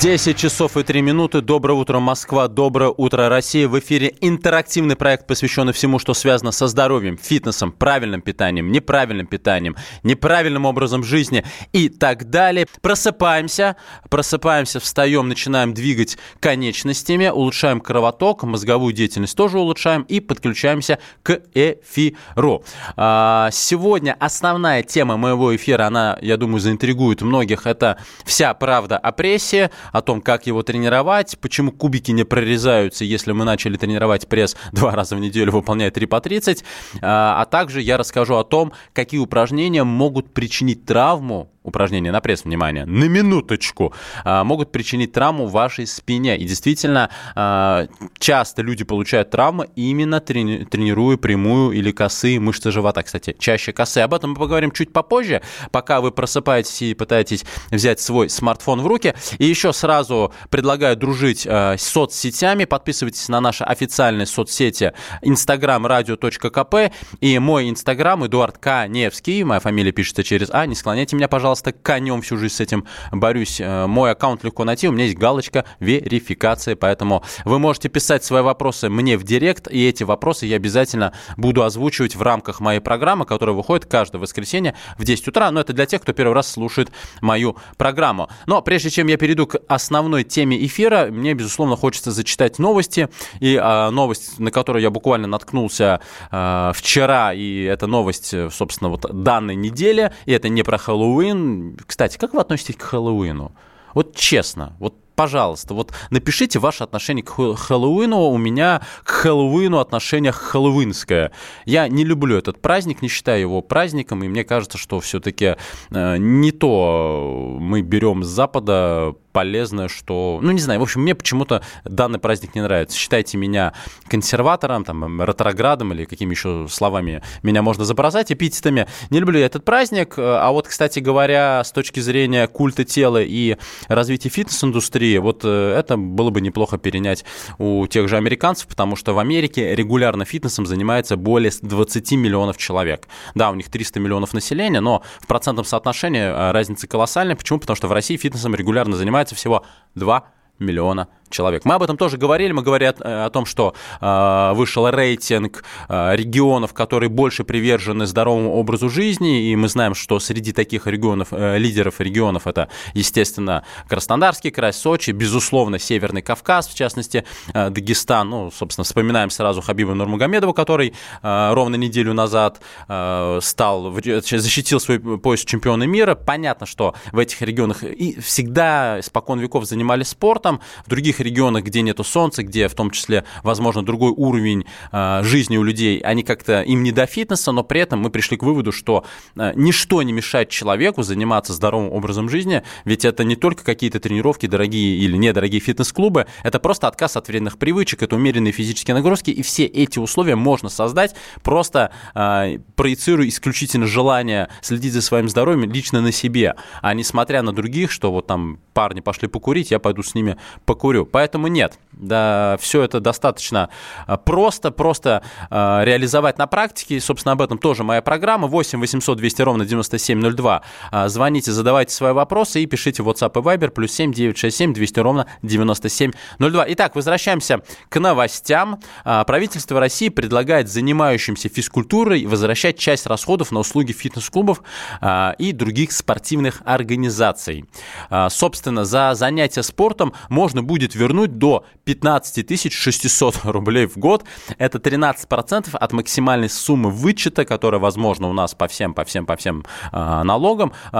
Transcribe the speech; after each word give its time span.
10 0.00 0.38
часов 0.38 0.78
и 0.78 0.82
3 0.82 1.02
минуты. 1.02 1.42
Доброе 1.42 1.74
утро, 1.74 1.98
Москва. 1.98 2.48
Доброе 2.48 2.94
утро, 2.96 3.28
Россия. 3.28 3.68
В 3.68 3.78
эфире 3.78 4.14
интерактивный 4.22 4.96
проект, 4.96 5.26
посвященный 5.26 5.74
всему, 5.74 5.98
что 5.98 6.14
связано 6.14 6.50
со 6.50 6.66
здоровьем, 6.66 7.18
фитнесом, 7.18 7.72
правильным 7.72 8.22
питанием, 8.22 8.72
неправильным 8.72 9.26
питанием, 9.26 9.76
неправильным 10.02 10.64
образом 10.64 11.04
жизни 11.04 11.44
и 11.72 11.90
так 11.90 12.30
далее. 12.30 12.66
Просыпаемся, 12.80 13.76
просыпаемся, 14.08 14.80
встаем, 14.80 15.28
начинаем 15.28 15.74
двигать 15.74 16.16
конечностями, 16.40 17.28
улучшаем 17.28 17.80
кровоток, 17.80 18.44
мозговую 18.44 18.94
деятельность 18.94 19.36
тоже 19.36 19.58
улучшаем 19.58 20.02
и 20.02 20.20
подключаемся 20.20 21.00
к 21.22 21.42
эфиру. 21.52 22.64
А, 22.96 23.50
сегодня 23.52 24.16
основная 24.18 24.82
тема 24.82 25.18
моего 25.18 25.54
эфира, 25.54 25.86
она, 25.86 26.18
я 26.22 26.38
думаю, 26.38 26.60
заинтригует 26.60 27.20
многих, 27.20 27.66
это 27.66 27.98
вся 28.24 28.54
правда 28.54 28.96
о 28.96 29.12
прессе 29.12 29.65
о 29.92 30.02
том, 30.02 30.20
как 30.20 30.46
его 30.46 30.62
тренировать, 30.62 31.38
почему 31.40 31.72
кубики 31.72 32.10
не 32.10 32.24
прорезаются, 32.24 33.04
если 33.04 33.32
мы 33.32 33.44
начали 33.44 33.76
тренировать 33.76 34.26
пресс 34.28 34.56
два 34.72 34.92
раза 34.92 35.16
в 35.16 35.20
неделю, 35.20 35.52
выполняя 35.52 35.90
3 35.90 36.06
по 36.06 36.20
30, 36.20 36.64
а, 37.02 37.40
а 37.40 37.44
также 37.46 37.80
я 37.82 37.96
расскажу 37.96 38.36
о 38.36 38.44
том, 38.44 38.72
какие 38.92 39.20
упражнения 39.20 39.84
могут 39.84 40.32
причинить 40.32 40.84
травму 40.84 41.50
упражнения 41.66 42.12
на 42.12 42.20
пресс, 42.20 42.44
внимание, 42.44 42.86
на 42.86 43.04
минуточку, 43.04 43.92
а, 44.24 44.44
могут 44.44 44.72
причинить 44.72 45.12
травму 45.12 45.46
вашей 45.46 45.86
спине. 45.86 46.38
И 46.38 46.44
действительно, 46.44 47.10
а, 47.34 47.86
часто 48.18 48.62
люди 48.62 48.84
получают 48.84 49.30
травмы 49.30 49.68
именно 49.76 50.20
трени- 50.20 50.64
тренируя 50.64 51.16
прямую 51.16 51.72
или 51.72 51.90
косые 51.92 52.40
мышцы 52.40 52.70
живота. 52.70 53.02
Кстати, 53.02 53.36
чаще 53.38 53.72
косые. 53.72 54.04
Об 54.04 54.14
этом 54.14 54.30
мы 54.30 54.36
поговорим 54.36 54.70
чуть 54.70 54.92
попозже, 54.92 55.42
пока 55.70 56.00
вы 56.00 56.12
просыпаетесь 56.12 56.82
и 56.82 56.94
пытаетесь 56.94 57.44
взять 57.70 58.00
свой 58.00 58.30
смартфон 58.30 58.80
в 58.80 58.86
руки. 58.86 59.14
И 59.38 59.44
еще 59.44 59.72
сразу 59.72 60.32
предлагаю 60.50 60.96
дружить 60.96 61.46
а, 61.48 61.76
с 61.76 61.82
соцсетями. 61.82 62.64
Подписывайтесь 62.64 63.28
на 63.28 63.40
наши 63.40 63.64
официальные 63.64 64.26
соцсети 64.26 64.92
Instagram 65.22 65.86
radio.kp 65.86 66.92
и 67.20 67.38
мой 67.38 67.68
Инстаграм 67.68 68.24
Эдуард 68.24 68.58
К. 68.58 68.86
Невский. 68.86 69.44
Моя 69.44 69.60
фамилия 69.60 69.92
пишется 69.92 70.22
через 70.22 70.48
А. 70.50 70.66
Не 70.66 70.74
склоняйте 70.74 71.16
меня, 71.16 71.28
пожалуйста 71.28 71.55
пожалуйста, 71.56 71.72
конем 71.72 72.20
всю 72.20 72.36
жизнь 72.36 72.54
с 72.54 72.60
этим 72.60 72.84
борюсь. 73.12 73.60
Э, 73.60 73.86
мой 73.86 74.10
аккаунт 74.10 74.44
легко 74.44 74.64
найти, 74.64 74.88
у 74.88 74.92
меня 74.92 75.04
есть 75.04 75.16
галочка 75.16 75.64
верификации, 75.80 76.74
поэтому 76.74 77.22
вы 77.44 77.58
можете 77.58 77.88
писать 77.88 78.24
свои 78.24 78.42
вопросы 78.42 78.90
мне 78.90 79.16
в 79.16 79.24
директ, 79.24 79.68
и 79.70 79.88
эти 79.88 80.02
вопросы 80.02 80.46
я 80.46 80.56
обязательно 80.56 81.12
буду 81.36 81.62
озвучивать 81.62 82.14
в 82.14 82.22
рамках 82.22 82.60
моей 82.60 82.80
программы, 82.80 83.24
которая 83.24 83.56
выходит 83.56 83.86
каждое 83.86 84.18
воскресенье 84.18 84.74
в 84.98 85.04
10 85.04 85.28
утра, 85.28 85.50
но 85.50 85.60
это 85.60 85.72
для 85.72 85.86
тех, 85.86 86.02
кто 86.02 86.12
первый 86.12 86.34
раз 86.34 86.50
слушает 86.50 86.90
мою 87.22 87.56
программу. 87.78 88.28
Но 88.46 88.60
прежде 88.60 88.90
чем 88.90 89.06
я 89.06 89.16
перейду 89.16 89.46
к 89.46 89.58
основной 89.68 90.24
теме 90.24 90.62
эфира, 90.64 91.06
мне, 91.10 91.32
безусловно, 91.34 91.76
хочется 91.76 92.10
зачитать 92.10 92.58
новости, 92.58 93.08
и 93.40 93.58
а, 93.60 93.90
новость, 93.90 94.38
на 94.38 94.50
которую 94.50 94.82
я 94.82 94.90
буквально 94.90 95.26
наткнулся 95.26 96.00
а, 96.30 96.72
вчера, 96.74 97.32
и 97.32 97.62
это 97.62 97.86
новость, 97.86 98.34
собственно, 98.52 98.90
вот 98.90 99.06
данной 99.10 99.54
недели, 99.54 100.12
и 100.26 100.32
это 100.32 100.48
не 100.50 100.62
про 100.62 100.76
Хэллоуин, 100.76 101.45
кстати, 101.86 102.18
как 102.18 102.34
вы 102.34 102.40
относитесь 102.40 102.76
к 102.76 102.82
Хэллоуину? 102.82 103.52
Вот 103.94 104.14
честно, 104.14 104.76
вот 104.78 104.94
пожалуйста, 105.16 105.74
вот 105.74 105.92
напишите 106.10 106.58
ваше 106.58 106.84
отношение 106.84 107.24
к 107.24 107.56
Хэллоуину. 107.56 108.28
У 108.28 108.36
меня 108.38 108.82
к 109.02 109.10
Хэллоуину 109.10 109.78
отношение 109.78 110.30
хэллоуинское. 110.30 111.32
Я 111.64 111.88
не 111.88 112.04
люблю 112.04 112.36
этот 112.36 112.60
праздник, 112.60 113.02
не 113.02 113.08
считаю 113.08 113.40
его 113.40 113.62
праздником, 113.62 114.22
и 114.22 114.28
мне 114.28 114.44
кажется, 114.44 114.78
что 114.78 115.00
все-таки 115.00 115.56
э, 115.90 116.16
не 116.18 116.52
то 116.52 117.56
мы 117.58 117.80
берем 117.80 118.22
с 118.22 118.28
Запада 118.28 119.14
полезное, 119.36 119.88
что... 119.88 120.38
Ну, 120.40 120.50
не 120.50 120.60
знаю, 120.60 120.80
в 120.80 120.82
общем, 120.82 121.02
мне 121.02 121.14
почему-то 121.14 121.60
данный 121.84 122.18
праздник 122.18 122.54
не 122.54 122.62
нравится. 122.62 122.96
Считайте 122.96 123.36
меня 123.36 123.74
консерватором, 124.08 124.82
там, 124.82 125.22
ретроградом 125.22 125.92
или 125.92 126.06
какими 126.06 126.30
еще 126.30 126.66
словами 126.70 127.22
меня 127.42 127.60
можно 127.60 127.84
забросать, 127.84 128.32
эпитетами. 128.32 128.86
Не 129.10 129.20
люблю 129.20 129.38
я 129.38 129.44
этот 129.44 129.62
праздник. 129.62 130.14
А 130.16 130.50
вот, 130.52 130.68
кстати 130.68 131.00
говоря, 131.00 131.62
с 131.62 131.70
точки 131.70 132.00
зрения 132.00 132.46
культа 132.46 132.84
тела 132.84 133.22
и 133.22 133.58
развития 133.88 134.30
фитнес-индустрии, 134.30 135.18
вот 135.18 135.42
э, 135.44 135.74
это 135.78 135.98
было 135.98 136.30
бы 136.30 136.40
неплохо 136.40 136.78
перенять 136.78 137.26
у 137.58 137.86
тех 137.88 138.08
же 138.08 138.16
американцев, 138.16 138.68
потому 138.68 138.96
что 138.96 139.12
в 139.12 139.18
Америке 139.18 139.74
регулярно 139.74 140.24
фитнесом 140.24 140.64
занимается 140.64 141.18
более 141.18 141.52
20 141.60 142.12
миллионов 142.12 142.56
человек. 142.56 143.06
Да, 143.34 143.50
у 143.50 143.54
них 143.54 143.68
300 143.70 144.00
миллионов 144.00 144.32
населения, 144.32 144.80
но 144.80 145.02
в 145.20 145.26
процентном 145.26 145.66
соотношении 145.66 146.22
э, 146.22 146.52
разница 146.52 146.88
колоссальная. 146.88 147.36
Почему? 147.36 147.58
Потому 147.58 147.76
что 147.76 147.88
в 147.88 147.92
России 147.92 148.16
фитнесом 148.16 148.54
регулярно 148.54 148.96
занимается 148.96 149.25
занимается 149.26 149.34
всего 149.34 149.64
2 149.94 150.24
миллиона 150.58 151.08
человек. 151.30 151.64
Мы 151.64 151.74
об 151.74 151.82
этом 151.82 151.96
тоже 151.96 152.16
говорили. 152.16 152.52
Мы 152.52 152.62
говорили 152.62 152.94
о, 152.98 153.26
о 153.26 153.30
том, 153.30 153.46
что 153.46 153.74
э, 154.00 154.52
вышел 154.54 154.88
рейтинг 154.88 155.64
э, 155.88 156.16
регионов, 156.16 156.74
которые 156.74 157.08
больше 157.08 157.44
привержены 157.44 158.06
здоровому 158.06 158.54
образу 158.54 158.88
жизни. 158.88 159.50
И 159.50 159.56
мы 159.56 159.68
знаем, 159.68 159.94
что 159.94 160.18
среди 160.18 160.52
таких 160.52 160.86
регионов, 160.86 161.28
э, 161.30 161.58
лидеров 161.58 162.00
регионов, 162.00 162.46
это, 162.46 162.68
естественно, 162.94 163.64
Краснодарский 163.88 164.50
край, 164.50 164.72
Сочи, 164.72 165.10
безусловно, 165.10 165.78
Северный 165.78 166.22
Кавказ, 166.22 166.68
в 166.68 166.74
частности, 166.74 167.24
э, 167.52 167.70
Дагестан. 167.70 168.28
Ну, 168.30 168.50
собственно, 168.50 168.84
вспоминаем 168.84 169.30
сразу 169.30 169.62
Хабиба 169.62 169.94
Нурмагомедова, 169.94 170.52
который 170.52 170.94
э, 171.22 171.52
ровно 171.52 171.76
неделю 171.76 172.12
назад 172.12 172.60
э, 172.88 173.38
стал, 173.42 173.92
защитил 173.92 174.80
свой 174.80 174.98
пояс 174.98 175.44
чемпиона 175.44 175.84
мира. 175.84 176.14
Понятно, 176.14 176.66
что 176.66 176.94
в 177.12 177.18
этих 177.18 177.42
регионах 177.42 177.82
и 177.82 178.20
всегда 178.20 179.00
испокон 179.00 179.40
веков 179.40 179.64
занимались 179.64 180.08
спортом. 180.08 180.60
В 180.84 180.90
других 180.90 181.15
других 181.16 181.20
регионах, 181.20 181.64
где 181.64 181.82
нету 181.82 182.04
солнца, 182.04 182.42
где 182.42 182.68
в 182.68 182.74
том 182.74 182.90
числе, 182.90 183.24
возможно, 183.42 183.84
другой 183.84 184.12
уровень 184.16 184.64
э, 184.92 185.22
жизни 185.22 185.56
у 185.56 185.62
людей, 185.62 185.98
они 185.98 186.22
как-то 186.22 186.62
им 186.62 186.82
не 186.82 186.92
до 186.92 187.06
фитнеса, 187.06 187.52
но 187.52 187.64
при 187.64 187.80
этом 187.80 188.00
мы 188.00 188.10
пришли 188.10 188.36
к 188.36 188.42
выводу, 188.42 188.72
что 188.72 189.04
э, 189.36 189.52
ничто 189.54 190.02
не 190.02 190.12
мешает 190.12 190.48
человеку 190.50 191.02
заниматься 191.02 191.52
здоровым 191.52 191.92
образом 191.92 192.28
жизни, 192.28 192.62
ведь 192.84 193.04
это 193.04 193.24
не 193.24 193.36
только 193.36 193.64
какие-то 193.64 194.00
тренировки, 194.00 194.46
дорогие 194.46 194.98
или 194.98 195.16
недорогие 195.16 195.60
фитнес-клубы, 195.60 196.26
это 196.44 196.58
просто 196.58 196.88
отказ 196.88 197.16
от 197.16 197.28
вредных 197.28 197.58
привычек, 197.58 198.02
это 198.02 198.16
умеренные 198.16 198.52
физические 198.52 198.94
нагрузки, 198.94 199.30
и 199.30 199.42
все 199.42 199.64
эти 199.64 199.98
условия 199.98 200.36
можно 200.36 200.68
создать, 200.68 201.14
просто 201.42 201.90
э, 202.14 202.58
проецируя 202.74 203.28
исключительно 203.28 203.86
желание 203.86 204.48
следить 204.62 204.92
за 204.92 205.02
своим 205.02 205.28
здоровьем 205.28 205.70
лично 205.72 206.00
на 206.00 206.12
себе, 206.12 206.54
а 206.82 206.94
не 206.94 207.04
смотря 207.04 207.42
на 207.42 207.52
других, 207.52 207.90
что 207.90 208.12
вот 208.12 208.26
там 208.26 208.58
парни 208.76 209.00
пошли 209.00 209.26
покурить, 209.26 209.70
я 209.70 209.78
пойду 209.78 210.02
с 210.02 210.14
ними 210.14 210.36
покурю. 210.66 211.06
Поэтому 211.06 211.46
нет, 211.46 211.78
да, 211.92 212.58
все 212.60 212.82
это 212.82 213.00
достаточно 213.00 213.70
а, 214.06 214.18
просто, 214.18 214.70
просто 214.70 215.22
э, 215.48 215.80
реализовать 215.84 216.36
на 216.36 216.46
практике. 216.46 216.96
И, 216.96 217.00
собственно, 217.00 217.32
об 217.32 217.40
этом 217.40 217.56
тоже 217.56 217.84
моя 217.84 218.02
программа. 218.02 218.48
8 218.48 218.78
800 218.78 219.16
200 219.16 219.42
ровно 219.42 219.64
9702. 219.64 220.62
Э, 220.92 221.08
звоните, 221.08 221.52
задавайте 221.52 221.94
свои 221.94 222.12
вопросы 222.12 222.62
и 222.62 222.66
пишите 222.66 223.02
в 223.02 223.08
WhatsApp 223.08 223.32
и 223.34 223.42
Viber. 223.42 223.70
Плюс 223.70 223.92
7 223.92 224.12
967 224.12 224.74
200 224.74 225.00
ровно 225.00 225.26
9702. 225.40 226.64
Итак, 226.68 226.96
возвращаемся 226.96 227.62
к 227.88 227.98
новостям. 227.98 228.80
Э, 229.06 229.24
правительство 229.26 229.80
России 229.80 230.10
предлагает 230.10 230.68
занимающимся 230.68 231.48
физкультурой 231.48 232.26
возвращать 232.26 232.78
часть 232.78 233.06
расходов 233.06 233.52
на 233.52 233.60
услуги 233.60 233.92
фитнес-клубов 233.92 234.62
э, 235.00 235.32
и 235.38 235.52
других 235.52 235.92
спортивных 235.92 236.60
организаций. 236.66 237.64
Э, 238.10 238.28
собственно, 238.28 238.65
за 238.66 239.14
занятия 239.14 239.62
спортом 239.62 240.12
можно 240.28 240.62
будет 240.62 240.94
вернуть 240.94 241.38
до 241.38 241.64
15 241.84 242.72
600 242.72 243.40
рублей 243.44 243.86
в 243.86 243.96
год. 243.96 244.24
Это 244.58 244.78
13% 244.78 245.76
от 245.76 245.92
максимальной 245.92 246.48
суммы 246.48 246.90
вычета, 246.90 247.44
которая 247.44 247.80
возможна 247.80 248.28
у 248.28 248.32
нас 248.32 248.54
по 248.54 248.68
всем, 248.68 248.94
по 248.94 249.04
всем, 249.04 249.26
по 249.26 249.36
всем 249.36 249.64
э, 249.92 250.22
налогам, 250.22 250.72
э, 250.92 250.96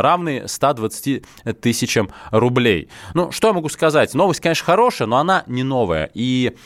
равный 0.00 0.48
120 0.48 1.24
тысячам 1.60 2.10
рублей. 2.30 2.88
Ну, 3.14 3.32
что 3.32 3.48
я 3.48 3.54
могу 3.54 3.68
сказать? 3.68 4.14
Новость, 4.14 4.40
конечно, 4.40 4.64
хорошая, 4.64 5.08
но 5.08 5.18
она 5.18 5.44
не 5.46 5.62
новая. 5.62 6.10
И 6.14 6.56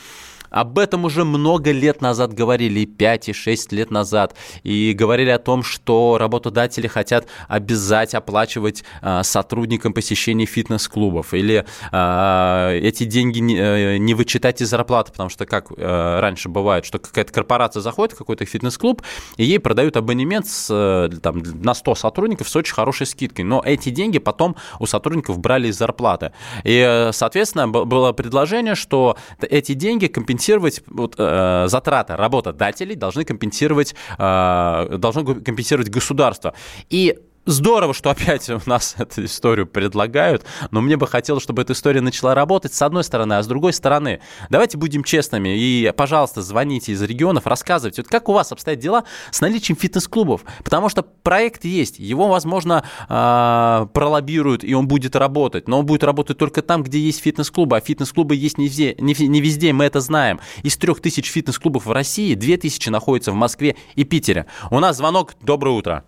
об 0.51 0.77
этом 0.77 1.05
уже 1.05 1.23
много 1.23 1.71
лет 1.71 2.01
назад 2.01 2.33
говорили, 2.33 2.81
и 2.81 2.85
5, 2.85 3.29
и 3.29 3.33
6 3.33 3.71
лет 3.71 3.89
назад. 3.89 4.35
И 4.63 4.93
говорили 4.93 5.29
о 5.29 5.39
том, 5.39 5.63
что 5.63 6.17
работодатели 6.19 6.87
хотят 6.87 7.27
обязать 7.47 8.13
оплачивать 8.13 8.83
э, 9.01 9.23
сотрудникам 9.23 9.93
посещение 9.93 10.45
фитнес-клубов. 10.45 11.33
Или 11.33 11.65
э, 11.91 12.79
эти 12.83 13.05
деньги 13.05 13.39
не, 13.39 13.57
э, 13.57 13.97
не 13.97 14.13
вычитать 14.13 14.61
из 14.61 14.69
зарплаты, 14.69 15.13
потому 15.13 15.29
что 15.29 15.45
как 15.45 15.71
э, 15.75 16.19
раньше 16.19 16.49
бывает, 16.49 16.85
что 16.85 16.99
какая-то 16.99 17.31
корпорация 17.31 17.81
заходит 17.81 18.13
в 18.13 18.17
какой-то 18.17 18.45
фитнес-клуб, 18.45 19.01
и 19.37 19.45
ей 19.45 19.59
продают 19.59 19.95
абонемент 19.95 20.47
с, 20.47 20.67
э, 20.69 21.09
там, 21.21 21.41
на 21.63 21.73
100 21.73 21.95
сотрудников 21.95 22.49
с 22.49 22.55
очень 22.57 22.73
хорошей 22.73 23.07
скидкой. 23.07 23.45
Но 23.45 23.61
эти 23.65 23.89
деньги 23.89 24.19
потом 24.19 24.57
у 24.79 24.85
сотрудников 24.85 25.39
брали 25.39 25.69
из 25.69 25.77
зарплаты. 25.77 26.33
И, 26.65 26.77
э, 26.85 27.13
соответственно, 27.13 27.69
было 27.69 28.11
предложение, 28.11 28.75
что 28.75 29.15
эти 29.39 29.73
деньги 29.73 30.07
компенсируют 30.07 30.40
компенсировать 30.41 30.81
вот, 30.87 31.15
э, 31.17 31.67
затраты 31.67 32.15
работодателей, 32.15 32.95
должны 32.95 33.23
компенсировать, 33.23 33.95
э, 34.17 34.97
должно 34.97 35.23
компенсировать 35.23 35.89
государство. 35.89 36.53
И 36.89 37.17
Здорово, 37.47 37.95
что 37.95 38.11
опять 38.11 38.47
у 38.51 38.61
нас 38.67 38.95
эту 38.99 39.25
историю 39.25 39.65
предлагают, 39.65 40.45
но 40.69 40.79
мне 40.79 40.95
бы 40.95 41.07
хотелось, 41.07 41.41
чтобы 41.41 41.63
эта 41.63 41.73
история 41.73 41.99
начала 41.99 42.35
работать 42.35 42.71
с 42.71 42.81
одной 42.83 43.03
стороны, 43.03 43.33
а 43.33 43.41
с 43.41 43.47
другой 43.47 43.73
стороны. 43.73 44.21
Давайте 44.51 44.77
будем 44.77 45.03
честными 45.03 45.57
и, 45.57 45.91
пожалуйста, 45.97 46.43
звоните 46.43 46.91
из 46.91 47.01
регионов, 47.01 47.47
рассказывайте, 47.47 48.03
вот 48.03 48.11
как 48.11 48.29
у 48.29 48.33
вас 48.33 48.51
обстоят 48.51 48.79
дела 48.79 49.05
с 49.31 49.41
наличием 49.41 49.75
фитнес-клубов, 49.75 50.41
потому 50.63 50.87
что 50.89 51.01
проект 51.01 51.65
есть, 51.65 51.97
его, 51.97 52.27
возможно, 52.27 52.85
а, 53.09 53.87
пролоббируют, 53.87 54.63
и 54.63 54.75
он 54.75 54.87
будет 54.87 55.15
работать, 55.15 55.67
но 55.67 55.79
он 55.79 55.85
будет 55.87 56.03
работать 56.03 56.37
только 56.37 56.61
там, 56.61 56.83
где 56.83 56.99
есть 56.99 57.21
фитнес-клубы, 57.21 57.75
а 57.75 57.79
фитнес-клубы 57.79 58.35
есть 58.35 58.59
не 58.59 58.67
везде, 58.67 58.95
не 58.99 59.41
везде, 59.41 59.73
мы 59.73 59.85
это 59.85 59.99
знаем. 59.99 60.39
Из 60.61 60.77
трех 60.77 61.01
тысяч 61.01 61.31
фитнес-клубов 61.31 61.87
в 61.87 61.91
России 61.91 62.35
две 62.35 62.57
тысячи 62.57 62.89
находятся 62.89 63.31
в 63.31 63.35
Москве 63.35 63.75
и 63.95 64.03
Питере. 64.03 64.45
У 64.69 64.79
нас 64.79 64.97
звонок. 64.97 65.33
Доброе 65.41 65.71
утро. 65.71 66.03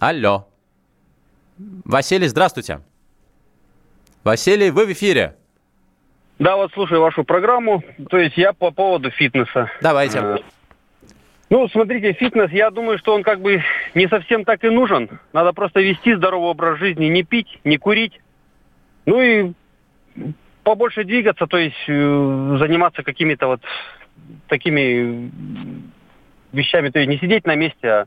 Алло. 0.00 0.48
Василий, 1.84 2.26
здравствуйте. 2.26 2.80
Василий, 4.24 4.70
вы 4.70 4.86
в 4.86 4.92
эфире. 4.92 5.36
Да, 6.38 6.56
вот 6.56 6.72
слушаю 6.72 7.00
вашу 7.00 7.24
программу. 7.24 7.82
То 8.10 8.18
есть 8.18 8.36
я 8.36 8.52
по 8.52 8.70
поводу 8.70 9.10
фитнеса. 9.10 9.70
Давайте. 9.80 10.18
А, 10.18 10.38
ну, 11.50 11.68
смотрите, 11.68 12.12
фитнес, 12.14 12.50
я 12.50 12.70
думаю, 12.70 12.98
что 12.98 13.14
он 13.14 13.22
как 13.22 13.40
бы 13.40 13.62
не 13.94 14.08
совсем 14.08 14.44
так 14.44 14.64
и 14.64 14.70
нужен. 14.70 15.20
Надо 15.32 15.52
просто 15.52 15.80
вести 15.80 16.14
здоровый 16.14 16.50
образ 16.50 16.78
жизни, 16.78 17.06
не 17.06 17.22
пить, 17.22 17.60
не 17.64 17.76
курить. 17.76 18.20
Ну 19.06 19.20
и 19.20 19.52
побольше 20.64 21.04
двигаться, 21.04 21.46
то 21.46 21.58
есть 21.58 21.76
э, 21.86 22.56
заниматься 22.58 23.02
какими-то 23.02 23.46
вот 23.46 23.60
такими 24.48 25.30
вещами, 26.52 26.88
то 26.88 26.98
есть 26.98 27.10
не 27.10 27.18
сидеть 27.18 27.46
на 27.46 27.54
месте, 27.54 27.88
а 27.88 28.06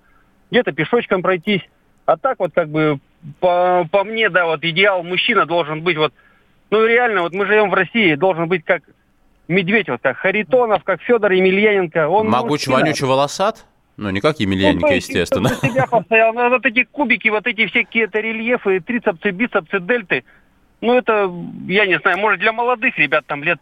где-то 0.49 0.71
пешочком 0.71 1.21
пройтись. 1.21 1.61
А 2.07 2.15
так 2.15 2.39
вот 2.39 2.51
как 2.55 2.69
бы 2.69 2.99
по, 3.41 3.85
по 3.91 4.03
мне, 4.05 4.29
да, 4.29 4.45
вот 4.45 4.63
идеал 4.63 5.03
мужчина 5.03 5.45
должен 5.45 5.81
быть 5.81 5.97
вот, 5.97 6.13
ну 6.69 6.85
реально, 6.85 7.21
вот 7.21 7.33
мы 7.33 7.45
живем 7.45 7.69
в 7.69 7.73
России, 7.73 8.15
должен 8.15 8.47
быть 8.47 8.63
как 8.63 8.81
медведь, 9.49 9.89
вот 9.89 9.99
как 10.01 10.17
Харитонов, 10.17 10.85
как 10.85 11.01
Федор 11.01 11.33
Емельяненко. 11.33 12.07
Он 12.07 12.29
Могуч, 12.29 12.65
вонючий, 12.67 13.05
волосат? 13.05 13.65
Ну, 13.97 14.09
не 14.11 14.21
как 14.21 14.39
Емельяненко, 14.39 14.87
ну, 14.87 14.93
естественно. 14.93 15.49
Себя 15.49 15.85
постоял. 15.85 16.33
Ну, 16.33 16.49
вот 16.49 16.65
эти 16.65 16.83
кубики, 16.85 17.27
вот 17.27 17.45
эти 17.45 17.65
все 17.67 17.83
какие-то 17.83 18.21
рельефы, 18.21 18.79
трицепсы, 18.79 19.31
бицепсы, 19.31 19.81
дельты. 19.81 20.23
Ну, 20.79 20.93
это, 20.93 21.29
я 21.67 21.85
не 21.87 21.99
знаю, 21.99 22.19
может, 22.19 22.39
для 22.39 22.53
молодых 22.53 22.97
ребят, 22.97 23.25
там, 23.25 23.43
лет 23.43 23.59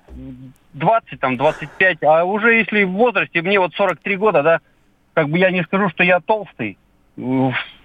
20, 0.73 1.19
там, 1.19 1.37
25. 1.37 2.03
А 2.03 2.25
уже 2.25 2.53
если 2.55 2.83
в 2.83 2.91
возрасте, 2.91 3.41
мне 3.41 3.59
вот 3.59 3.73
43 3.73 4.17
года, 4.17 4.43
да, 4.43 4.59
как 5.15 5.29
бы 5.29 5.39
я 5.39 5.49
не 5.49 5.63
скажу, 5.63 5.89
что 5.89 6.03
я 6.03 6.19
толстый 6.19 6.77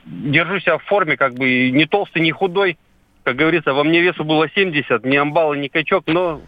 держу 0.04 0.60
себя 0.60 0.78
в 0.78 0.84
форме, 0.84 1.16
как 1.16 1.34
бы 1.34 1.70
не 1.70 1.86
толстый, 1.86 2.20
не 2.22 2.32
худой. 2.32 2.78
Как 3.22 3.36
говорится, 3.36 3.74
во 3.74 3.84
мне 3.84 4.00
весу 4.00 4.24
было 4.24 4.48
70, 4.48 5.04
ни 5.04 5.16
амбала, 5.16 5.54
ни 5.54 5.68
качок, 5.68 6.04
но 6.06 6.40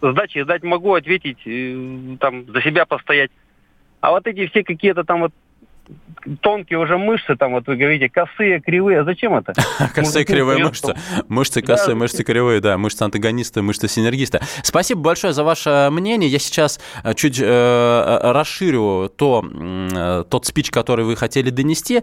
сдачи 0.00 0.42
сдать 0.42 0.62
могу, 0.62 0.94
ответить, 0.94 1.38
э, 1.46 2.16
там, 2.20 2.46
за 2.46 2.60
себя 2.62 2.84
постоять. 2.84 3.30
А 4.00 4.10
вот 4.10 4.26
эти 4.26 4.46
все 4.46 4.62
какие-то 4.62 5.04
там 5.04 5.20
вот 5.20 5.32
тонкие 6.40 6.78
уже 6.78 6.98
мышцы, 6.98 7.36
там 7.36 7.52
вот 7.52 7.66
вы 7.66 7.76
говорите, 7.76 8.08
косые, 8.08 8.60
кривые, 8.60 9.00
а 9.00 9.04
зачем 9.04 9.34
это? 9.34 9.52
Косые, 9.94 10.24
кривые 10.24 10.64
мышцы. 10.64 10.94
Мышцы 11.28 11.62
косые, 11.62 11.94
мышцы 11.94 12.24
кривые, 12.24 12.60
да, 12.60 12.78
мышцы 12.78 13.02
антагониста, 13.02 13.62
мышцы 13.62 13.88
синергиста. 13.88 14.40
Спасибо 14.62 15.00
большое 15.00 15.32
за 15.32 15.44
ваше 15.44 15.88
мнение. 15.90 16.28
Я 16.30 16.38
сейчас 16.38 16.80
э, 17.04 17.14
чуть 17.14 17.38
э, 17.40 18.18
расширю 18.22 19.10
то, 19.16 20.24
тот 20.28 20.46
спич, 20.46 20.70
который 20.70 21.04
вы 21.04 21.16
хотели 21.16 21.50
донести. 21.50 22.02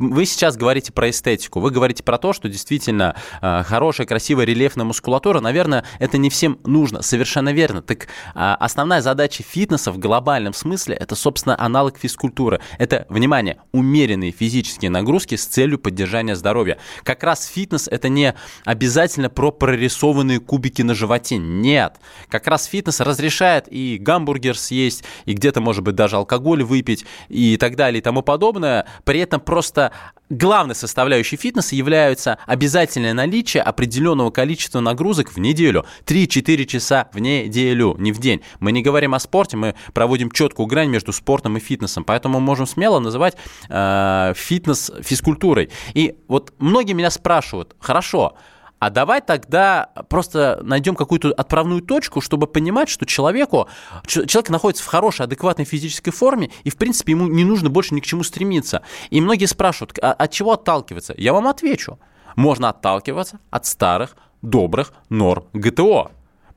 А, 0.00 0.04
вы 0.04 0.24
сейчас 0.24 0.56
говорите 0.56 0.92
про 0.92 1.10
эстетику, 1.10 1.60
вы 1.60 1.70
говорите 1.70 2.02
про 2.02 2.18
то, 2.18 2.32
что 2.32 2.48
действительно 2.48 3.14
э, 3.42 3.62
хорошая, 3.64 4.06
красивая, 4.06 4.44
рельефная 4.44 4.84
мускулатура, 4.84 5.40
наверное, 5.40 5.84
это 5.98 6.18
не 6.18 6.30
всем 6.30 6.58
нужно, 6.64 7.02
совершенно 7.02 7.52
верно. 7.52 7.82
Так 7.82 8.04
э, 8.04 8.06
основная 8.34 9.02
задача 9.02 9.42
фитнеса 9.42 9.92
в 9.92 9.98
глобальном 9.98 10.54
смысле 10.54 10.96
это, 10.96 11.14
собственно, 11.14 11.56
аналог 11.58 11.98
физкультуры. 11.98 12.60
Это, 12.78 13.06
внимание, 13.08 13.58
умеренные 13.72 14.30
физические 14.32 14.90
нагрузки 14.90 15.34
с 15.36 15.46
целью 15.46 15.78
поддержания 15.78 16.34
здоровья. 16.34 16.78
Как 17.02 17.22
раз 17.22 17.46
фитнес 17.46 17.88
это 17.88 18.08
не 18.08 18.34
обязательно 18.64 19.28
про 19.28 19.50
прорисованные 19.50 20.40
кубики 20.40 20.82
на 20.82 20.94
животе. 20.94 21.36
Нет. 21.36 21.96
Как 22.28 22.46
раз 22.46 22.64
фитнес 22.64 23.00
разрешает 23.00 23.66
и 23.70 23.98
гамбургер 24.00 24.56
съесть, 24.56 25.04
и 25.24 25.34
где-то, 25.34 25.60
может 25.60 25.84
быть, 25.84 25.94
даже 25.94 26.16
алкоголь 26.16 26.62
выпить, 26.62 27.04
и 27.28 27.56
так 27.56 27.76
далее, 27.76 28.00
и 28.00 28.02
тому 28.02 28.22
подобное. 28.22 28.86
При 29.04 29.20
этом 29.20 29.40
просто 29.40 29.89
главной 30.30 30.74
составляющей 30.74 31.36
фитнеса 31.36 31.74
являются 31.74 32.38
обязательное 32.46 33.12
наличие 33.12 33.62
определенного 33.62 34.30
количества 34.30 34.80
нагрузок 34.80 35.32
в 35.32 35.38
неделю. 35.38 35.84
3-4 36.06 36.64
часа 36.64 37.08
в 37.12 37.18
неделю, 37.18 37.96
не 37.98 38.12
в 38.12 38.18
день. 38.18 38.40
Мы 38.60 38.72
не 38.72 38.82
говорим 38.82 39.14
о 39.14 39.18
спорте, 39.18 39.56
мы 39.56 39.74
проводим 39.92 40.30
четкую 40.30 40.66
грань 40.66 40.88
между 40.88 41.12
спортом 41.12 41.56
и 41.56 41.60
фитнесом. 41.60 42.04
Поэтому 42.04 42.40
мы 42.40 42.46
можем 42.46 42.66
смело 42.66 43.00
называть 43.00 43.36
э, 43.68 44.32
фитнес 44.36 44.90
физкультурой. 45.02 45.70
И 45.94 46.16
вот 46.28 46.52
многие 46.58 46.92
меня 46.92 47.10
спрашивают, 47.10 47.74
хорошо, 47.80 48.36
а 48.80 48.88
давай 48.88 49.20
тогда 49.20 49.90
просто 50.08 50.58
найдем 50.62 50.96
какую-то 50.96 51.32
отправную 51.32 51.82
точку, 51.82 52.20
чтобы 52.20 52.46
понимать, 52.46 52.88
что 52.88 53.04
человеку, 53.06 53.68
человек 54.06 54.48
находится 54.48 54.82
в 54.82 54.86
хорошей, 54.86 55.26
адекватной 55.26 55.66
физической 55.66 56.10
форме, 56.10 56.50
и, 56.64 56.70
в 56.70 56.76
принципе, 56.76 57.12
ему 57.12 57.28
не 57.28 57.44
нужно 57.44 57.68
больше 57.68 57.94
ни 57.94 58.00
к 58.00 58.06
чему 58.06 58.24
стремиться. 58.24 58.82
И 59.10 59.20
многие 59.20 59.44
спрашивают, 59.44 59.98
а 60.02 60.12
от 60.12 60.30
чего 60.32 60.52
отталкиваться? 60.52 61.14
Я 61.18 61.34
вам 61.34 61.46
отвечу. 61.46 61.98
Можно 62.36 62.70
отталкиваться 62.70 63.38
от 63.50 63.66
старых, 63.66 64.16
добрых 64.40 64.94
норм 65.10 65.44
ГТО. 65.52 66.10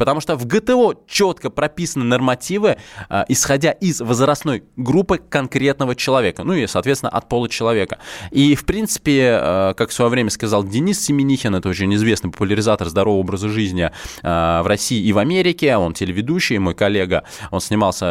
Потому 0.04 0.20
что 0.20 0.36
в 0.36 0.46
ГТО 0.46 0.96
четко 1.08 1.50
прописаны 1.50 2.04
нормативы, 2.04 2.76
э, 3.10 3.24
исходя 3.30 3.72
из 3.72 4.02
возрастной 4.02 4.66
группы 4.76 5.18
конкретного 5.18 5.96
человека, 5.96 6.44
ну 6.44 6.52
и, 6.52 6.68
соответственно, 6.68 7.10
от 7.10 7.30
пола 7.30 7.48
человека. 7.48 8.00
И, 8.30 8.54
в 8.56 8.66
принципе, 8.66 9.40
э, 9.42 9.74
как 9.78 9.92
в 9.92 9.94
свое 9.94 10.12
время 10.12 10.30
сказал 10.30 10.66
Денис 10.66 11.00
Семенихин, 11.06 11.56
это 11.56 11.70
очень 11.70 11.96
известный 11.96 12.32
популяризатор 12.32 12.90
здорового 12.90 13.22
образа 13.22 13.48
жизни 13.48 13.92
э, 14.24 14.62
в 14.62 14.68
России 14.68 15.02
и 15.02 15.14
в 15.14 15.20
Америке, 15.20 15.78
он 15.78 15.94
телеведущий, 15.94 16.58
мой 16.58 16.76
коллега, 16.76 17.24
он 17.50 17.62
снимался 17.62 18.04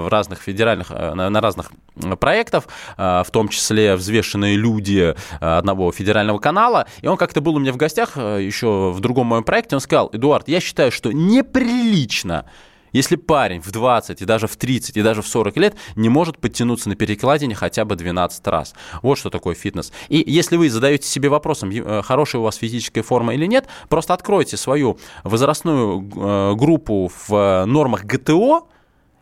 в 0.00 0.08
разных 0.10 0.40
федеральных, 0.40 0.90
на, 0.90 1.40
разных 1.40 1.70
проектах, 2.18 2.64
в 2.96 3.26
том 3.30 3.48
числе 3.48 3.94
«Взвешенные 3.94 4.56
люди» 4.56 5.14
одного 5.38 5.92
федерального 5.92 6.38
канала, 6.38 6.86
и 7.00 7.06
он 7.06 7.16
как-то 7.16 7.40
был 7.40 7.54
у 7.54 7.58
меня 7.60 7.72
в 7.72 7.76
гостях 7.76 8.16
еще 8.16 8.90
в 8.90 8.98
другом 9.00 9.28
моем 9.28 9.44
проекте, 9.44 9.76
он 9.76 9.80
сказал, 9.80 10.10
Эдуард, 10.12 10.48
я 10.48 10.60
считаю, 10.60 10.90
что 10.90 11.12
неприлично 11.28 12.44
если 12.92 13.16
парень 13.16 13.60
в 13.60 13.70
20 13.70 14.22
и 14.22 14.24
даже 14.24 14.46
в 14.46 14.56
30 14.56 14.96
и 14.96 15.02
даже 15.02 15.22
в 15.22 15.26
40 15.26 15.56
лет 15.56 15.76
не 15.96 16.08
может 16.08 16.38
подтянуться 16.38 16.88
на 16.88 16.96
перекладине 16.96 17.54
хотя 17.54 17.84
бы 17.84 17.96
12 17.96 18.46
раз. 18.46 18.74
Вот 19.02 19.18
что 19.18 19.30
такое 19.30 19.54
фитнес. 19.54 19.92
И 20.08 20.22
если 20.26 20.56
вы 20.56 20.70
задаете 20.70 21.06
себе 21.06 21.28
вопросом, 21.28 21.70
э, 21.70 22.02
хорошая 22.02 22.40
у 22.40 22.44
вас 22.44 22.56
физическая 22.56 23.02
форма 23.02 23.34
или 23.34 23.46
нет, 23.46 23.66
просто 23.88 24.14
откройте 24.14 24.56
свою 24.56 24.98
возрастную 25.24 26.00
э, 26.00 26.54
группу 26.54 27.10
в 27.28 27.64
нормах 27.66 28.04
ГТО, 28.04 28.66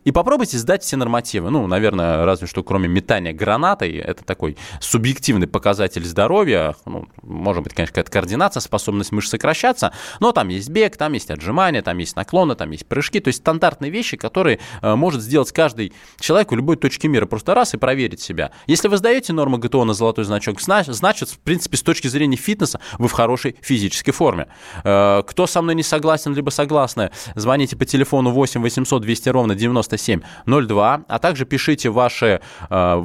И 0.07 0.13
попробуйте 0.13 0.57
сдать 0.57 0.85
все 0.85 0.97
нормативы. 0.97 1.51
Ну, 1.51 1.67
наверное, 1.67 2.25
разве 2.25 2.47
что 2.47 2.63
кроме 2.63 2.87
метания 2.87 3.33
гранатой, 3.33 3.97
это 3.97 4.23
такой 4.23 4.57
субъективный 4.81 5.49
показатель 5.49 6.05
здоровья. 6.05 6.77
Ну, 6.85 7.09
может 7.23 7.65
быть, 7.65 7.75
конечно, 7.75 7.93
какая-то 7.93 8.13
координация, 8.13 8.61
способность 8.61 9.11
мышц 9.11 9.31
сокращаться, 9.31 9.93
но 10.21 10.31
там 10.31 10.47
есть 10.47 10.71
бег, 10.71 10.97
там 10.97 11.15
есть 11.15 11.29
отжимания, 11.33 11.83
там 11.83 11.99
есть 11.99 12.15
наклоны, 12.15 12.55
там 12.55 12.71
есть 12.71 12.87
прыжки. 12.87 13.19
То 13.19 13.29
есть 13.29 13.41
стандартные 13.41 13.91
вещи, 13.91 14.17
которые 14.17 14.61
э, 14.81 14.95
может 14.95 15.23
сделать 15.23 15.51
каждый 15.51 15.93
человек 16.21 16.53
в 16.53 16.55
любой 16.55 16.77
точке 16.77 17.09
мира. 17.09 17.27
Просто 17.27 17.55
раз 17.55 17.75
и 17.75 17.77
проверить 17.77 18.21
себя. 18.21 18.53
Если 18.69 18.87
вы 18.87 18.99
сдаете 18.99 19.33
норму 19.33 19.59
ГТО 19.59 19.83
на 19.83 19.93
золотой 19.93 20.25
значок, 20.25 20.61
значит, 20.61 21.31
в 21.31 21.39
принципе, 21.41 21.77
с 21.79 21.83
точки 21.83 22.07
зрения 22.07 22.37
фитнеса 22.37 22.79
вы 23.01 23.09
в 23.09 23.13
хорошей 23.13 23.57
физической 23.61 24.13
форме. 24.13 24.47
Э, 24.85 25.25
кто 25.27 25.49
со 25.49 25.63
мной 25.63 25.75
не 25.75 25.83
согласен, 25.83 26.33
либо 26.33 26.51
согласны, 26.51 27.11
звоните 27.35 27.75
по 27.75 27.85
телефону 27.85 28.31
8 28.31 28.63
800 28.63 29.03
200 29.03 29.29
ровно 29.31 29.57
9702, 29.97 31.05
а 31.09 31.19
также 31.19 31.45
пишите 31.45 31.91
ваши 31.91 32.41
э, 32.71 33.05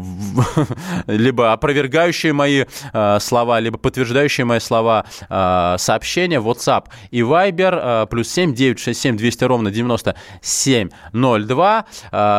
либо 1.07 1.53
опровергающие 1.53 2.33
мои 2.33 2.65
э, 2.93 3.19
слова, 3.19 3.59
либо 3.59 3.77
подтверждающие 3.77 4.45
мои 4.45 4.59
слова 4.59 5.05
сообщения 5.29 6.39
в 6.39 6.49
WhatsApp 6.49 6.85
и 7.11 7.21
Viber 7.21 8.07
плюс 8.07 8.29
7 8.29 8.53
967 8.53 9.17
200 9.17 9.43
ровно 9.45 9.71
9702. 9.71 11.85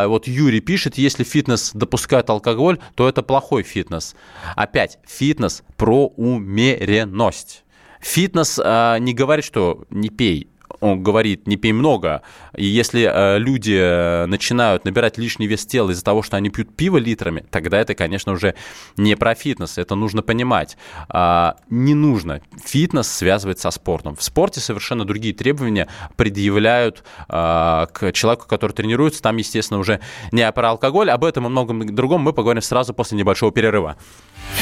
Вот 0.07 0.27
Юрий 0.27 0.61
пишет, 0.61 0.99
если 0.99 1.25
фитнес 1.25 1.71
допускает 1.75 2.31
алкоголь, 2.31 2.79
то 2.95 3.09
это 3.09 3.23
плохой 3.23 3.63
фитнес. 3.63 4.15
Опять, 4.57 4.99
фитнес 5.07 5.63
про 5.77 6.13
умеренность. 6.17 7.65
Фитнес 8.01 8.61
э, 8.63 8.99
не 8.99 9.15
говорит, 9.15 9.45
что 9.45 9.85
не 9.91 10.09
пей 10.09 10.52
он 10.81 11.03
говорит, 11.03 11.47
не 11.47 11.57
пей 11.57 11.73
много. 11.73 12.23
И 12.57 12.65
если 12.65 13.11
э, 13.13 13.39
люди 13.39 13.77
э, 13.79 14.27
начинают 14.27 14.85
набирать 14.85 15.19
лишний 15.19 15.47
вес 15.47 15.67
тела 15.67 15.91
из-за 15.91 16.05
того, 16.05 16.23
что 16.23 16.37
они 16.37 16.51
пьют 16.51 16.75
пиво 16.75 16.99
литрами, 16.99 17.45
тогда 17.51 17.81
это, 17.81 17.95
конечно, 17.95 18.33
уже 18.33 18.55
не 18.97 19.17
про 19.17 19.35
фитнес. 19.35 19.79
Это 19.79 19.95
нужно 19.95 20.23
понимать. 20.23 20.77
А, 21.09 21.57
не 21.71 21.95
нужно. 21.95 22.41
Фитнес 22.65 23.11
связывать 23.11 23.59
со 23.59 23.71
спортом. 23.71 24.17
В 24.17 24.23
спорте 24.23 24.61
совершенно 24.61 25.05
другие 25.05 25.35
требования 25.35 25.89
предъявляют 26.17 27.05
а, 27.29 27.87
к 27.87 28.13
человеку, 28.13 28.47
который 28.47 28.73
тренируется. 28.73 29.23
Там, 29.23 29.37
естественно, 29.37 29.81
уже 29.81 30.01
не 30.31 30.51
про 30.53 30.71
алкоголь. 30.71 31.11
Об 31.11 31.25
этом 31.25 31.47
и 31.47 31.49
многом 31.49 31.95
другом 31.95 32.23
мы 32.23 32.33
поговорим 32.33 32.63
сразу 32.63 32.95
после 32.95 33.19
небольшого 33.19 33.53
перерыва. 33.53 33.97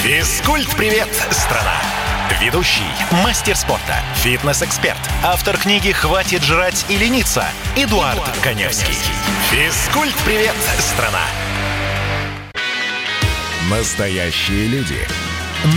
Физкульт-привет, 0.03 1.09
страна! 1.31 2.10
Ведущий, 2.41 2.91
мастер 3.23 3.55
спорта, 3.55 3.97
фитнес-эксперт, 4.15 4.99
автор 5.23 5.59
книги 5.59 5.93
«Хватит 5.93 6.43
жрать 6.43 6.87
и 6.89 6.97
лениться» 6.97 7.45
Эдуард, 7.77 8.17
Эдуард 8.17 8.39
Коневский. 8.43 8.95
Физкульт-привет, 9.51 10.55
страна! 10.79 11.21
Настоящие 13.69 14.69
люди. 14.69 15.07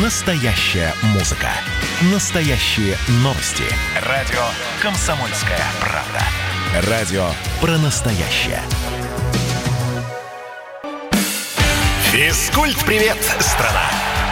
Настоящая 0.02 0.94
музыка. 1.02 1.50
Настоящие 2.14 2.98
новости. 3.22 3.66
Радио 4.08 4.46
«Комсомольская 4.82 5.60
правда». 5.82 6.90
Радио 6.90 7.28
про 7.60 7.78
настоящее. 7.78 8.62
Физкульт-привет, 12.14 13.18
страна! 13.42 14.13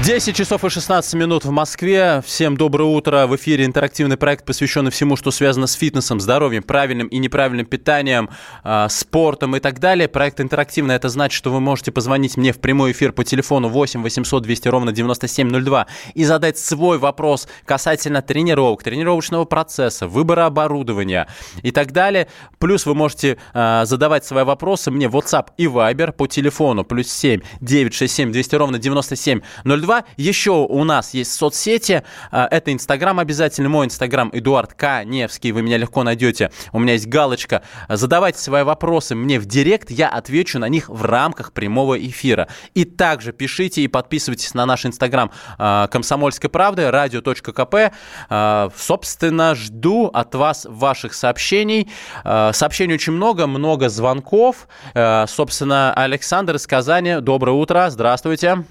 10 0.00 0.34
часов 0.34 0.64
и 0.64 0.70
16 0.70 1.14
минут 1.14 1.44
в 1.44 1.50
Москве. 1.50 2.22
Всем 2.24 2.56
доброе 2.56 2.86
утро. 2.86 3.26
В 3.26 3.36
эфире 3.36 3.66
интерактивный 3.66 4.16
проект, 4.16 4.44
посвященный 4.44 4.90
всему, 4.90 5.16
что 5.16 5.30
связано 5.30 5.66
с 5.66 5.74
фитнесом, 5.74 6.18
здоровьем, 6.18 6.62
правильным 6.62 7.08
и 7.08 7.18
неправильным 7.18 7.66
питанием, 7.66 8.30
э, 8.64 8.86
спортом 8.88 9.54
и 9.54 9.60
так 9.60 9.78
далее. 9.80 10.08
Проект 10.08 10.40
интерактивный. 10.40 10.94
Это 10.94 11.10
значит, 11.10 11.36
что 11.36 11.52
вы 11.52 11.60
можете 11.60 11.92
позвонить 11.92 12.38
мне 12.38 12.52
в 12.52 12.58
прямой 12.58 12.92
эфир 12.92 13.12
по 13.12 13.22
телефону 13.22 13.68
8 13.68 14.02
800 14.02 14.42
200 14.42 14.68
ровно 14.68 14.92
9702 14.92 15.86
и 16.14 16.24
задать 16.24 16.58
свой 16.58 16.96
вопрос 16.98 17.46
касательно 17.66 18.22
тренировок, 18.22 18.82
тренировочного 18.82 19.44
процесса, 19.44 20.08
выбора 20.08 20.46
оборудования 20.46 21.28
и 21.62 21.70
так 21.70 21.92
далее. 21.92 22.28
Плюс 22.58 22.86
вы 22.86 22.94
можете 22.94 23.36
э, 23.52 23.82
задавать 23.84 24.24
свои 24.24 24.44
вопросы 24.44 24.90
мне 24.90 25.08
в 25.08 25.16
WhatsApp 25.16 25.48
и 25.58 25.66
Viber 25.66 26.12
по 26.12 26.26
телефону 26.26 26.82
плюс 26.82 27.12
7 27.12 27.42
967 27.60 28.32
200 28.32 28.54
ровно 28.56 28.78
9702 28.78 29.81
02. 29.82 30.04
Еще 30.16 30.50
у 30.50 30.84
нас 30.84 31.14
есть 31.14 31.34
соцсети. 31.34 32.02
А, 32.30 32.46
это 32.50 32.72
Инстаграм 32.72 33.18
обязательно. 33.18 33.68
Мой 33.68 33.86
Инстаграм 33.86 34.30
Эдуард 34.32 34.74
Каневский. 34.74 35.50
Вы 35.52 35.62
меня 35.62 35.76
легко 35.76 36.02
найдете. 36.02 36.50
У 36.72 36.78
меня 36.78 36.94
есть 36.94 37.06
галочка. 37.06 37.62
Задавайте 37.88 38.38
свои 38.38 38.62
вопросы 38.62 39.14
мне 39.14 39.38
в 39.38 39.46
директ. 39.46 39.90
Я 39.90 40.08
отвечу 40.08 40.58
на 40.58 40.68
них 40.68 40.88
в 40.88 41.04
рамках 41.04 41.52
прямого 41.52 41.98
эфира. 41.98 42.48
И 42.74 42.84
также 42.84 43.32
пишите 43.32 43.82
и 43.82 43.88
подписывайтесь 43.88 44.54
на 44.54 44.66
наш 44.66 44.86
Инстаграм 44.86 45.30
а, 45.58 45.88
Комсомольской 45.88 46.50
правды, 46.50 46.90
радио.кп. 46.90 47.92
А, 48.28 48.68
собственно, 48.76 49.54
жду 49.54 50.06
от 50.06 50.34
вас 50.34 50.66
ваших 50.68 51.14
сообщений. 51.14 51.90
Сообщений 52.24 52.94
очень 52.94 53.12
много, 53.12 53.46
много 53.46 53.88
звонков. 53.88 54.68
Собственно, 54.94 55.92
Александр 55.94 56.56
из 56.56 56.66
Казани. 56.66 57.20
Доброе 57.20 57.52
утро. 57.52 57.88
Здравствуйте. 57.90 58.64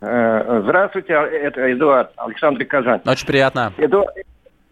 Э, 0.00 0.60
здравствуйте, 0.64 1.12
это 1.12 1.72
Эдуард, 1.72 2.10
Александр 2.16 2.64
Казань. 2.64 3.00
Очень 3.04 3.26
приятно. 3.26 3.72
Эдуард, 3.78 4.10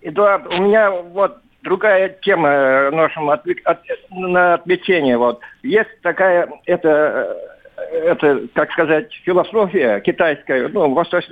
Эдуард, 0.01 0.47
у 0.55 0.63
меня 0.63 0.91
вот 0.91 1.39
другая 1.63 2.17
тема 2.23 2.49
э, 2.49 2.91
нашему 2.91 3.33
от, 3.33 3.45
от, 3.65 3.79
на 4.11 4.55
отвлечение. 4.55 5.19
Вот. 5.19 5.41
Есть 5.65 5.91
такая, 6.03 6.49
это, 6.67 7.37
э, 7.77 7.83
это, 8.05 8.43
как 8.55 8.71
сказать, 8.71 9.13
философия 9.25 10.01
китайская, 10.01 10.69
ну, 10.69 10.95
восточ, 10.95 11.25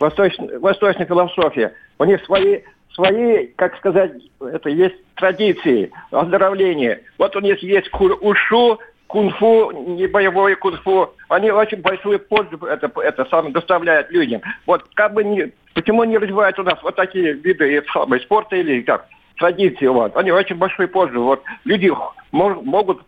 восточ, 0.00 0.34
восточная 0.60 1.06
философия. 1.06 1.72
У 2.00 2.04
них 2.04 2.24
свои, 2.24 2.62
свои, 2.94 3.46
как 3.54 3.76
сказать, 3.76 4.10
это 4.40 4.70
есть 4.70 4.96
традиции 5.14 5.92
оздоровления. 6.10 7.00
Вот 7.16 7.36
у 7.36 7.40
них 7.40 7.62
есть 7.62 7.88
ушу, 7.92 8.80
кунг-фу, 9.06 9.72
не 9.72 10.06
боевое 10.06 10.56
кунг-фу, 10.56 11.14
они 11.28 11.50
очень 11.50 11.80
большую 11.80 12.18
пользу 12.18 12.56
это, 12.66 12.90
это 13.00 13.24
самое 13.26 13.52
доставляют 13.52 14.10
людям. 14.10 14.42
Вот 14.66 14.84
как 14.94 15.14
бы 15.14 15.24
не, 15.24 15.52
почему 15.74 16.04
не 16.04 16.18
развивают 16.18 16.58
у 16.58 16.62
нас 16.62 16.78
вот 16.82 16.96
такие 16.96 17.32
виды 17.32 17.82
самое, 17.92 18.20
спорта 18.22 18.56
или 18.56 18.82
как, 18.82 19.06
традиции, 19.36 19.86
вот, 19.86 20.16
они 20.16 20.32
очень 20.32 20.56
большую 20.56 20.88
пользу. 20.88 21.22
Вот 21.22 21.42
люди 21.64 21.90
мож, 22.32 22.56
могут 22.62 23.02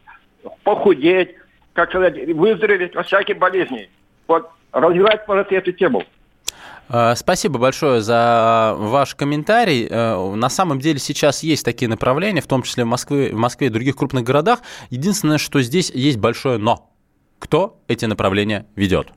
похудеть, 0.63 1.35
как 1.73 1.91
сказать, 1.91 2.17
выздороветь 2.35 2.95
от 2.95 3.07
всяких 3.07 3.39
болезней. 3.39 3.91
Вот 4.27 4.51
развивать, 4.73 5.27
может, 5.27 5.53
эту 5.53 5.73
тему. 5.73 6.03
Э, 6.89 7.15
спасибо 7.17 7.59
большое 7.59 8.01
за 8.01 8.75
ваш 8.79 9.15
комментарий. 9.15 9.87
Э, 9.89 10.35
на 10.35 10.49
самом 10.49 10.81
деле 10.81 10.99
сейчас 10.99 11.43
есть 11.43 11.65
такие 11.65 11.89
направления, 11.89 12.41
в 12.41 12.47
том 12.47 12.63
числе 12.63 12.85
в 12.85 12.89
Москве, 12.89 13.33
в 13.33 13.39
Москве 13.39 13.69
и 13.69 13.71
других 13.71 13.97
крупных 13.97 14.25
городах. 14.25 14.61
Единственное, 14.91 15.39
что 15.39 15.61
здесь 15.63 15.91
есть 15.91 16.19
большое 16.19 16.59
«но». 16.59 16.91
Кто 17.39 17.81
эти 17.87 18.05
направления 18.05 18.67
ведет? 18.75 19.13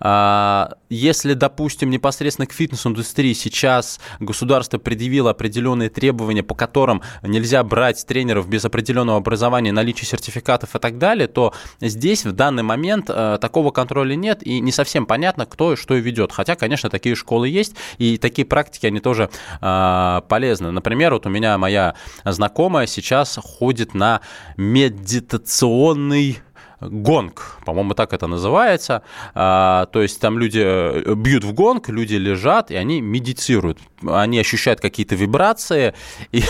А, 0.00 0.74
если, 0.88 1.34
допустим, 1.34 1.90
непосредственно 1.90 2.46
к 2.46 2.52
фитнес-индустрии 2.52 3.32
сейчас 3.32 4.00
государство 4.20 4.78
предъявило 4.78 5.30
определенные 5.30 5.90
требования, 5.90 6.42
по 6.42 6.54
которым 6.54 7.02
нельзя 7.22 7.62
брать 7.64 8.04
тренеров 8.06 8.48
без 8.48 8.64
определенного 8.64 9.18
образования, 9.18 9.72
наличия 9.72 10.06
сертификатов 10.06 10.74
и 10.74 10.78
так 10.78 10.98
далее, 10.98 11.28
то 11.28 11.52
здесь 11.80 12.24
в 12.24 12.32
данный 12.32 12.62
момент 12.62 13.06
э, 13.08 13.38
такого 13.40 13.70
контроля 13.70 14.14
нет 14.14 14.46
и 14.46 14.60
не 14.60 14.72
совсем 14.72 15.06
понятно, 15.06 15.46
кто 15.46 15.74
и 15.74 15.76
что 15.76 15.94
ведет. 15.94 16.32
Хотя, 16.32 16.56
конечно, 16.56 16.90
такие 16.90 17.14
школы 17.14 17.48
есть 17.48 17.74
и 17.98 18.18
такие 18.18 18.46
практики, 18.46 18.86
они 18.86 19.00
тоже 19.00 19.30
а, 19.60 20.22
полезны. 20.22 20.70
Например, 20.70 21.12
вот 21.14 21.26
у 21.26 21.28
меня 21.28 21.58
моя 21.58 21.94
знакомая 22.24 22.86
сейчас 22.86 23.38
ходит 23.42 23.94
на 23.94 24.20
медитационный 24.56 26.38
гонг, 26.80 27.58
по-моему, 27.64 27.94
так 27.94 28.12
это 28.12 28.26
называется. 28.26 29.02
А, 29.34 29.86
то 29.86 30.00
есть 30.02 30.20
там 30.20 30.38
люди 30.38 30.62
э, 30.64 31.14
бьют 31.14 31.44
в 31.44 31.52
гонг, 31.52 31.88
люди 31.88 32.14
лежат, 32.14 32.70
и 32.70 32.76
они 32.76 33.00
медитируют. 33.00 33.78
Они 34.06 34.38
ощущают 34.38 34.80
какие-то 34.80 35.16
вибрации, 35.16 35.94
и, 36.32 36.42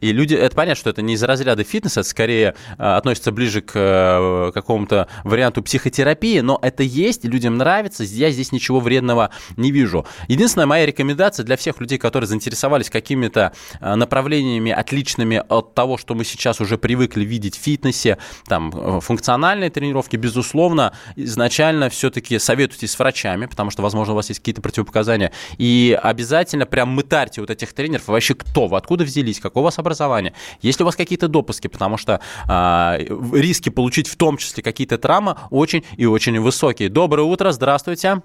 и 0.00 0.12
люди... 0.12 0.34
Это 0.34 0.54
понятно, 0.54 0.78
что 0.78 0.90
это 0.90 1.02
не 1.02 1.14
из 1.14 1.22
разряда 1.22 1.64
фитнеса, 1.64 2.00
это 2.00 2.08
скорее 2.08 2.54
а, 2.76 2.98
относится 2.98 3.32
ближе 3.32 3.62
к 3.62 3.72
а, 3.74 4.52
какому-то 4.52 5.08
варианту 5.24 5.62
психотерапии, 5.62 6.40
но 6.40 6.58
это 6.60 6.82
есть, 6.82 7.24
людям 7.24 7.56
нравится, 7.56 8.04
я 8.04 8.30
здесь 8.30 8.52
ничего 8.52 8.80
вредного 8.80 9.30
не 9.56 9.70
вижу. 9.70 10.06
Единственная 10.28 10.66
моя 10.66 10.84
рекомендация 10.84 11.44
для 11.44 11.56
всех 11.56 11.80
людей, 11.80 11.98
которые 11.98 12.28
заинтересовались 12.28 12.90
какими-то 12.90 13.52
направлениями, 13.80 14.72
отличными 14.72 15.42
от 15.48 15.74
того, 15.74 15.96
что 15.96 16.14
мы 16.14 16.24
сейчас 16.24 16.60
уже 16.60 16.76
привыкли 16.76 17.24
видеть 17.24 17.56
в 17.56 17.62
фитнесе, 17.62 18.18
там, 18.46 19.00
функциональные 19.00 19.69
индивидуальные 19.70 19.80
тренировки, 19.80 20.16
безусловно, 20.16 20.92
изначально 21.16 21.88
все-таки 21.88 22.38
советуйтесь 22.38 22.92
с 22.92 22.98
врачами, 22.98 23.46
потому 23.46 23.70
что, 23.70 23.82
возможно, 23.82 24.12
у 24.12 24.16
вас 24.16 24.28
есть 24.28 24.40
какие-то 24.40 24.62
противопоказания. 24.62 25.32
И 25.58 25.98
обязательно 26.00 26.66
прям 26.66 26.90
мытарьте 26.90 27.40
вот 27.40 27.50
этих 27.50 27.72
тренеров. 27.72 28.08
Вообще 28.08 28.34
кто? 28.34 28.66
Вы 28.66 28.76
откуда 28.76 29.04
взялись? 29.04 29.40
Какое 29.40 29.62
у 29.62 29.64
вас 29.64 29.78
образование? 29.78 30.34
Есть 30.62 30.80
ли 30.80 30.82
у 30.82 30.86
вас 30.86 30.96
какие-то 30.96 31.28
допуски? 31.28 31.68
Потому 31.68 31.96
что 31.96 32.20
а, 32.48 32.98
риски 33.32 33.70
получить 33.70 34.08
в 34.08 34.16
том 34.16 34.36
числе 34.36 34.62
какие-то 34.62 34.98
травмы 34.98 35.36
очень 35.50 35.84
и 35.96 36.06
очень 36.06 36.38
высокие. 36.40 36.88
Доброе 36.88 37.22
утро, 37.22 37.52
здравствуйте. 37.52 38.22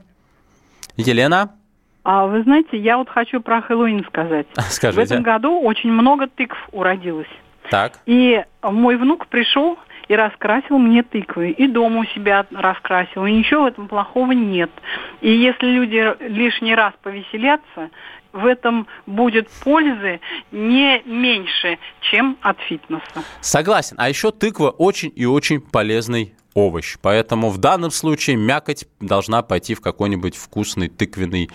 Елена? 0.98 1.52
А 2.04 2.28
вы 2.28 2.44
знаете, 2.44 2.78
я 2.78 2.98
вот 2.98 3.10
хочу 3.10 3.42
про 3.42 3.62
Хэллоуин 3.62 4.06
сказать. 4.06 4.46
Скажите. 4.70 5.02
В 5.02 5.04
этом 5.04 5.24
году 5.24 5.60
очень 5.62 5.92
много 5.92 6.28
тыкв 6.28 6.58
уродилось. 6.72 7.28
Так. 7.72 8.00
И 8.06 8.44
мой 8.62 8.96
внук 8.98 9.28
пришел 9.28 9.78
и 10.08 10.16
раскрасил 10.16 10.78
мне 10.78 11.04
тыквы. 11.04 11.52
И 11.52 11.68
дома 11.68 12.02
у 12.02 12.06
себя 12.06 12.46
раскрасил. 12.52 13.26
И 13.26 13.32
ничего 13.32 13.64
в 13.64 13.68
этом 13.68 13.88
плохого 13.88 14.32
нет. 14.32 14.72
И 15.22 15.32
если 15.32 15.68
люди 15.68 16.16
лишний 16.28 16.76
раз 16.76 16.94
повеселятся, 17.02 17.90
в 18.34 18.46
этом 18.46 18.88
будет 19.06 19.50
пользы 19.64 20.20
не 20.52 21.02
меньше, 21.06 21.80
чем 22.02 22.38
от 22.42 22.60
фитнеса. 22.60 23.24
Согласен. 23.40 23.96
А 23.98 24.10
еще 24.10 24.32
тыква 24.32 24.70
очень 24.70 25.12
и 25.16 25.26
очень 25.26 25.62
полезный 25.62 26.36
овощ. 26.54 26.98
Поэтому 27.02 27.50
в 27.50 27.58
данном 27.58 27.92
случае 27.92 28.36
мякоть 28.36 28.86
должна 29.00 29.42
пойти 29.42 29.74
в 29.76 29.82
какой-нибудь 29.82 30.36
вкусный 30.36 30.90
тыквенный 30.90 31.50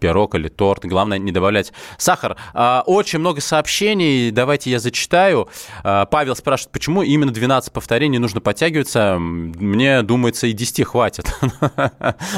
пирог 0.00 0.34
или 0.34 0.48
торт. 0.48 0.84
Главное 0.84 1.18
не 1.18 1.30
добавлять 1.30 1.72
сахар. 1.98 2.36
А, 2.54 2.82
очень 2.86 3.18
много 3.18 3.40
сообщений. 3.40 4.30
Давайте 4.30 4.70
я 4.70 4.80
зачитаю. 4.80 5.48
А, 5.84 6.06
Павел 6.06 6.34
спрашивает, 6.34 6.72
почему 6.72 7.02
именно 7.02 7.32
12 7.32 7.72
повторений 7.72 8.18
нужно 8.18 8.40
подтягиваться. 8.40 9.18
Мне 9.18 10.02
думается, 10.02 10.46
и 10.46 10.52
10 10.52 10.84
хватит. 10.84 11.32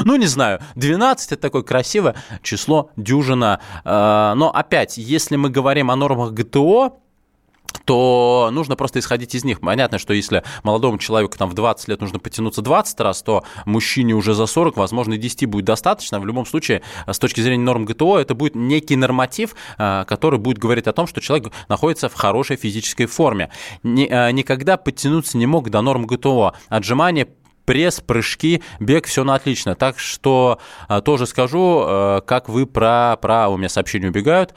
Ну, 0.05 0.17
не 0.17 0.27
знаю. 0.27 0.61
12 0.75 1.33
это 1.33 1.41
такое 1.41 1.63
красивое 1.63 2.17
число 2.43 2.91
дюжина. 2.97 3.61
А, 3.85 4.35
но 4.35 4.51
опять, 4.51 4.99
если 4.99 5.37
мы 5.37 5.49
говорим 5.49 5.91
о 5.91 5.97
нормах 5.97 6.33
ГТО, 6.33 7.02
то 7.85 8.51
нужно 8.53 8.77
просто 8.77 8.99
исходить 8.99 9.35
из 9.35 9.45
них. 9.45 9.61
Понятно, 9.61 9.99
что 9.99 10.13
если 10.13 10.43
молодому 10.63 10.99
человеку 10.99 11.37
там 11.37 11.49
в 11.49 11.55
20 11.55 11.89
лет 11.89 12.01
нужно 12.01 12.19
потянуться 12.19 12.63
20 12.63 13.01
раз, 13.01 13.23
то 13.23 13.45
мужчине 13.65 14.15
уже 14.15 14.35
за 14.35 14.47
40, 14.47 14.77
возможно, 14.77 15.15
и 15.15 15.19
10 15.19 15.47
будет 15.47 15.65
достаточно. 15.65 16.21
В 16.21 16.27
любом 16.27 16.47
случае, 16.47 16.83
с 17.07 17.19
точки 17.19 17.41
зрения 17.41 17.65
норм 17.65 17.85
ГТО, 17.85 18.19
это 18.19 18.35
будет 18.35 18.55
некий 18.55 18.97
норматив, 18.97 19.55
а, 19.79 20.05
который 20.05 20.39
будет 20.39 20.59
говорить 20.59 20.87
о 20.87 20.93
том, 20.93 21.07
что 21.07 21.21
человек 21.21 21.53
находится 21.69 22.09
в 22.09 22.15
хорошей 22.15 22.57
физической 22.57 23.07
форме. 23.07 23.51
А, 23.85 24.31
никогда 24.31 24.77
подтянуться 24.77 25.39
не 25.39 25.47
мог 25.47 25.71
до 25.71 25.81
норм 25.81 26.07
ГТО. 26.07 26.55
Отжимания 26.69 27.29
пресс, 27.65 28.01
прыжки, 28.01 28.63
бег, 28.81 29.07
все 29.07 29.25
на 29.25 29.35
отлично. 29.35 29.75
Так 29.75 29.99
что 29.99 30.59
а, 30.89 31.01
тоже 31.01 31.27
скажу, 31.27 32.23
как 32.27 32.49
вы 32.49 32.67
про, 32.67 33.17
про 33.21 33.49
у 33.49 33.57
меня 33.57 33.69
сообщения 33.69 34.09
убегают, 34.09 34.55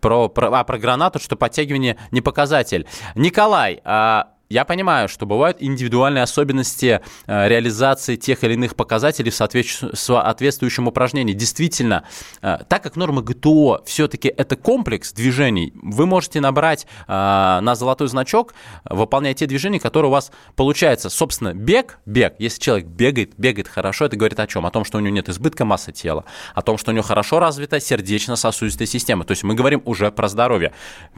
про, 0.00 0.28
про, 0.28 0.52
а, 0.52 0.64
про 0.64 0.78
гранату, 0.78 1.18
что 1.18 1.36
подтягивание 1.36 1.96
не 2.10 2.20
показатель. 2.20 2.86
Николай, 3.14 3.80
а, 3.84 4.34
я 4.50 4.64
понимаю, 4.64 5.08
что 5.08 5.26
бывают 5.26 5.58
индивидуальные 5.60 6.24
особенности 6.24 7.00
э, 7.26 7.48
реализации 7.48 8.16
тех 8.16 8.42
или 8.42 8.54
иных 8.54 8.74
показателей 8.74 9.30
в 9.30 9.34
соответствующем 9.34 10.88
упражнении. 10.88 11.32
Действительно, 11.32 12.02
э, 12.42 12.58
так 12.68 12.82
как 12.82 12.96
норма 12.96 13.22
ГТО 13.22 13.82
все-таки 13.86 14.26
это 14.28 14.56
комплекс 14.56 15.12
движений, 15.12 15.72
вы 15.80 16.04
можете 16.06 16.40
набрать 16.40 16.88
э, 17.06 17.12
на 17.12 17.74
золотой 17.76 18.08
значок, 18.08 18.54
выполняя 18.84 19.34
те 19.34 19.46
движения, 19.46 19.78
которые 19.78 20.10
у 20.10 20.12
вас 20.12 20.32
получаются. 20.56 21.10
Собственно, 21.10 21.54
бег, 21.54 22.00
бег, 22.04 22.34
если 22.40 22.60
человек 22.60 22.88
бегает, 22.88 23.34
бегает 23.36 23.68
хорошо, 23.68 24.06
это 24.06 24.16
говорит 24.16 24.40
о 24.40 24.48
чем? 24.48 24.66
О 24.66 24.72
том, 24.72 24.84
что 24.84 24.98
у 24.98 25.00
него 25.00 25.14
нет 25.14 25.28
избытка 25.28 25.64
массы 25.64 25.92
тела, 25.92 26.24
о 26.56 26.62
том, 26.62 26.76
что 26.76 26.90
у 26.90 26.94
него 26.94 27.04
хорошо 27.04 27.38
развита 27.38 27.78
сердечно-сосудистая 27.78 28.88
система. 28.88 29.24
То 29.24 29.30
есть 29.30 29.44
мы 29.44 29.54
говорим 29.54 29.80
уже 29.84 30.10
про 30.10 30.26
здоровье. 30.28 30.72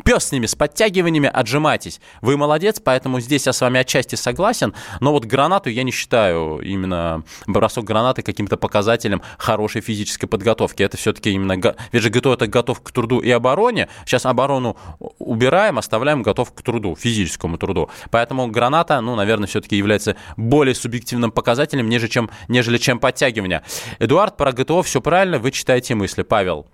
Пес 0.05 0.25
с 0.25 0.33
ними, 0.33 0.45
с 0.45 0.55
подтягиваниями, 0.55 1.31
отжимайтесь. 1.33 1.99
Вы 2.21 2.37
молодец, 2.37 2.79
поэтому 2.79 3.22
здесь 3.23 3.47
я 3.47 3.52
с 3.52 3.61
вами 3.61 3.81
отчасти 3.81 4.14
согласен, 4.14 4.75
но 5.00 5.12
вот 5.12 5.25
гранату 5.25 5.71
я 5.71 5.83
не 5.83 5.91
считаю 5.91 6.59
именно 6.59 7.25
бросок 7.47 7.85
гранаты 7.85 8.23
каким-то 8.23 8.57
показателем 8.57 9.23
хорошей 9.38 9.81
физической 9.81 10.26
подготовки. 10.26 10.83
Это 10.83 10.97
все-таки 10.97 11.31
именно... 11.31 11.75
Ведь 11.93 12.02
же 12.02 12.11
ГТО 12.11 12.35
это 12.35 12.47
готов 12.47 12.81
к 12.81 12.91
труду 12.91 13.21
и 13.21 13.31
обороне. 13.31 13.88
Сейчас 14.05 14.26
оборону 14.26 14.76
убираем, 15.19 15.79
оставляем 15.79 16.23
готов 16.23 16.52
к 16.52 16.62
труду, 16.62 16.97
физическому 16.97 17.59
труду. 17.59 17.91
Поэтому 18.11 18.49
граната, 18.49 19.00
ну, 19.00 19.14
наверное, 19.17 19.47
все-таки 19.47 19.76
является 19.76 20.17
более 20.37 20.75
субъективным 20.75 21.31
показателем, 21.31 21.88
нежели 21.88 22.11
чем, 22.11 22.31
нежели 22.49 22.79
чем 22.79 22.99
подтягивание. 22.99 23.62
Эдуард, 23.99 24.37
про 24.37 24.52
ГТО 24.52 24.83
все 24.83 25.00
правильно, 25.00 25.38
вы 25.38 25.50
читаете 25.50 25.95
мысли. 25.95 26.23
Павел. 26.23 26.67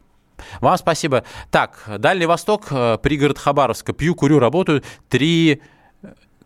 Вам 0.61 0.77
спасибо. 0.79 1.25
Так, 1.51 1.83
Дальний 1.99 2.27
Восток, 2.27 2.67
э, 2.71 2.99
пригород 3.03 3.39
Хабаровска. 3.39 3.93
Пью, 3.93 4.15
курю, 4.15 4.39
работаю. 4.39 4.83
Три 5.09 5.63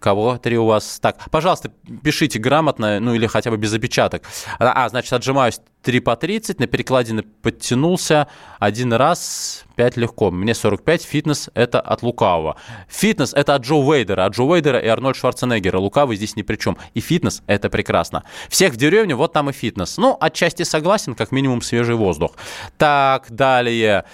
Кого 0.02 0.36
три 0.36 0.58
у 0.58 0.66
вас? 0.66 0.98
Так, 1.00 1.30
пожалуйста, 1.30 1.70
пишите 2.02 2.40
грамотно, 2.40 2.98
ну 2.98 3.14
или 3.14 3.28
хотя 3.28 3.52
бы 3.52 3.56
без 3.56 3.72
опечаток. 3.72 4.24
А, 4.58 4.88
значит, 4.88 5.12
отжимаюсь 5.12 5.60
3 5.82 6.00
по 6.00 6.16
30, 6.16 6.60
на 6.60 6.66
перекладине 6.66 7.22
подтянулся 7.22 8.28
один 8.58 8.92
раз, 8.92 9.64
5 9.76 9.96
легко. 9.96 10.30
Мне 10.30 10.54
45, 10.54 11.02
фитнес– 11.02 11.50
это 11.54 11.80
от 11.80 12.02
лукавого. 12.02 12.56
Фитнес– 12.88 13.34
это 13.34 13.54
от 13.54 13.62
Джо 13.62 13.74
Уэйдера, 13.74 14.24
от 14.24 14.34
Джо 14.34 14.44
Уэйдера 14.44 14.78
и 14.78 14.86
Арнольд 14.86 15.16
Шварценеггера. 15.16 15.78
Лукавый 15.78 16.16
здесь 16.16 16.36
ни 16.36 16.42
при 16.42 16.56
чем. 16.56 16.76
И 16.94 17.00
фитнес– 17.00 17.42
это 17.46 17.68
прекрасно. 17.68 18.22
Всех 18.48 18.74
в 18.74 18.76
деревне, 18.76 19.14
вот 19.14 19.32
там 19.32 19.50
и 19.50 19.52
фитнес. 19.52 19.96
Ну, 19.98 20.16
отчасти 20.20 20.62
согласен, 20.62 21.14
как 21.14 21.32
минимум 21.32 21.62
свежий 21.62 21.96
воздух. 21.96 22.32
Так, 22.78 23.26
далее. 23.30 24.04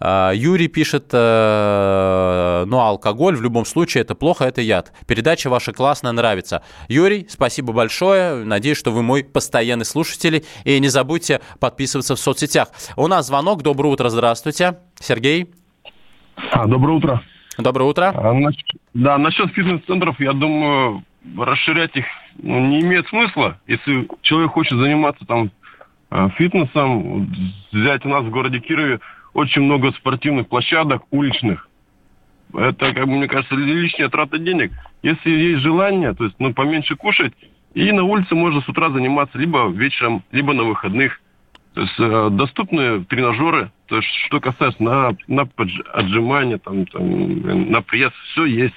А, 0.00 0.32
Юрий 0.32 0.68
пишет, 0.68 1.08
э, 1.12 2.64
ну, 2.66 2.78
алкоголь 2.78 3.36
в 3.36 3.42
любом 3.42 3.64
случае 3.64 4.02
это 4.02 4.14
плохо, 4.14 4.44
это 4.44 4.60
яд. 4.60 4.92
Передача 5.06 5.50
ваша 5.50 5.72
классная, 5.72 6.12
нравится. 6.12 6.62
Юрий, 6.88 7.26
спасибо 7.28 7.72
большое. 7.72 8.44
Надеюсь, 8.44 8.78
что 8.78 8.92
вы 8.92 9.02
мой 9.02 9.24
постоянный 9.24 9.84
слушатель. 9.84 10.44
И 10.64 10.78
не 10.78 10.88
забудьте 10.88 11.17
подписываться 11.60 12.16
в 12.16 12.18
соцсетях. 12.18 12.68
У 12.96 13.06
нас 13.06 13.26
звонок. 13.26 13.62
Доброе 13.62 13.88
утро, 13.90 14.08
здравствуйте. 14.08 14.78
Сергей. 15.00 15.48
А, 16.52 16.66
доброе 16.66 16.92
утро. 16.92 17.22
Доброе 17.58 17.84
утро. 17.84 18.12
А, 18.14 18.32
насчет, 18.32 18.66
да, 18.94 19.18
насчет 19.18 19.52
фитнес-центров, 19.52 20.20
я 20.20 20.32
думаю, 20.32 21.04
расширять 21.36 21.96
их 21.96 22.04
ну, 22.40 22.66
не 22.66 22.80
имеет 22.80 23.08
смысла. 23.08 23.58
Если 23.66 24.08
человек 24.22 24.52
хочет 24.52 24.78
заниматься 24.78 25.24
там 25.26 25.50
э, 26.10 26.28
фитнесом, 26.36 27.34
взять 27.72 28.04
у 28.04 28.08
нас 28.08 28.24
в 28.24 28.30
городе 28.30 28.60
Кирове 28.60 29.00
очень 29.34 29.62
много 29.62 29.92
спортивных 29.92 30.48
площадок 30.48 31.02
уличных. 31.10 31.68
Это, 32.54 32.94
как 32.94 33.06
бы, 33.06 33.12
мне 33.12 33.28
кажется, 33.28 33.54
лишняя 33.54 34.08
трата 34.08 34.38
денег. 34.38 34.72
Если 35.02 35.30
есть 35.30 35.62
желание, 35.62 36.14
то 36.14 36.24
есть, 36.24 36.36
ну, 36.38 36.54
поменьше 36.54 36.96
кушать, 36.96 37.34
и 37.78 37.92
на 37.92 38.02
улице 38.02 38.34
можно 38.34 38.60
с 38.60 38.68
утра 38.68 38.90
заниматься 38.90 39.38
либо 39.38 39.68
вечером, 39.68 40.24
либо 40.32 40.52
на 40.52 40.64
выходных. 40.64 41.20
То 41.74 41.82
есть 41.82 41.94
э, 42.00 42.28
доступны 42.32 43.04
тренажеры, 43.04 43.70
то 43.86 43.96
есть 43.98 44.08
что 44.26 44.40
касается 44.40 44.82
на, 44.82 45.16
на 45.28 45.48
отжимания, 45.92 46.58
там, 46.58 46.86
там, 46.86 47.70
на 47.70 47.80
пресс, 47.82 48.12
все 48.32 48.46
есть. 48.46 48.74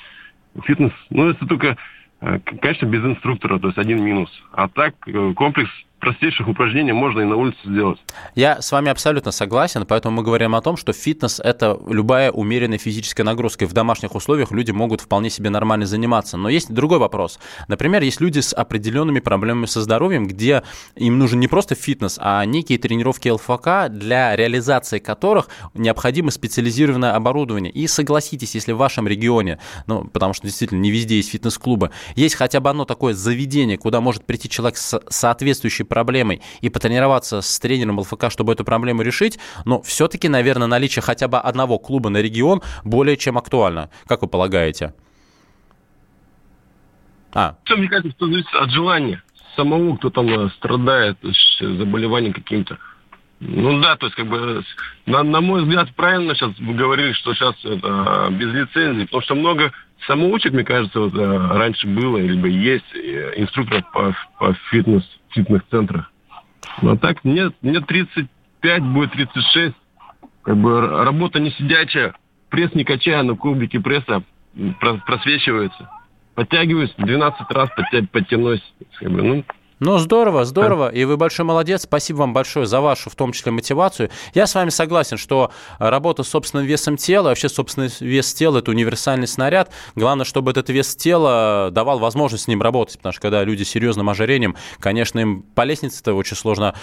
Фитнес, 0.66 0.92
ну, 1.10 1.30
если 1.30 1.48
только, 1.48 1.78
э, 2.20 2.40
конечно, 2.62 2.86
без 2.86 3.04
инструктора, 3.04 3.58
то 3.58 3.70
есть 3.70 3.80
один 3.80 4.04
минус. 4.04 4.30
А 4.52 4.68
так 4.68 4.94
э, 5.08 5.34
комплекс 5.34 5.72
простейших 6.02 6.48
упражнений 6.48 6.92
можно 6.92 7.22
и 7.22 7.26
на 7.26 7.36
улице 7.36 7.60
сделать. 7.64 8.00
Я 8.36 8.62
с 8.62 8.72
вами 8.72 8.90
абсолютно 8.90 9.32
согласен, 9.32 9.86
поэтому 9.86 10.18
мы 10.18 10.24
говорим 10.24 10.56
о 10.56 10.62
том, 10.62 10.76
что 10.76 10.92
фитнес– 10.92 11.40
это 11.44 11.80
любая 11.88 12.32
умеренная 12.32 12.78
физическая 12.78 13.26
нагрузка, 13.26 13.66
и 13.66 13.68
в 13.68 13.74
домашних 13.74 14.16
условиях 14.16 14.52
люди 14.52 14.72
могут 14.72 15.02
вполне 15.02 15.30
себе 15.30 15.50
нормально 15.50 15.86
заниматься. 15.86 16.38
Но 16.38 16.50
есть 16.50 16.74
другой 16.74 17.00
вопрос. 17.00 17.40
Например, 17.68 18.02
есть 18.02 18.20
люди 18.20 18.40
с 18.40 18.54
определенными 18.54 19.20
проблемами 19.20 19.68
со 19.68 19.82
здоровьем, 19.82 20.28
где 20.28 20.64
им 20.96 21.20
нужен 21.20 21.40
не 21.40 21.48
просто 21.48 21.76
фитнес, 21.76 22.18
а 22.22 22.44
некие 22.46 22.80
тренировки 22.80 23.30
ЛФК, 23.30 23.90
для 23.90 24.36
реализации 24.36 25.00
которых 25.00 25.48
необходимо 25.74 26.32
специализированное 26.32 27.14
оборудование. 27.16 27.72
И 27.72 27.88
согласитесь, 27.88 28.56
если 28.56 28.72
в 28.72 28.78
вашем 28.78 29.08
регионе, 29.08 29.60
ну, 29.86 30.06
потому 30.06 30.34
что 30.34 30.48
действительно 30.48 30.80
не 30.80 30.90
везде 30.90 31.18
есть 31.18 31.30
фитнес-клубы, 31.30 31.92
есть 32.16 32.36
хотя 32.36 32.60
бы 32.60 32.70
одно 32.70 32.86
такое 32.86 33.14
заведение, 33.14 33.78
куда 33.78 34.02
может 34.02 34.26
прийти 34.26 34.50
человек 34.50 34.78
с 34.78 35.00
соответствующей 35.10 35.84
проблемой 35.92 36.42
и 36.62 36.70
потренироваться 36.70 37.42
с 37.42 37.60
тренером 37.60 38.00
ЛФК, 38.00 38.32
чтобы 38.32 38.54
эту 38.54 38.64
проблему 38.64 39.02
решить, 39.02 39.38
но 39.66 39.82
все-таки, 39.82 40.30
наверное, 40.30 40.68
наличие 40.68 41.04
хотя 41.04 41.28
бы 41.28 41.38
одного 41.38 41.78
клуба 41.80 42.10
на 42.10 42.22
регион 42.22 42.62
более 42.86 43.18
чем 43.18 43.38
актуально. 43.38 43.90
Как 44.08 44.22
вы 44.22 44.30
полагаете? 44.30 44.94
А. 47.34 47.56
Все, 47.66 47.76
мне 47.76 47.90
кажется, 47.90 48.12
что 48.12 48.28
зависит 48.28 48.54
от 48.54 48.72
желания 48.72 49.22
самого, 49.58 49.98
кто 49.98 50.10
там 50.10 50.28
э, 50.30 50.50
страдает 50.58 51.18
заболеванием 51.60 52.34
каким-то. 52.34 52.78
Ну 53.42 53.82
да, 53.82 53.98
то 53.98 54.06
есть 54.06 54.16
как 54.16 54.28
бы 54.28 54.64
на, 55.08 55.24
на 55.24 55.42
мой 55.42 55.64
взгляд 55.64 55.94
правильно 55.96 56.36
сейчас 56.36 56.58
вы 56.60 56.74
говорили, 56.74 57.12
что 57.14 57.34
сейчас 57.34 57.56
это 57.64 58.30
без 58.32 58.54
лицензии, 58.54 59.06
потому 59.06 59.24
что 59.24 59.36
много 59.36 59.72
самоучек, 60.08 60.54
мне 60.54 60.64
кажется, 60.64 61.00
вот, 61.00 61.14
раньше 61.16 61.88
было, 61.88 62.18
либо 62.18 62.48
есть 62.48 62.94
инструкторов 62.94 63.86
по, 63.92 64.16
по 64.38 64.56
фитнес, 65.32 65.62
фитнес-центрах. 65.62 66.12
Но 66.82 66.96
так 66.96 67.24
нет, 67.24 67.54
мне 67.62 67.80
35, 67.82 68.84
будет 68.84 69.12
36. 69.12 69.76
Как 70.44 70.58
бы 70.58 70.82
работа 70.82 71.40
не 71.40 71.52
сидячая, 71.52 72.16
пресс 72.50 72.74
не 72.74 72.84
качая, 72.84 73.22
но 73.24 73.36
кубики 73.36 73.78
пресса 73.78 74.24
просвечиваются. 75.06 75.90
Подтягиваюсь, 76.36 76.94
12 76.98 77.52
раз 77.52 77.70
подтянусь. 78.12 78.74
Как 79.00 79.12
бы, 79.12 79.22
ну, 79.22 79.46
ну, 79.82 79.98
здорово, 79.98 80.46
здорово. 80.46 80.90
И 80.90 81.06
вы 81.06 81.18
большой 81.18 81.44
молодец. 81.44 81.82
Спасибо 81.82 82.20
вам 82.20 82.34
большое 82.34 82.68
за 82.68 82.82
вашу, 82.82 83.10
в 83.10 83.16
том 83.16 83.32
числе, 83.32 83.52
мотивацию. 83.52 84.12
Я 84.36 84.46
с 84.46 84.54
вами 84.54 84.70
согласен, 84.70 85.18
что 85.18 85.50
работа 85.80 86.22
с 86.22 86.30
собственным 86.30 86.68
весом 86.68 86.98
тела, 86.98 87.30
вообще 87.30 87.50
собственный 87.50 87.90
вес 88.00 88.32
тела– 88.34 88.58
это 88.60 88.70
универсальный 88.70 89.28
снаряд. 89.28 89.72
Главное, 89.96 90.24
чтобы 90.24 90.52
этот 90.52 90.70
вес 90.70 90.96
тела 90.96 91.70
давал 91.72 91.98
возможность 91.98 92.44
с 92.44 92.48
ним 92.48 92.62
работать, 92.62 92.98
потому 92.98 93.14
что 93.14 93.24
когда 93.24 93.44
люди 93.44 93.64
с 93.64 93.70
серьезным 93.70 94.08
ожирением, 94.08 94.56
конечно, 94.80 95.20
им 95.20 95.42
по 95.56 95.64
лестнице-то 95.64 96.14
очень 96.14 96.38
сложно 96.38 96.76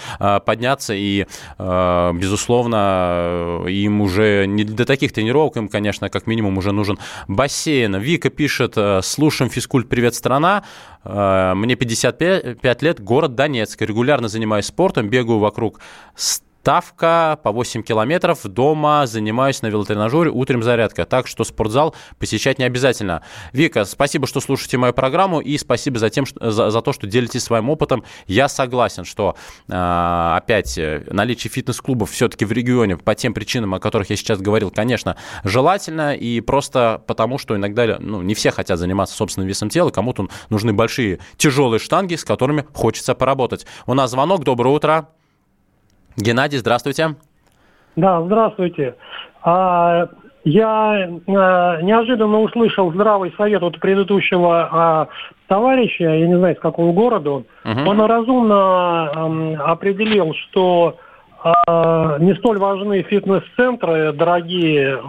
подняться, 0.45 0.93
и, 0.93 1.25
безусловно, 1.57 3.63
им 3.65 4.01
уже 4.01 4.45
не 4.45 4.65
до 4.65 4.83
таких 4.83 5.13
тренировок, 5.13 5.55
им, 5.55 5.69
конечно, 5.69 6.09
как 6.09 6.27
минимум 6.27 6.57
уже 6.57 6.73
нужен 6.73 6.99
бассейн. 7.29 7.95
Вика 7.95 8.29
пишет, 8.29 8.75
слушаем 9.03 9.49
физкульт 9.49 9.87
«Привет, 9.87 10.15
страна». 10.15 10.65
А, 11.03 11.55
мне 11.55 11.75
55 11.75 12.81
лет, 12.81 12.99
город 12.99 13.35
Донецк. 13.35 13.81
Регулярно 13.81 14.27
занимаюсь 14.27 14.65
спортом, 14.65 15.09
бегаю 15.09 15.39
вокруг 15.39 15.79
Ставка 16.59 17.39
по 17.41 17.51
8 17.53 17.83
километров. 17.83 18.43
Дома 18.43 19.07
занимаюсь 19.07 19.61
на 19.61 19.67
велотренажере, 19.67 20.29
утром 20.29 20.61
зарядка. 20.61 21.05
Так 21.05 21.25
что 21.25 21.45
спортзал 21.45 21.95
посещать 22.19 22.59
не 22.59 22.65
обязательно. 22.65 23.23
Вика, 23.53 23.85
спасибо, 23.85 24.27
что 24.27 24.41
слушаете 24.41 24.77
мою 24.77 24.93
программу 24.93 25.39
и 25.39 25.57
спасибо 25.57 25.99
за, 25.99 26.09
тем, 26.09 26.25
что, 26.25 26.51
за, 26.51 26.69
за 26.69 26.81
то, 26.81 26.91
что 26.91 27.07
делитесь 27.07 27.43
своим 27.43 27.69
опытом. 27.69 28.03
Я 28.27 28.49
согласен, 28.49 29.05
что 29.05 29.37
а, 29.69 30.35
опять 30.37 30.77
наличие 31.07 31.49
фитнес-клубов 31.49 32.11
все-таки 32.11 32.43
в 32.43 32.51
регионе 32.51 32.97
по 32.97 33.15
тем 33.15 33.33
причинам, 33.33 33.73
о 33.73 33.79
которых 33.79 34.09
я 34.09 34.17
сейчас 34.17 34.39
говорил, 34.39 34.69
конечно, 34.69 35.15
желательно 35.45 36.13
и 36.13 36.41
просто 36.41 37.01
потому, 37.07 37.37
что 37.37 37.55
иногда 37.55 37.97
ну, 37.99 38.21
не 38.21 38.35
все 38.35 38.51
хотят 38.51 38.77
заниматься 38.77 39.15
собственным 39.15 39.47
весом 39.47 39.69
тела, 39.69 39.91
кому-то 39.91 40.27
нужны 40.49 40.73
большие 40.73 41.19
тяжелые 41.37 41.79
штанги, 41.79 42.15
с 42.15 42.25
которыми 42.25 42.65
хочется 42.73 43.15
поработать. 43.15 43.65
У 43.87 43.93
нас 43.93 44.11
звонок. 44.11 44.43
Доброе 44.43 44.75
утро. 44.75 45.09
Геннадий, 46.17 46.57
здравствуйте. 46.57 47.15
Да, 47.95 48.21
здравствуйте. 48.21 48.95
А, 49.41 50.07
я 50.43 51.09
а, 51.27 51.81
неожиданно 51.81 52.39
услышал 52.39 52.91
здравый 52.91 53.33
совет 53.37 53.61
от 53.61 53.79
предыдущего 53.79 54.69
а, 54.71 55.07
товарища, 55.47 56.03
я 56.03 56.27
не 56.27 56.37
знаю, 56.37 56.55
с 56.55 56.59
какого 56.59 56.93
города 56.93 57.31
он. 57.31 57.45
Угу. 57.65 57.89
Он 57.89 58.01
разумно 58.01 58.55
а, 58.55 59.71
определил, 59.71 60.33
что 60.33 60.97
а, 61.43 62.17
не 62.19 62.35
столь 62.35 62.57
важны 62.57 63.01
фитнес-центры, 63.03 64.13
дорогие, 64.13 64.99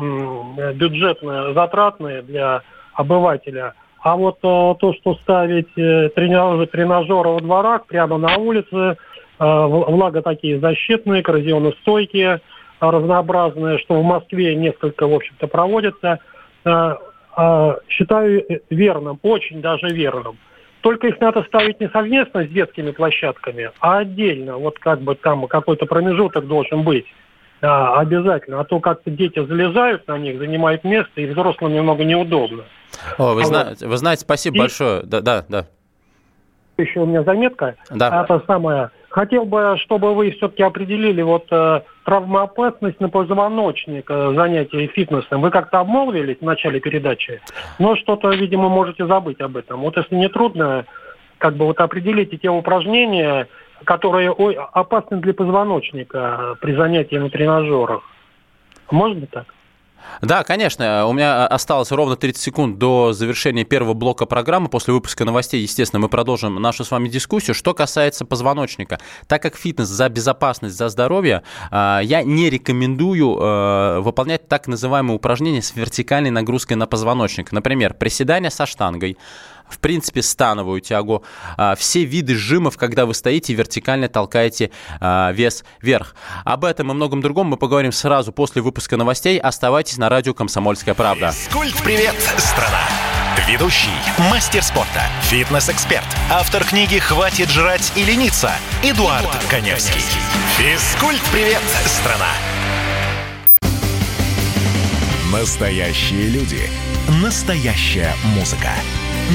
бюджетные, 0.74 1.54
затратные 1.54 2.22
для 2.22 2.62
обывателя. 2.94 3.74
А 4.02 4.16
вот 4.16 4.38
а, 4.42 4.74
то, 4.74 4.94
что 4.94 5.14
ставить 5.16 5.76
э, 5.76 6.08
тренажеры, 6.10 6.66
тренажеры 6.66 7.30
во 7.30 7.40
дворах 7.40 7.86
прямо 7.86 8.16
на 8.18 8.36
улице– 8.36 8.96
влага 9.40 10.22
такие 10.22 10.60
защитные, 10.60 11.22
коррозионостойкие, 11.22 12.40
разнообразные, 12.80 13.78
что 13.78 14.00
в 14.00 14.04
Москве 14.04 14.54
несколько, 14.54 15.06
в 15.06 15.14
общем-то, 15.14 15.46
проводятся. 15.46 16.18
Э, 16.64 16.96
э, 17.36 17.74
считаю 17.88 18.44
верным, 18.68 19.18
очень 19.22 19.60
даже 19.60 19.88
верным. 19.88 20.38
Только 20.82 21.08
их 21.08 21.20
надо 21.20 21.42
ставить 21.44 21.80
не 21.80 21.88
совместно 21.88 22.44
с 22.44 22.48
детскими 22.48 22.90
площадками, 22.90 23.70
а 23.80 23.98
отдельно. 23.98 24.56
Вот 24.56 24.78
как 24.78 25.00
бы 25.00 25.14
там 25.14 25.46
какой-то 25.46 25.86
промежуток 25.86 26.46
должен 26.46 26.82
быть. 26.84 27.06
Да, 27.60 27.98
обязательно. 27.98 28.60
А 28.60 28.64
то 28.64 28.80
как-то 28.80 29.10
дети 29.10 29.44
залезают 29.44 30.08
на 30.08 30.16
них, 30.16 30.38
занимают 30.38 30.82
место, 30.82 31.20
и 31.20 31.26
взрослым 31.26 31.74
немного 31.74 32.04
неудобно. 32.04 32.64
О, 33.18 33.34
вы, 33.34 33.42
а 33.42 33.44
зна- 33.44 33.66
вот. 33.68 33.82
вы 33.82 33.96
знаете, 33.98 34.22
спасибо 34.22 34.56
и... 34.56 34.60
большое. 34.60 35.02
Да, 35.02 35.20
да, 35.20 35.44
да. 35.46 35.66
Еще 36.78 37.00
у 37.00 37.06
меня 37.06 37.22
заметка. 37.22 37.76
Да. 37.90 38.24
Это 38.24 38.42
самое 38.46 38.90
Хотел 39.10 39.44
бы, 39.44 39.76
чтобы 39.82 40.14
вы 40.14 40.30
все-таки 40.30 40.62
определили 40.62 41.20
вот 41.20 41.46
э, 41.50 41.80
травмоопасность 42.04 43.00
на 43.00 43.08
позвоночник 43.08 44.08
э, 44.08 44.34
занятия 44.36 44.86
фитнесом. 44.86 45.40
Вы 45.40 45.50
как-то 45.50 45.80
обмолвились 45.80 46.38
в 46.40 46.44
начале 46.44 46.78
передачи, 46.78 47.40
но 47.80 47.96
что-то, 47.96 48.30
видимо, 48.30 48.68
можете 48.68 49.06
забыть 49.06 49.40
об 49.40 49.56
этом. 49.56 49.80
Вот 49.80 49.96
если 49.96 50.14
не 50.14 50.28
трудно, 50.28 50.86
как 51.38 51.56
бы 51.56 51.66
вот 51.66 51.80
определите 51.80 52.36
те 52.36 52.50
упражнения, 52.50 53.48
которые 53.82 54.30
ой, 54.30 54.54
опасны 54.54 55.16
для 55.16 55.34
позвоночника 55.34 56.56
при 56.60 56.74
занятии 56.74 57.16
на 57.16 57.30
тренажерах. 57.30 58.02
Можно 58.92 59.26
так? 59.26 59.46
Да, 60.20 60.44
конечно. 60.44 61.06
У 61.06 61.12
меня 61.12 61.46
осталось 61.46 61.90
ровно 61.90 62.16
30 62.16 62.42
секунд 62.42 62.78
до 62.78 63.12
завершения 63.12 63.64
первого 63.64 63.94
блока 63.94 64.26
программы. 64.26 64.68
После 64.68 64.92
выпуска 64.92 65.24
новостей, 65.24 65.62
естественно, 65.62 66.00
мы 66.00 66.08
продолжим 66.08 66.56
нашу 66.56 66.84
с 66.84 66.90
вами 66.90 67.08
дискуссию. 67.08 67.54
Что 67.54 67.74
касается 67.74 68.24
позвоночника, 68.24 69.00
так 69.26 69.42
как 69.42 69.56
фитнес 69.56 69.88
за 69.88 70.08
безопасность, 70.08 70.76
за 70.76 70.88
здоровье, 70.88 71.42
а, 71.70 72.00
я 72.00 72.22
не 72.22 72.50
рекомендую 72.50 73.30
выполнять 74.02 74.48
так 74.48 74.66
называемые 74.66 75.16
упражнения 75.16 75.62
с 75.62 75.74
вертикальной 75.74 76.30
нагрузкой 76.30 76.76
на 76.76 76.86
позвоночник. 76.86 77.52
Например, 77.52 77.94
приседания 77.94 78.50
со 78.50 78.66
штангой, 78.66 79.16
в 79.70 79.78
принципе, 79.78 80.22
становую 80.22 80.80
тягу, 80.80 81.24
а, 81.56 81.74
все 81.74 82.04
виды 82.04 82.34
жимов, 82.34 82.76
когда 82.76 83.06
вы 83.06 83.14
стоите 83.14 83.52
и 83.52 83.56
вертикально 83.56 84.08
толкаете 84.08 84.70
а, 85.00 85.32
вес 85.32 85.64
вверх. 85.80 86.14
Об 86.44 86.64
этом 86.64 86.90
и 86.90 86.94
многом 86.94 87.20
другом 87.20 87.48
мы 87.48 87.56
поговорим 87.56 87.92
сразу 87.92 88.32
после 88.32 88.62
выпуска 88.62 88.96
новостей. 88.96 89.38
Оставайтесь 89.38 89.98
на 89.98 90.08
радио 90.08 90.34
«Комсомольская 90.34 90.94
правда». 90.94 91.32
Физкульт-привет, 91.32 92.14
страна! 92.38 92.82
Ведущий, 93.46 93.88
мастер 94.30 94.62
спорта, 94.62 95.02
фитнес-эксперт, 95.22 96.04
автор 96.30 96.64
книги 96.64 96.98
«Хватит 96.98 97.48
жрать 97.48 97.92
и 97.96 98.04
лениться» 98.04 98.52
Эдуард, 98.82 99.22
Эдуард 99.22 99.44
Коневский. 99.48 100.02
Физкульт-привет, 100.58 101.62
страна! 101.86 102.28
Настоящие 105.32 106.28
люди. 106.28 106.60
Настоящая 107.22 108.12
музыка. 108.36 108.70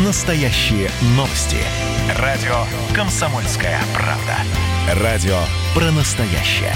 Настоящие 0.03 0.91
новости. 1.15 1.55
Радио 2.17 2.65
«Комсомольская 2.93 3.79
правда». 3.93 4.35
Радио 5.01 5.37
про 5.73 5.89
настоящее. 5.91 6.75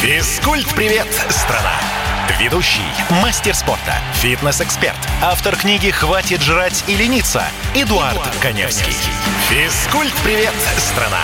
Физкульт-привет, 0.00 1.06
страна! 1.28 1.74
Ведущий, 2.40 2.80
мастер 3.22 3.54
спорта, 3.54 4.00
фитнес-эксперт, 4.14 4.96
автор 5.22 5.54
книги 5.54 5.90
«Хватит 5.90 6.40
жрать 6.40 6.82
и 6.86 6.96
лениться» 6.96 7.44
Эдуард, 7.74 8.14
Эдуард 8.14 8.36
Коневский. 8.40 8.94
Физкульт-привет, 9.50 10.54
страна! 10.78 11.20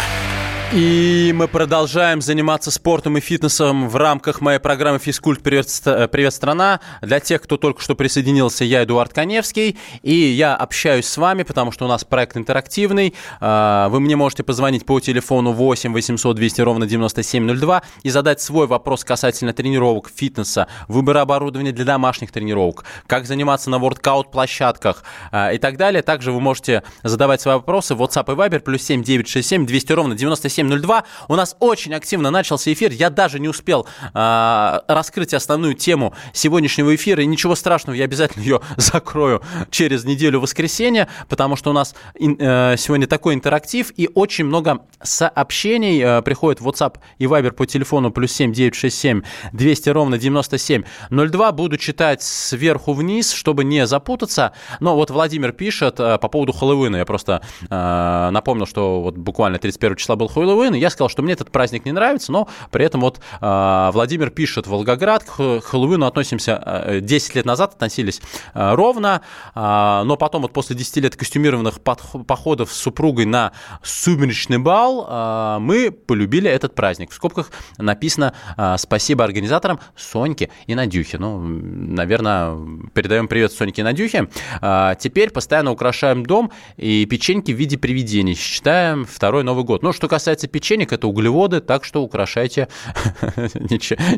И 0.75 1.35
мы 1.37 1.49
продолжаем 1.49 2.23
заниматься 2.23 2.71
спортом 2.71 3.19
и 3.19 3.21
фитнесом 3.21 3.91
в 3.91 3.97
рамках 3.97 4.41
моей 4.41 4.59
программы 4.59 4.99
«Физкульт. 4.99 5.43
Привет, 5.43 5.67
Привет, 6.11 6.33
страна». 6.33 6.81
Для 7.03 7.21
тех, 7.21 7.43
кто 7.43 7.59
только 7.59 7.83
что 7.83 7.95
присоединился, 7.95 8.65
я 8.65 8.83
Эдуард 8.83 9.13
Коневский, 9.13 9.77
и 10.01 10.15
я 10.15 10.57
общаюсь 10.57 11.05
с 11.05 11.19
вами, 11.19 11.43
потому 11.43 11.73
что 11.73 11.85
у 11.85 11.89
нас 11.89 12.05
проект 12.05 12.39
интерактивный. 12.39 13.13
А, 13.39 13.91
вы 13.91 14.01
мне 14.01 14.17
можете 14.17 14.45
позвонить 14.45 14.87
по 14.87 14.99
телефону 14.99 15.53
8 15.53 15.93
800 15.93 16.37
200 16.37 16.61
ровно 16.63 16.87
9702 16.87 17.83
и 18.03 18.09
задать 18.09 18.41
свой 18.41 18.67
вопрос 18.67 19.05
касательно 19.05 19.53
тренировок, 19.53 20.09
фитнеса, 20.09 20.69
выбора 20.89 21.21
оборудования 21.21 21.73
для 21.73 21.85
домашних 21.85 22.33
тренировок, 22.33 22.85
как 23.07 23.27
заниматься 23.27 23.69
на 23.69 23.79
воркаут-площадках 23.79 25.05
а, 25.33 25.53
и 25.53 25.59
так 25.59 25.77
далее. 25.77 26.01
Также 26.01 26.33
вы 26.33 26.41
можете 26.41 26.83
задавать 27.03 27.43
свои 27.43 27.57
вопросы 27.57 27.95
в 27.95 28.03
WhatsApp 28.03 28.33
и 28.33 28.37
Viber 28.37 28.61
плюс 28.61 28.81
7 28.85 29.03
967 29.03 29.67
200 29.67 29.93
ровно 29.93 30.15
97 30.15 30.62
9702. 30.68 31.05
У 31.29 31.35
нас 31.37 31.57
очень 31.61 31.94
активно 31.94 32.31
начался 32.31 32.72
эфир. 32.72 32.92
Я 32.92 33.11
даже 33.11 33.38
не 33.40 33.48
успел 33.48 33.87
э, 34.14 34.79
раскрыть 34.88 35.35
основную 35.35 35.75
тему 35.75 36.14
сегодняшнего 36.33 36.94
эфира. 36.94 37.22
И 37.22 37.27
ничего 37.27 37.55
страшного, 37.55 37.96
я 37.96 38.05
обязательно 38.05 38.42
ее 38.42 38.61
закрою 38.77 39.42
через 39.70 40.05
неделю 40.05 40.40
воскресенья, 40.40 41.09
потому 41.29 41.57
что 41.57 41.70
у 41.70 41.72
нас 41.72 41.94
э, 42.14 42.77
сегодня 42.79 43.07
такой 43.07 43.35
интерактив 43.35 43.92
и 43.96 44.09
очень 44.14 44.44
много 44.44 44.81
сообщений 45.03 46.03
э, 46.03 46.22
приходит 46.22 46.61
в 46.61 46.68
WhatsApp 46.68 46.96
и 47.18 47.25
Viber 47.25 47.53
по 47.53 47.66
телефону 47.66 48.11
плюс 48.11 48.33
7 48.33 48.53
967 48.53 49.22
200 49.53 49.88
ровно 49.90 50.18
9702. 50.18 51.53
Буду 51.53 51.77
читать 51.77 52.22
сверху 52.22 52.92
вниз, 52.92 53.33
чтобы 53.33 53.64
не 53.64 53.87
запутаться. 53.87 54.53
Но 54.81 54.96
вот 54.96 55.11
Владимир 55.11 55.53
пишет 55.53 56.01
э, 56.01 56.18
по 56.18 56.29
поводу 56.29 56.53
Хэллоуина. 56.53 56.96
Я 56.96 57.05
просто 57.05 57.42
э, 57.68 58.31
напомнил, 58.31 58.66
что 58.66 59.03
вот 59.03 59.16
буквально 59.16 59.59
31 59.59 59.96
числа 59.96 60.16
был 60.16 60.29
Хэллоуин, 60.29 60.52
и 60.53 60.79
я 60.79 60.91
сказал, 60.91 61.09
что 61.09 61.23
мне 61.23 61.33
этот 61.33 61.51
праздник 61.51 61.85
не 61.85 61.93
нравится, 61.93 62.33
но 62.33 62.49
при 62.71 62.85
этом 62.85 63.01
вот 63.01 63.21
э, 63.41 63.91
Владимир 63.93 64.31
пишет, 64.31 64.67
Волгоград, 64.67 65.25
к 65.25 65.61
Хэллоуину 65.61 66.07
относимся, 66.07 66.62
э, 66.65 67.01
10 67.01 67.35
лет 67.37 67.45
назад 67.45 67.75
относились 67.75 68.21
э, 68.55 68.75
ровно, 68.75 69.23
э, 69.55 70.03
но 70.05 70.17
потом 70.17 70.43
вот 70.43 70.53
после 70.53 70.77
10 70.77 70.97
лет 70.99 71.17
костюмированных 71.17 71.81
походов 71.81 72.73
с 72.73 72.77
супругой 72.77 73.25
на 73.25 73.53
сумеречный 73.83 74.59
бал 74.59 75.07
э, 75.09 75.59
мы 75.61 75.91
полюбили 75.91 76.51
этот 76.51 76.75
праздник. 76.75 77.11
В 77.11 77.15
скобках 77.15 77.51
написано 77.79 78.35
э, 78.57 78.77
спасибо 78.79 79.25
организаторам 79.25 79.81
Соньке 79.97 80.51
и 80.67 80.75
Надюхе. 80.75 81.19
Ну, 81.19 81.38
наверное, 81.41 82.57
передаем 82.95 83.29
привет 83.29 83.53
Соньке 83.53 83.83
и 83.83 83.85
Надюхе. 83.85 84.29
Э, 84.61 84.95
теперь 84.99 85.31
постоянно 85.31 85.71
украшаем 85.71 86.25
дом 86.25 86.51
и 86.77 87.07
печеньки 87.07 87.53
в 87.53 87.57
виде 87.57 87.79
привидений. 87.79 88.35
Считаем 88.35 89.05
второй 89.05 89.45
Новый 89.45 89.65
год. 89.65 89.83
Ну, 89.83 89.93
что 89.93 90.09
касается 90.09 90.42
печенек, 90.49 90.93
это 90.93 91.07
углеводы, 91.07 91.61
так 91.61 91.85
что 91.85 92.03
украшайте 92.03 92.69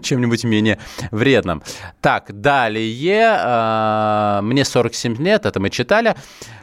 чем-нибудь 0.02 0.44
менее 0.44 0.78
вредным. 1.10 1.62
Так, 2.00 2.40
далее. 2.40 3.36
А, 3.38 4.40
мне 4.42 4.64
47 4.64 5.16
лет, 5.16 5.46
это 5.46 5.60
мы 5.60 5.70
читали. 5.70 6.14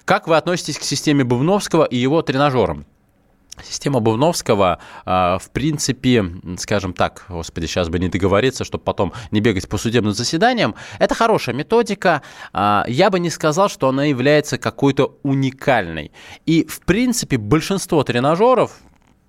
Как 0.05 0.27
вы 0.27 0.37
относитесь 0.37 0.77
к 0.77 0.83
системе 0.83 1.23
Бубновского 1.23 1.85
и 1.85 1.97
его 1.97 2.21
тренажерам? 2.21 2.85
Система 3.63 3.99
Бувновского, 3.99 4.79
а, 5.05 5.37
в 5.37 5.51
принципе, 5.51 6.25
скажем 6.57 6.93
так, 6.93 7.25
господи, 7.29 7.65
сейчас 7.65 7.89
бы 7.89 7.99
не 7.99 8.07
договориться, 8.07 8.63
чтобы 8.63 8.83
потом 8.83 9.13
не 9.29 9.39
бегать 9.39 9.67
по 9.67 9.77
судебным 9.77 10.13
заседаниям, 10.13 10.75
это 10.99 11.15
хорошая 11.15 11.53
методика. 11.53 12.21
А, 12.53 12.85
я 12.87 13.09
бы 13.09 13.19
не 13.19 13.29
сказал, 13.29 13.69
что 13.69 13.89
она 13.89 14.05
является 14.05 14.57
какой-то 14.57 15.19
уникальной. 15.23 16.11
И, 16.45 16.65
в 16.65 16.79
принципе, 16.81 17.37
большинство 17.37 18.03
тренажеров, 18.03 18.71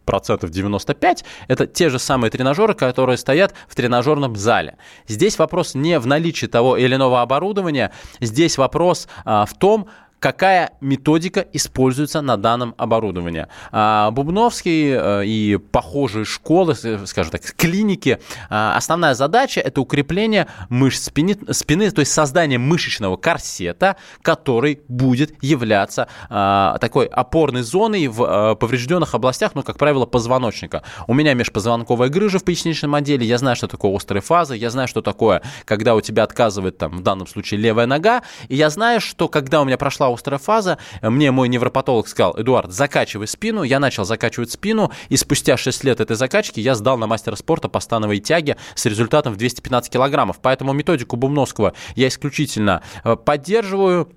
процентов 0.05 0.51
95, 0.51 1.25
это 1.49 1.67
те 1.67 1.89
же 1.89 1.99
самые 1.99 2.31
тренажеры, 2.31 2.75
которые 2.75 3.17
стоят 3.17 3.55
в 3.69 3.75
тренажерном 3.75 4.37
зале. 4.37 4.77
Здесь 5.07 5.39
вопрос 5.39 5.75
не 5.75 5.99
в 5.99 6.07
наличии 6.07 6.47
того 6.47 6.77
или 6.77 6.95
иного 6.95 7.23
оборудования, 7.23 7.93
здесь 8.21 8.59
вопрос 8.59 9.09
а, 9.25 9.47
в 9.47 9.55
том, 9.55 9.89
какая 10.23 10.71
методика 10.81 11.45
используется 11.53 12.21
на 12.21 12.37
данном 12.37 12.77
оборудовании. 12.79 13.49
А, 13.73 14.13
Бубновский 14.13 14.93
э, 14.95 15.27
и 15.27 15.57
похожие 15.57 16.25
школы, 16.25 16.77
скажем 16.77 17.33
так, 17.33 17.43
клиники, 17.57 18.21
а, 18.49 18.77
основная 18.77 19.15
задача– 19.15 19.61
это 19.65 19.81
укрепление 19.81 20.47
мышц 20.69 21.07
спины, 21.07 21.37
спины, 21.51 21.91
то 21.91 21.99
есть 21.99 22.13
создание 22.13 22.61
мышечного 22.61 23.17
корсета, 23.17 23.97
который 24.23 24.81
будет 24.87 25.35
являться 25.43 26.07
а, 26.31 26.79
такой 26.79 27.07
опорной 27.07 27.63
зоной 27.63 28.07
в 28.07 28.55
поврежденных 28.55 29.17
областях, 29.17 29.57
ну, 29.57 29.65
как 29.65 29.77
правило, 29.77 30.07
позвоночника. 30.07 30.85
У 31.09 31.15
меня 31.15 31.35
межпозвонковая 31.35 32.11
грыжа 32.11 32.39
в 32.39 32.45
поясничном 32.45 32.95
отделе, 32.95 33.27
я 33.27 33.39
знаю, 33.39 33.57
что 33.57 33.67
такое 33.67 33.91
острые 33.91 34.23
фазы, 34.23 34.55
я 34.55 34.71
знаю, 34.71 34.87
что 34.87 35.03
такое, 35.03 35.43
когда 35.65 35.97
у 35.97 36.01
тебя 36.01 36.23
отказывает, 36.23 36.79
там, 36.79 36.99
в 36.99 37.03
данном 37.03 37.27
случае, 37.27 37.59
левая 37.59 37.87
нога, 37.87 38.23
и 38.47 38.55
я 38.55 38.71
знаю, 38.71 39.01
что 39.01 39.27
когда 39.27 39.61
у 39.61 39.65
меня 39.65 39.77
прошла 39.77 40.12
острая 40.13 40.39
фаза. 40.39 40.79
Мне 41.01 41.31
мой 41.31 41.49
невропатолог 41.49 42.09
сказал, 42.09 42.35
Эдуард, 42.39 42.73
закачивай 42.73 43.27
спину. 43.27 43.63
Я 43.63 43.79
начал 43.79 44.05
закачивать 44.05 44.51
спину, 44.51 44.91
и 45.09 45.17
спустя 45.17 45.57
6 45.57 45.85
лет 45.85 46.01
этой 46.01 46.17
закачки 46.17 46.61
я 46.61 46.75
сдал 46.75 46.99
на 46.99 47.07
мастера 47.07 47.37
спорта 47.37 47.69
по 47.69 47.81
становой 47.81 48.19
тяге 48.21 48.57
с 48.75 48.87
результатом 48.87 49.35
в 49.35 49.37
215 49.37 49.93
килограммов. 49.93 50.39
Поэтому 50.41 50.73
методику 50.73 51.17
Бумновского 51.17 51.75
я 51.95 52.09
исключительно 52.09 52.83
э, 53.05 53.17
поддерживаю. 53.17 54.13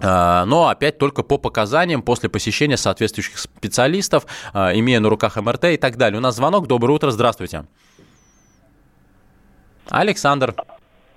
Э, 0.00 0.44
но 0.44 0.68
опять 0.68 0.98
только 0.98 1.22
по 1.22 1.38
показаниям 1.38 2.02
после 2.02 2.28
посещения 2.28 2.76
соответствующих 2.76 3.38
специалистов, 3.38 4.26
э, 4.52 4.78
имея 4.78 5.00
на 5.00 5.08
руках 5.08 5.36
МРТ 5.36 5.64
и 5.64 5.76
так 5.76 5.96
далее. 5.96 6.18
У 6.18 6.22
нас 6.22 6.36
звонок. 6.36 6.66
Доброе 6.66 6.94
утро. 6.94 7.10
Здравствуйте. 7.10 7.66
Александр. 9.88 10.54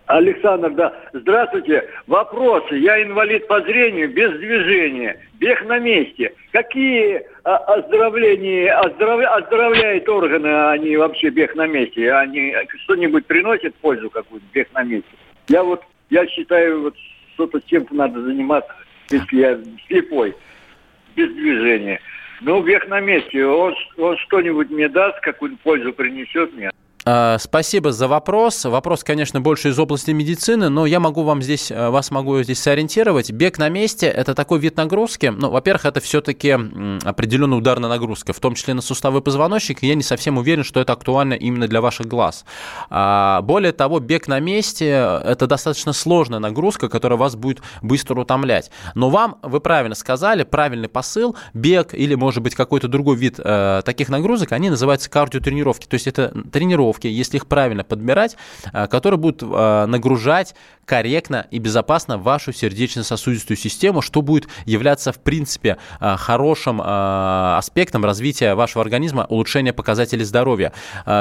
Александр, 0.07 0.71
да. 0.71 0.93
Здравствуйте. 1.11 1.89
Вопросы. 2.07 2.75
Я 2.75 3.03
инвалид 3.03 3.45
по 3.47 3.61
зрению, 3.61 4.09
без 4.09 4.31
движения. 4.39 5.19
Бег 5.33 5.63
на 5.65 5.79
месте. 5.79 6.33
Какие 6.51 7.23
а, 7.43 7.57
оздоровления, 7.57 8.73
оздоров, 8.79 9.21
оздоровляют 9.25 10.07
органы, 10.07 10.69
они 10.69 10.95
вообще 10.95 11.29
бег 11.29 11.55
на 11.55 11.67
месте? 11.67 12.11
Они 12.13 12.55
что-нибудь 12.83 13.25
приносят 13.25 13.75
пользу 13.75 14.09
какую-то, 14.09 14.45
бег 14.53 14.69
на 14.73 14.83
месте? 14.83 15.09
Я 15.49 15.63
вот, 15.63 15.83
я 16.09 16.25
считаю, 16.27 16.83
вот 16.83 16.95
что-то 17.33 17.59
чем-то 17.65 17.93
надо 17.93 18.21
заниматься, 18.21 18.73
если 19.09 19.37
я 19.37 19.59
слепой, 19.87 20.33
без 21.17 21.29
движения. 21.33 21.99
Ну, 22.39 22.63
бег 22.63 22.87
на 22.87 23.01
месте, 23.01 23.45
он, 23.45 23.75
он 23.97 24.17
что-нибудь 24.19 24.69
мне 24.69 24.87
даст, 24.87 25.19
какую-то 25.19 25.57
пользу 25.63 25.91
принесет 25.91 26.53
мне? 26.53 26.71
Э, 27.07 27.37
спасибо 27.39 27.93
за 27.93 28.09
вопрос. 28.09 28.65
Вопрос, 28.65 29.05
конечно, 29.05 29.39
больше 29.39 29.69
из 29.69 29.79
области 29.79 30.11
медицины, 30.11 30.67
но 30.67 30.85
я 30.85 30.99
могу 30.99 31.23
вам 31.23 31.41
здесь, 31.41 31.71
э, 31.71 31.89
вас 31.89 32.11
могу 32.11 32.43
здесь 32.43 32.59
сориентировать. 32.59 33.31
Бег 33.31 33.57
на 33.57 33.69
месте– 33.69 34.07
это 34.17 34.35
такой 34.35 34.59
вид 34.59 34.75
нагрузки. 34.75 35.27
Ну, 35.27 35.49
во-первых, 35.49 35.85
это 35.85 36.01
все-таки 36.01 36.51
определенная 37.05 37.59
ударная 37.59 37.89
нагрузка, 37.89 38.33
в 38.33 38.39
том 38.41 38.55
числе 38.55 38.73
на 38.73 38.81
суставы 38.81 39.21
позвоночника. 39.21 39.85
Я 39.85 39.95
не 39.95 40.03
совсем 40.03 40.37
уверен, 40.37 40.65
что 40.65 40.81
это 40.81 40.91
актуально 40.91 41.35
именно 41.35 41.69
для 41.69 41.79
ваших 41.79 42.07
глаз. 42.07 42.43
А, 42.89 43.41
более 43.41 43.71
того, 43.71 44.01
бег 44.01 44.27
на 44.27 44.41
месте– 44.41 44.89
это 45.23 45.47
достаточно 45.47 45.93
сложная 45.93 46.39
нагрузка, 46.39 46.89
которая 46.89 47.17
вас 47.17 47.37
будет 47.37 47.61
быстро 47.81 48.19
утомлять. 48.19 48.69
Но 48.95 49.09
вам, 49.09 49.37
вы 49.43 49.61
правильно 49.61 49.95
сказали, 49.95 50.43
правильный 50.43 50.89
посыл, 50.89 51.37
бег 51.53 51.93
или, 51.93 52.15
может 52.15 52.43
быть, 52.43 52.55
какой-то 52.55 52.89
другой 52.89 53.15
вид 53.15 53.39
э, 53.41 53.81
таких 53.85 54.09
нагрузок, 54.09 54.51
они 54.51 54.69
называются 54.69 55.09
кардиотренировки. 55.09 55.85
То 55.85 55.93
есть 55.93 56.07
это 56.07 56.33
тренировка 56.51 56.96
тренировки, 56.97 57.07
если 57.07 57.37
их 57.37 57.47
правильно 57.47 57.83
подбирать, 57.83 58.37
а, 58.73 58.87
которые 58.87 59.19
будут 59.19 59.43
а, 59.43 59.85
нагружать 59.85 60.55
корректно 60.85 61.45
и 61.51 61.59
безопасно 61.59 62.17
вашу 62.17 62.53
сердечно-сосудистую 62.53 63.57
систему, 63.57 64.01
что 64.01 64.21
будет 64.21 64.47
являться, 64.65 65.11
в 65.11 65.19
принципе, 65.19 65.77
а, 65.99 66.17
хорошим 66.17 66.81
аспектом 66.81 68.05
развития 68.05 68.55
вашего 68.55 68.81
организма, 68.83 69.25
улучшения 69.29 69.73
показателей 69.73 70.23
здоровья. 70.23 70.71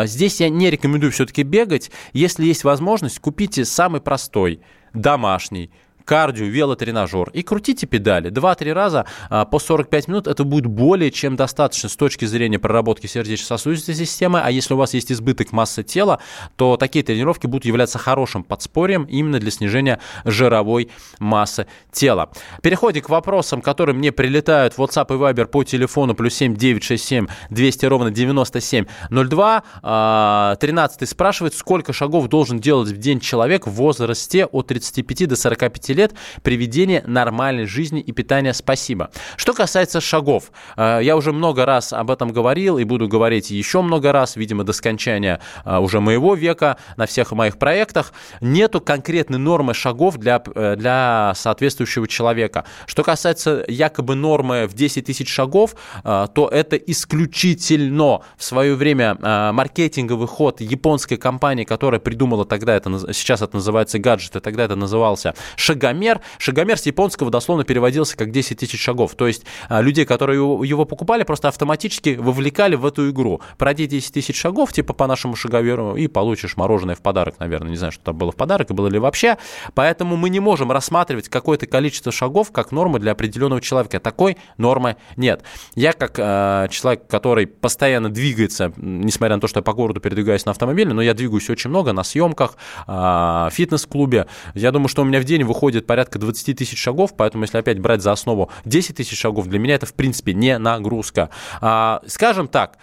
Здесь 0.05 0.41
я 0.41 0.49
не 0.49 0.71
рекомендую 0.71 1.13
все-таки 1.13 1.43
бегать. 1.43 1.91
Если 2.13 2.45
есть 2.45 2.65
возможность, 2.65 3.19
купите 3.19 3.65
самый 3.65 4.01
простой, 4.01 4.61
домашний, 4.95 5.71
кардио, 6.07 6.47
велотренажер 6.47 7.29
и 7.35 7.43
крутите 7.43 7.87
педали 7.87 8.31
2-3 8.31 8.73
раза 8.73 9.05
а, 9.29 9.45
по 9.45 9.59
45 9.59 10.09
минут. 10.09 10.27
Это 10.27 10.45
будет 10.45 10.65
более 10.67 11.11
чем 11.11 11.37
достаточно 11.37 11.91
с 11.91 11.97
точки 11.97 12.25
зрения 12.25 12.59
проработки 12.59 13.07
сердечно-сосудистой 13.07 13.95
системы. 13.95 14.41
А 14.41 14.51
если 14.51 14.73
у 14.73 14.79
вас 14.79 14.95
есть 14.95 15.13
избыток 15.13 15.53
массы 15.53 15.83
тела, 15.83 16.21
то 16.57 16.79
такие 16.79 17.05
тренировки 17.05 17.47
будут 17.47 17.67
являться 17.67 17.99
хорошим 17.99 18.45
подспорьем 18.45 19.05
именно 19.05 19.39
для 19.39 19.51
снижения 19.51 20.01
жировой 20.25 20.89
массы 21.19 21.67
тела. 21.93 22.31
Переходим 22.63 23.03
к 23.03 23.09
вопросам, 23.09 23.61
которые 23.61 23.97
мне 23.97 24.13
прилетают 24.13 24.75
в 24.75 24.79
WhatsApp 24.79 25.07
и 25.11 25.19
Viber 25.19 25.47
по 25.47 25.65
телефону 25.65 26.15
плюс 26.15 26.35
7 26.35 26.55
967 26.55 27.27
200 27.51 27.87
ровно 27.87 28.13
9702. 28.13 30.57
13 30.61 31.09
спрашивает, 31.09 31.55
сколько 31.55 31.93
шагов 31.93 32.29
должен 32.29 32.61
делать 32.61 32.91
в 32.91 32.99
день 32.99 33.19
человек 33.19 33.67
в 33.67 33.73
возрасте 33.73 34.47
от 34.47 34.69
35 34.69 35.29
до 35.29 35.37
45 35.37 35.96
лет 35.97 36.15
при 36.43 36.57
ведении 36.57 37.03
нормальной 37.07 37.67
жизни 37.67 38.01
и 38.01 38.13
питания 38.13 38.53
спасибо. 38.53 39.11
Что 39.37 39.53
касается 39.53 40.01
шагов, 40.01 40.53
э, 40.77 41.01
я 41.03 41.17
уже 41.17 41.33
много 41.33 41.67
раз 41.67 41.93
об 41.93 42.11
этом 42.11 42.33
говорил 42.33 42.79
и 42.79 42.85
буду 42.85 43.09
говорить 43.09 43.51
еще 43.51 43.83
много 43.83 44.13
раз, 44.13 44.37
видимо, 44.37 44.65
до 44.65 44.73
скончания 44.73 45.41
э, 45.65 45.79
уже 45.79 46.01
моего 46.01 46.35
века 46.35 46.77
на 46.97 47.07
всех 47.07 47.33
моих 47.33 47.59
проектах. 47.59 48.13
Нету 48.41 48.81
конкретной 48.81 49.39
нормы 49.39 49.75
шагов 49.75 50.19
для, 50.19 50.43
э, 50.55 50.77
для 50.77 51.33
соответствующего 51.35 52.07
человека. 52.07 52.65
Что 52.87 53.03
касается 53.03 53.65
якобы 53.67 54.15
нормы 54.15 54.67
в 54.67 54.75
10 54.75 55.07
тысяч 55.07 55.29
шагов, 55.29 55.75
то 56.03 56.49
это 56.53 56.77
исключительно 56.77 58.21
в 58.37 58.45
свое 58.45 58.75
время 58.75 59.17
маркетинговый 59.53 60.27
ход 60.27 60.61
японской 60.61 61.17
компании, 61.17 61.65
которая 61.65 62.01
придумала 62.01 62.45
тогда 62.45 62.75
это, 62.75 63.13
сейчас 63.13 63.43
это 63.43 63.57
называется 63.57 63.99
гаджеты, 63.99 64.41
тогда 64.41 64.65
это 64.65 64.77
назывался 64.77 65.35
шаг 65.57 65.79
шагомер. 65.87 66.21
Шагомер 66.39 66.79
с 66.79 66.87
японского 66.87 67.31
дословно 67.31 67.65
переводился 67.65 68.17
как 68.17 68.31
10 68.31 68.59
тысяч 68.59 68.81
шагов. 68.81 69.15
То 69.15 69.27
есть 69.27 69.45
а, 69.69 69.81
людей, 69.81 70.05
которые 70.05 70.39
его 70.39 70.85
покупали, 70.85 71.23
просто 71.23 71.49
автоматически 71.49 72.17
вовлекали 72.19 72.75
в 72.75 72.85
эту 72.85 73.11
игру. 73.11 73.41
Пройди 73.59 73.87
10 73.87 74.13
тысяч 74.13 74.37
шагов, 74.37 74.73
типа 74.73 74.93
по 74.93 75.07
нашему 75.07 75.37
шаговеру, 75.37 75.97
и 75.97 76.09
получишь 76.09 76.57
мороженое 76.57 76.95
в 76.95 77.01
подарок, 77.01 77.37
наверное. 77.39 77.71
Не 77.71 77.77
знаю, 77.77 77.93
что 77.93 78.05
там 78.05 78.17
было 78.17 78.33
в 78.33 78.37
подарок, 78.37 78.71
и 78.71 78.75
было 78.75 78.89
ли 78.89 78.99
вообще. 78.99 79.37
Поэтому 79.75 80.17
мы 80.17 80.31
не 80.31 80.41
можем 80.41 80.73
рассматривать 80.73 81.29
какое-то 81.29 81.67
количество 81.67 82.13
шагов 82.13 82.51
как 82.53 82.73
норму 82.73 82.99
для 82.99 83.13
определенного 83.13 83.61
человека. 83.61 84.01
Такой 84.01 84.37
нормы 84.59 84.97
нет. 85.17 85.43
Я 85.75 85.93
как 85.93 86.19
э, 86.19 86.69
человек, 86.71 87.07
который 87.07 87.47
постоянно 87.47 88.11
двигается, 88.11 88.73
несмотря 88.77 89.37
на 89.37 89.41
то, 89.41 89.49
что 89.49 89.59
я 89.61 89.63
по 89.63 89.73
городу 89.73 90.01
передвигаюсь 90.01 90.45
на 90.45 90.53
автомобиле, 90.53 90.93
но 90.93 91.03
я 91.03 91.15
двигаюсь 91.15 91.49
очень 91.51 91.71
много 91.71 91.93
на 91.93 92.03
съемках, 92.03 92.57
э, 92.87 93.49
фитнес-клубе. 93.53 94.27
Я 94.55 94.73
думаю, 94.73 94.89
что 94.89 95.03
у 95.03 95.05
меня 95.05 95.21
в 95.21 95.25
день 95.25 95.45
выходит 95.45 95.76
порядка 95.85 96.19
20 96.19 96.57
тысяч 96.57 96.79
шагов, 96.79 97.15
поэтому 97.17 97.45
если 97.45 97.59
опять 97.59 97.79
брать 97.79 98.03
за 98.03 98.13
основу 98.13 98.51
10 98.65 98.97
тысяч 98.97 99.19
шагов, 99.19 99.47
для 99.47 99.59
меня 99.59 99.75
это 99.75 99.87
в 99.87 99.95
принципе 99.95 100.33
не 100.33 100.57
нагрузка. 100.59 101.31
А, 101.61 102.01
скажем 102.07 102.49
так, 102.49 102.79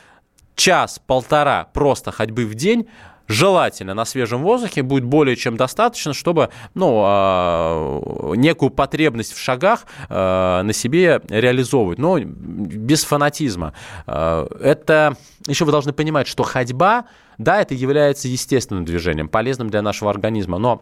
час-полтора 0.55 1.69
просто 1.73 2.11
ходьбы 2.11 2.45
в 2.45 2.55
день 2.55 2.87
желательно 3.27 3.93
на 3.93 4.05
свежем 4.05 4.43
воздухе 4.43 4.83
будет 4.83 5.03
более 5.03 5.35
чем 5.35 5.57
достаточно, 5.57 6.13
чтобы 6.13 6.49
ну, 6.73 7.03
э, 7.05 8.33
некую 8.35 8.69
потребность 8.69 9.33
в 9.33 9.39
шагах 9.39 9.85
э, 10.09 10.61
на 10.63 10.73
себе 10.73 11.21
реализовывать, 11.29 11.99
но 11.99 12.19
без 12.19 13.03
фанатизма. 13.03 13.73
Э, 14.07 14.47
это 14.61 15.15
еще 15.47 15.65
вы 15.65 15.71
должны 15.71 15.93
понимать, 15.93 16.27
что 16.27 16.43
ходьба, 16.43 17.05
да, 17.37 17.61
это 17.61 17.73
является 17.73 18.27
естественным 18.27 18.85
движением, 18.85 19.29
полезным 19.29 19.69
для 19.69 19.81
нашего 19.81 20.11
организма, 20.11 20.57
но 20.57 20.81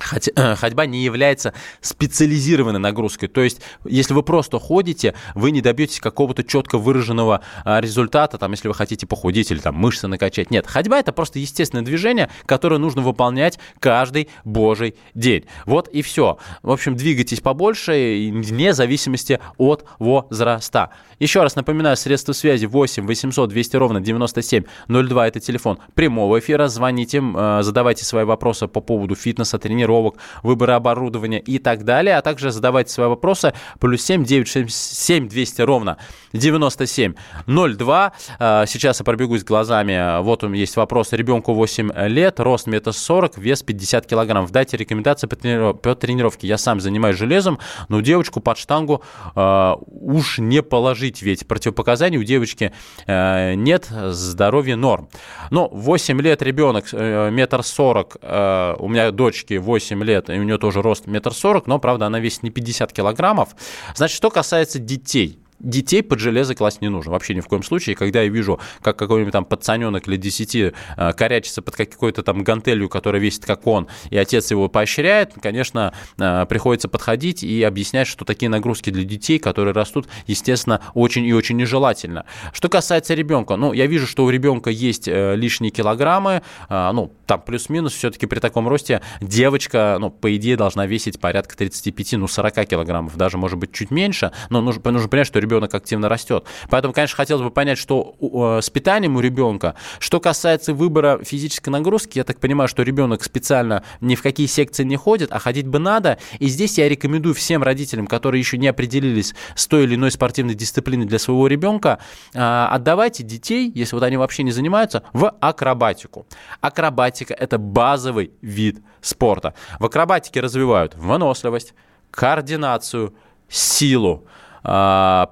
ходьба 0.00 0.86
не 0.86 1.02
является 1.02 1.52
специализированной 1.80 2.78
нагрузкой. 2.78 3.28
То 3.28 3.42
есть, 3.42 3.60
если 3.84 4.14
вы 4.14 4.22
просто 4.22 4.58
ходите, 4.58 5.14
вы 5.34 5.50
не 5.50 5.60
добьетесь 5.60 6.00
какого-то 6.00 6.44
четко 6.44 6.78
выраженного 6.78 7.42
а, 7.64 7.80
результата, 7.80 8.38
там, 8.38 8.52
если 8.52 8.68
вы 8.68 8.74
хотите 8.74 9.06
похудеть 9.06 9.50
или 9.50 9.58
там 9.58 9.74
мышцы 9.74 10.06
накачать. 10.06 10.50
Нет, 10.50 10.66
ходьба 10.66 10.98
это 10.98 11.12
просто 11.12 11.38
естественное 11.38 11.84
движение, 11.84 12.30
которое 12.46 12.78
нужно 12.78 13.02
выполнять 13.02 13.58
каждый 13.80 14.28
божий 14.44 14.94
день. 15.14 15.44
Вот 15.66 15.88
и 15.88 16.02
все. 16.02 16.38
В 16.62 16.70
общем, 16.70 16.96
двигайтесь 16.96 17.40
побольше, 17.40 18.30
вне 18.32 18.72
зависимости 18.72 19.40
от 19.56 19.84
возраста. 19.98 20.90
Еще 21.18 21.42
раз 21.42 21.56
напоминаю, 21.56 21.96
средства 21.96 22.32
связи 22.32 22.66
8 22.66 23.06
800 23.06 23.48
200 23.48 23.76
ровно 23.76 24.00
9702 24.00 25.28
это 25.28 25.40
телефон 25.40 25.78
прямого 25.94 26.38
эфира. 26.38 26.68
Звоните, 26.68 27.20
а, 27.34 27.62
задавайте 27.62 28.04
свои 28.04 28.24
вопросы 28.24 28.68
по 28.68 28.80
поводу 28.80 29.16
фитнеса, 29.16 29.58
тренировки, 29.58 29.87
тренировок, 29.88 30.16
выбора 30.42 30.76
оборудования 30.76 31.40
и 31.40 31.58
так 31.58 31.84
далее, 31.84 32.16
а 32.16 32.22
также 32.22 32.50
задавайте 32.50 32.92
свои 32.92 33.08
вопросы. 33.08 33.54
Плюс 33.80 34.02
7 34.02 34.24
967 34.24 35.28
200 35.28 35.62
ровно 35.62 35.96
9702. 36.32 38.12
А, 38.38 38.66
сейчас 38.66 39.00
я 39.00 39.04
пробегусь 39.04 39.44
глазами. 39.44 40.20
Вот 40.22 40.42
меня 40.42 40.60
есть 40.60 40.76
вопрос. 40.76 41.12
Ребенку 41.12 41.54
8 41.54 41.90
лет, 42.08 42.40
рост 42.40 42.66
метр 42.66 42.92
сорок, 42.92 43.38
вес 43.38 43.62
50 43.62 44.06
килограмм. 44.06 44.46
Дайте 44.50 44.76
рекомендации 44.76 45.26
по, 45.26 45.94
тренировке. 45.94 46.46
Я 46.46 46.58
сам 46.58 46.80
занимаюсь 46.80 47.16
железом, 47.16 47.58
но 47.88 48.00
девочку 48.00 48.40
под 48.40 48.58
штангу 48.58 49.02
э, 49.34 49.74
уж 49.86 50.38
не 50.38 50.62
положить, 50.62 51.22
ведь 51.22 51.46
противопоказаний 51.46 52.18
у 52.18 52.24
девочки 52.24 52.72
э, 53.06 53.54
нет, 53.54 53.88
здоровье 53.90 54.76
норм. 54.76 55.08
Но 55.50 55.68
8 55.68 56.20
лет 56.20 56.42
ребенок, 56.42 56.86
э, 56.92 57.30
метр 57.30 57.62
сорок, 57.62 58.16
э, 58.20 58.74
у 58.78 58.88
меня 58.88 59.10
дочки 59.10 59.54
8 59.54 59.77
8 59.78 60.04
лет, 60.04 60.28
и 60.28 60.32
у 60.32 60.42
нее 60.42 60.58
тоже 60.58 60.82
рост 60.82 61.06
метр 61.06 61.32
сорок, 61.32 61.66
но, 61.66 61.78
правда, 61.78 62.06
она 62.06 62.18
весит 62.18 62.42
не 62.42 62.50
50 62.50 62.92
килограммов. 62.92 63.50
Значит, 63.94 64.16
что 64.16 64.30
касается 64.30 64.78
детей– 64.78 65.38
детей 65.60 66.02
под 66.02 66.20
железо 66.20 66.54
класть 66.54 66.80
не 66.80 66.88
нужно. 66.88 67.12
Вообще 67.12 67.34
ни 67.34 67.40
в 67.40 67.46
коем 67.46 67.62
случае. 67.62 67.96
Когда 67.96 68.22
я 68.22 68.28
вижу, 68.28 68.60
как 68.82 68.98
какой-нибудь 68.98 69.32
там 69.32 69.44
пацаненок 69.44 70.06
лет 70.06 70.20
10 70.20 70.54
э, 70.54 70.72
корячится 71.16 71.62
под 71.62 71.76
какой-то 71.76 72.22
там 72.22 72.44
гантелью, 72.44 72.88
которая 72.88 73.20
весит 73.20 73.44
как 73.44 73.66
он, 73.66 73.88
и 74.10 74.16
отец 74.16 74.50
его 74.50 74.68
поощряет, 74.68 75.32
конечно, 75.40 75.92
э, 76.18 76.46
приходится 76.48 76.88
подходить 76.88 77.42
и 77.42 77.62
объяснять, 77.62 78.06
что 78.06 78.24
такие 78.24 78.48
нагрузки 78.48 78.90
для 78.90 79.04
детей, 79.04 79.38
которые 79.38 79.74
растут, 79.74 80.08
естественно, 80.26 80.80
очень 80.94 81.24
и 81.24 81.32
очень 81.32 81.56
нежелательно. 81.56 82.24
Что 82.52 82.68
касается 82.68 83.14
ребенка, 83.14 83.56
ну, 83.56 83.72
я 83.72 83.86
вижу, 83.86 84.06
что 84.06 84.24
у 84.24 84.30
ребенка 84.30 84.70
есть 84.70 85.08
э, 85.08 85.34
лишние 85.36 85.70
килограммы, 85.70 86.42
ну, 86.68 87.12
там 87.26 87.42
плюс-минус, 87.42 87.92
все-таки 87.94 88.26
при 88.26 88.38
таком 88.38 88.68
росте 88.68 89.02
девочка, 89.20 89.98
ну, 90.00 90.10
по 90.10 90.34
идее, 90.36 90.56
должна 90.56 90.86
весить 90.86 91.20
порядка 91.20 91.56
35, 91.56 92.12
ну, 92.12 92.28
40 92.28 92.66
килограммов, 92.66 93.16
даже, 93.16 93.38
может 93.38 93.58
быть, 93.58 93.72
чуть 93.72 93.90
меньше, 93.90 94.32
но 94.50 94.60
нужно, 94.60 94.90
нужно 94.90 95.08
понять, 95.08 95.26
что 95.26 95.38
ребенок 95.48 95.74
активно 95.74 96.08
растет. 96.08 96.44
Поэтому, 96.68 96.92
конечно, 96.92 97.16
хотелось 97.16 97.42
бы 97.42 97.50
понять, 97.50 97.78
что 97.78 98.14
э, 98.20 98.60
с 98.62 98.68
питанием 98.70 99.16
у 99.16 99.20
ребенка. 99.20 99.74
Что 99.98 100.20
касается 100.20 100.74
выбора 100.74 101.20
физической 101.24 101.70
нагрузки, 101.70 102.18
я 102.18 102.24
так 102.24 102.38
понимаю, 102.38 102.68
что 102.68 102.82
ребенок 102.82 103.24
специально 103.24 103.82
ни 104.00 104.14
в 104.14 104.22
какие 104.22 104.46
секции 104.46 104.84
не 104.84 104.96
ходит, 104.96 105.32
а 105.32 105.38
ходить 105.38 105.66
бы 105.66 105.78
надо. 105.78 106.18
И 106.38 106.48
здесь 106.48 106.78
я 106.78 106.88
рекомендую 106.88 107.34
всем 107.34 107.62
родителям, 107.62 108.06
которые 108.06 108.40
еще 108.40 108.58
не 108.58 108.68
определились 108.68 109.34
с 109.54 109.66
той 109.66 109.84
или 109.84 109.94
иной 109.94 110.10
спортивной 110.10 110.54
дисциплиной 110.54 111.06
для 111.06 111.18
своего 111.18 111.46
ребенка, 111.46 111.98
э, 112.34 112.38
отдавайте 112.38 113.22
детей, 113.22 113.72
если 113.74 113.94
вот 113.96 114.02
они 114.02 114.16
вообще 114.16 114.42
не 114.42 114.50
занимаются, 114.50 115.02
в 115.12 115.30
акробатику. 115.40 116.26
Акробатика– 116.60 117.34
это 117.38 117.58
базовый 117.58 118.32
вид 118.42 118.82
спорта. 119.00 119.54
В 119.78 119.86
акробатике 119.86 120.40
развивают 120.40 120.94
выносливость, 120.94 121.74
координацию, 122.10 123.14
силу, 123.48 124.26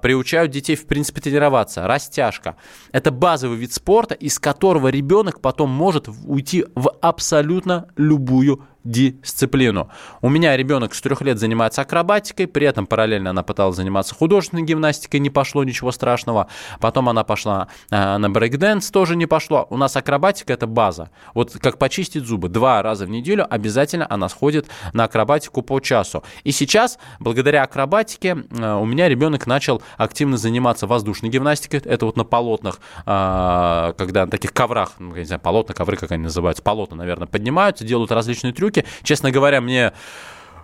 приучают 0.02 0.50
детей, 0.50 0.76
в 0.76 0.86
принципе, 0.86 1.20
тренироваться. 1.20 1.86
Растяжка. 1.86 2.56
Это 2.92 3.10
базовый 3.10 3.58
вид 3.58 3.72
спорта, 3.72 4.14
из 4.14 4.38
которого 4.38 4.88
ребенок 4.88 5.40
потом 5.40 5.70
может 5.70 6.08
уйти 6.08 6.64
в 6.74 6.90
абсолютно 7.00 7.88
любую 7.96 8.64
дисциплину. 8.86 9.90
У 10.22 10.28
меня 10.28 10.56
ребенок 10.56 10.94
с 10.94 11.00
трех 11.00 11.20
лет 11.20 11.38
занимается 11.38 11.82
акробатикой, 11.82 12.46
при 12.46 12.66
этом 12.66 12.86
параллельно 12.86 13.30
она 13.30 13.42
пыталась 13.42 13.76
заниматься 13.76 14.14
художественной 14.14 14.62
гимнастикой, 14.62 15.20
не 15.20 15.30
пошло 15.30 15.64
ничего 15.64 15.92
страшного. 15.92 16.46
Потом 16.80 17.08
она 17.08 17.24
пошла 17.24 17.68
э, 17.90 18.16
на 18.16 18.30
брейкденс, 18.30 18.90
тоже 18.90 19.16
не 19.16 19.26
пошло. 19.26 19.66
У 19.70 19.76
нас 19.76 19.96
акробатика 19.96 20.52
это 20.52 20.66
база. 20.66 21.10
Вот 21.34 21.52
как 21.60 21.78
почистить 21.78 22.24
зубы. 22.24 22.48
Два 22.48 22.82
раза 22.82 23.06
в 23.06 23.10
неделю 23.10 23.46
обязательно 23.48 24.06
она 24.08 24.28
сходит 24.28 24.66
на 24.92 25.04
акробатику 25.04 25.62
по 25.62 25.80
часу. 25.80 26.22
И 26.44 26.52
сейчас, 26.52 26.98
благодаря 27.18 27.64
акробатике, 27.64 28.36
э, 28.50 28.74
у 28.74 28.84
меня 28.84 29.08
ребенок 29.08 29.46
начал 29.46 29.82
активно 29.96 30.36
заниматься 30.36 30.86
воздушной 30.86 31.30
гимнастикой. 31.30 31.80
Это 31.84 32.06
вот 32.06 32.16
на 32.16 32.24
полотнах, 32.24 32.80
э, 33.04 33.92
когда 33.96 34.26
на 34.26 34.30
таких 34.30 34.52
коврах, 34.52 34.92
ну, 34.98 35.14
я 35.14 35.20
не 35.20 35.26
знаю, 35.26 35.40
полотна, 35.40 35.74
ковры, 35.74 35.96
как 35.96 36.12
они 36.12 36.22
называются, 36.22 36.62
полотна, 36.62 36.96
наверное, 36.96 37.26
поднимаются, 37.26 37.84
делают 37.84 38.12
различные 38.12 38.52
трюки 38.52 38.75
штуки. 38.76 38.86
Честно 39.02 39.30
говоря, 39.30 39.60
мне 39.60 39.92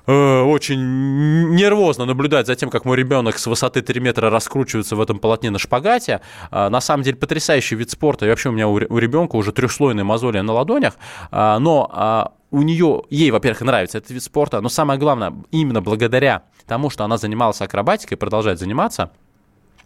э, 0.07 0.40
очень 0.40 1.55
нервозно 1.55 2.05
наблюдать 2.05 2.46
за 2.46 2.55
тем, 2.55 2.70
как 2.70 2.85
мой 2.85 2.96
ребенок 2.96 3.38
с 3.38 3.46
высоты 3.46 3.83
3 3.83 4.01
метра 4.01 4.31
раскручивается 4.31 4.96
в 4.96 5.01
этом 5.01 5.18
полотне 5.18 5.51
на 5.51 5.59
шпагате. 5.59 6.20
А, 6.51 6.70
на 6.70 6.81
самом 6.81 7.05
деле 7.05 7.16
потрясающий 7.16 7.77
вид 7.77 7.90
спорта. 7.90 8.27
И 8.27 8.29
вообще 8.29 8.48
у 8.48 8.53
меня 8.53 8.68
у 8.68 8.98
ребенка 8.98 9.37
уже 9.37 9.53
трехслойные 9.53 10.05
мозоли 10.05 10.40
на 10.40 10.53
ладонях. 10.53 10.94
А, 11.31 11.59
но 11.59 11.90
а, 11.92 12.33
у 12.51 12.62
нее, 12.62 13.03
ей, 13.11 13.31
во-первых, 13.31 13.62
нравится 13.62 13.98
этот 13.98 14.11
вид 14.11 14.22
спорта, 14.22 14.61
но 14.61 14.68
самое 14.68 14.98
главное, 14.98 15.33
именно 15.53 15.81
благодаря 15.81 16.42
тому, 16.66 16.90
что 16.90 17.05
она 17.05 17.16
занималась 17.16 17.62
акробатикой, 17.62 18.16
продолжает 18.16 18.59
заниматься– 18.59 19.11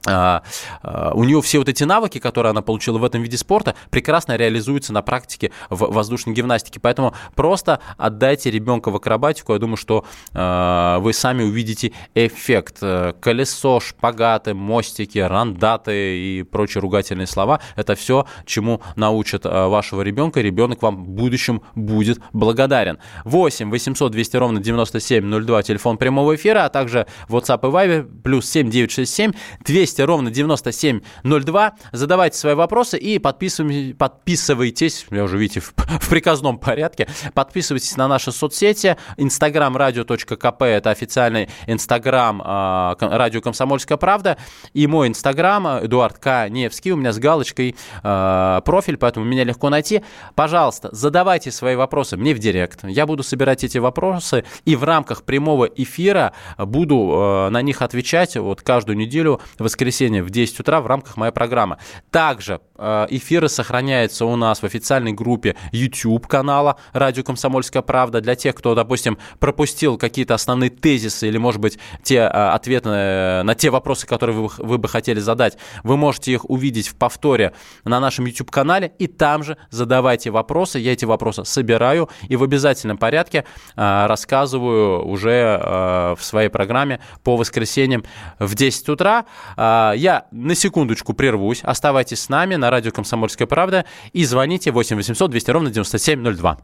у 0.06 1.24
нее 1.24 1.42
все 1.42 1.58
вот 1.58 1.68
эти 1.68 1.84
навыки, 1.84 2.18
которые 2.18 2.50
она 2.50 2.62
получила 2.62 2.98
в 2.98 3.04
этом 3.04 3.22
виде 3.22 3.36
спорта, 3.36 3.74
прекрасно 3.90 4.36
реализуются 4.36 4.92
на 4.92 5.02
практике 5.02 5.52
в 5.70 5.92
воздушной 5.92 6.34
гимнастике. 6.34 6.80
Поэтому 6.80 7.14
просто 7.34 7.80
отдайте 7.96 8.50
ребенка 8.50 8.90
в 8.90 8.96
акробатику. 8.96 9.52
Я 9.52 9.58
думаю, 9.58 9.76
что 9.76 10.04
э, 10.32 10.98
вы 11.00 11.12
сами 11.12 11.42
увидите 11.42 11.92
эффект. 12.14 12.80
Колесо, 13.20 13.80
шпагаты, 13.80 14.54
мостики, 14.54 15.18
рандаты 15.18 16.18
и 16.18 16.42
прочие 16.42 16.80
ругательные 16.80 17.26
слова– 17.26 17.60
это 17.76 17.94
все, 17.94 18.26
чему 18.44 18.80
научат 18.96 19.44
вашего 19.44 20.02
ребенка. 20.02 20.40
Ребенок 20.40 20.82
вам 20.82 21.04
в 21.04 21.08
будущем 21.08 21.62
будет 21.74 22.20
благодарен. 22.32 22.98
8 23.24 23.70
800 23.70 24.12
200 24.12 24.36
ровно 24.36 24.60
9702, 24.60 25.62
телефон 25.62 25.98
прямого 25.98 26.34
эфира, 26.34 26.64
а 26.64 26.68
также 26.68 27.06
WhatsApp 27.28 27.60
и 27.68 27.72
Viber, 27.72 28.22
плюс 28.22 28.48
7 28.48 28.70
967 28.70 29.32
200 29.64 29.95
200 29.96 30.02
ровно 30.02 30.30
9702. 30.30 31.72
Задавайте 31.92 32.38
свои 32.38 32.54
вопросы 32.54 32.98
и 32.98 33.18
подписывайтесь, 33.18 35.06
я 35.10 35.24
уже, 35.24 35.38
видите, 35.38 35.60
в, 35.60 35.72
в 36.00 36.08
приказном 36.08 36.58
порядке, 36.58 37.08
подписывайтесь 37.34 37.96
на 37.96 38.08
наши 38.08 38.32
соцсети. 38.32 38.96
Инстаграм 39.16 39.76
радио.кп– 39.76 40.62
это 40.64 40.90
официальный 40.90 41.48
инстаграм 41.66 42.42
э, 42.42 42.96
радио 43.00 43.40
«Комсомольская 43.40 43.96
правда». 43.96 44.36
И 44.74 44.86
мой 44.86 45.08
инстаграм 45.08 45.84
Эдуард 45.84 46.18
К. 46.18 46.48
Невский, 46.48 46.92
у 46.92 46.96
меня 46.96 47.12
с 47.12 47.18
галочкой 47.18 47.76
э, 48.02 48.60
профиль, 48.64 48.96
поэтому 48.96 49.24
меня 49.24 49.44
легко 49.44 49.70
найти. 49.70 50.02
Пожалуйста, 50.34 50.90
задавайте 50.92 51.50
свои 51.50 51.76
вопросы 51.76 52.16
мне 52.16 52.34
в 52.34 52.38
директ. 52.38 52.84
Я 52.84 53.06
буду 53.06 53.22
собирать 53.22 53.64
эти 53.64 53.78
вопросы 53.78 54.44
и 54.64 54.76
в 54.76 54.84
рамках 54.84 55.22
прямого 55.22 55.64
эфира 55.64 56.32
буду 56.58 57.48
на 57.50 57.62
них 57.62 57.82
отвечать 57.82 58.36
вот 58.36 58.62
каждую 58.62 58.96
неделю 58.96 59.40
в 59.58 59.66
воскресенье 59.86 60.22
в 60.22 60.30
10 60.30 60.60
утра 60.60 60.80
в 60.80 60.86
рамках 60.86 61.16
моей 61.16 61.32
программы. 61.32 61.78
Также 62.10 62.60
эфиры 62.78 63.48
сохраняются 63.48 64.26
у 64.26 64.36
нас 64.36 64.60
в 64.60 64.64
официальной 64.64 65.12
группе 65.12 65.56
YouTube 65.72 66.26
канала 66.26 66.76
«Радио 66.92 67.22
Комсомольская 67.22 67.82
правда». 67.82 68.20
Для 68.20 68.34
тех, 68.34 68.54
кто, 68.54 68.74
допустим, 68.74 69.18
пропустил 69.38 69.98
какие-то 69.98 70.34
основные 70.34 70.70
тезисы 70.70 71.28
или, 71.28 71.38
может 71.38 71.60
быть, 71.60 71.78
те 72.02 72.16
э, 72.16 72.26
ответы 72.26 72.88
на 72.88 73.54
те 73.54 73.70
вопросы, 73.70 74.06
которые 74.06 74.36
вы, 74.36 74.50
вы 74.58 74.78
бы 74.78 74.88
хотели 74.88 75.20
задать, 75.20 75.56
вы 75.82 75.96
можете 75.96 76.32
их 76.32 76.48
увидеть 76.48 76.88
в 76.88 76.96
повторе 76.96 77.52
на 77.84 78.00
нашем 78.00 78.26
YouTube-канале, 78.26 78.92
и 78.98 79.06
там 79.06 79.42
же 79.42 79.56
задавайте 79.70 80.30
вопросы. 80.30 80.78
Я 80.78 80.92
эти 80.92 81.04
вопросы 81.04 81.44
собираю 81.44 82.08
и 82.28 82.36
в 82.36 82.42
обязательном 82.42 82.98
порядке 82.98 83.44
рассказываю 83.76 85.06
уже 85.06 86.14
в 86.16 86.22
своей 86.22 86.48
программе 86.48 87.00
по 87.22 87.36
воскресеньям 87.36 88.04
в 88.38 88.54
10 88.54 88.88
утра. 88.88 89.26
Я 89.56 90.26
на 90.30 90.54
секундочку 90.54 91.12
прервусь. 91.12 91.60
Оставайтесь 91.62 92.20
с 92.22 92.28
нами 92.28 92.56
на 92.56 92.65
радио 92.70 92.90
«Комсомольская 92.90 93.46
правда» 93.46 93.84
и 94.12 94.24
звоните 94.24 94.70
8 94.70 94.96
800 94.96 95.30
200 95.30 95.50
ровно 95.50 95.70
9702. 95.70 96.58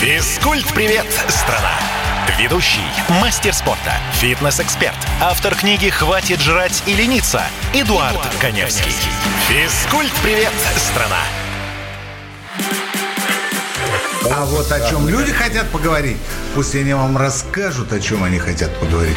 Физкульт-привет, 0.00 1.06
страна! 1.28 1.72
Ведущий, 2.38 2.84
мастер 3.20 3.54
спорта, 3.54 3.92
фитнес-эксперт, 4.14 4.96
автор 5.20 5.54
книги 5.54 5.88
«Хватит 5.88 6.40
жрать 6.40 6.82
и 6.86 6.94
лениться» 6.94 7.42
Эдуард, 7.72 8.12
Эдуард 8.12 8.34
Коневский. 8.40 8.92
Физкульт-привет, 9.48 10.52
страна! 10.76 11.20
А 14.30 14.44
вот 14.46 14.70
о 14.72 14.90
чем 14.90 15.08
люди 15.08 15.32
хотят 15.32 15.68
поговорить, 15.70 16.16
пусть 16.54 16.74
они 16.74 16.92
вам 16.92 17.16
расскажут, 17.16 17.92
о 17.92 18.00
чем 18.00 18.24
они 18.24 18.38
хотят 18.38 18.74
поговорить. 18.80 19.16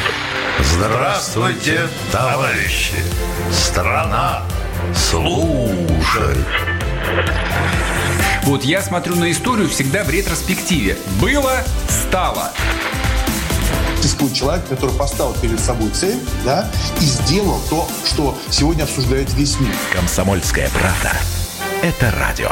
Здравствуйте, 0.59 1.87
товарищи! 2.11 2.95
Страна 3.51 4.43
слушает! 4.95 6.45
Вот 8.43 8.63
я 8.63 8.81
смотрю 8.81 9.15
на 9.15 9.29
историю 9.31 9.67
всегда 9.67 10.03
в 10.03 10.09
ретроспективе. 10.09 10.97
Было, 11.21 11.63
стало. 11.89 12.51
Существует 13.97 14.33
человек, 14.33 14.67
который 14.69 14.95
поставил 14.95 15.33
перед 15.33 15.59
собой 15.59 15.89
цель, 15.89 16.19
да, 16.45 16.69
и 17.01 17.03
сделал 17.03 17.59
то, 17.69 17.87
что 18.05 18.37
сегодня 18.49 18.83
обсуждает 18.83 19.33
весь 19.33 19.59
мир. 19.59 19.75
Комсомольская 19.91 20.69
правда. 20.69 21.11
Это 21.83 22.11
радио. 22.17 22.51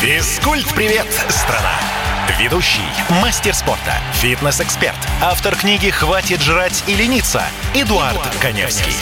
Физкульт-привет, 0.00 1.06
страна! 1.28 1.99
Ведущий, 2.38 2.80
мастер 3.22 3.52
спорта, 3.54 3.94
фитнес-эксперт, 4.12 4.96
автор 5.20 5.56
книги 5.56 5.90
«Хватит 5.90 6.40
жрать 6.40 6.84
и 6.86 6.94
лениться» 6.94 7.42
Эдуард, 7.74 8.12
Эдуард 8.12 8.36
Коневский. 8.40 8.92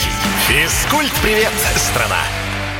Физкульт-привет, 0.47 1.51
страна! 1.75 2.23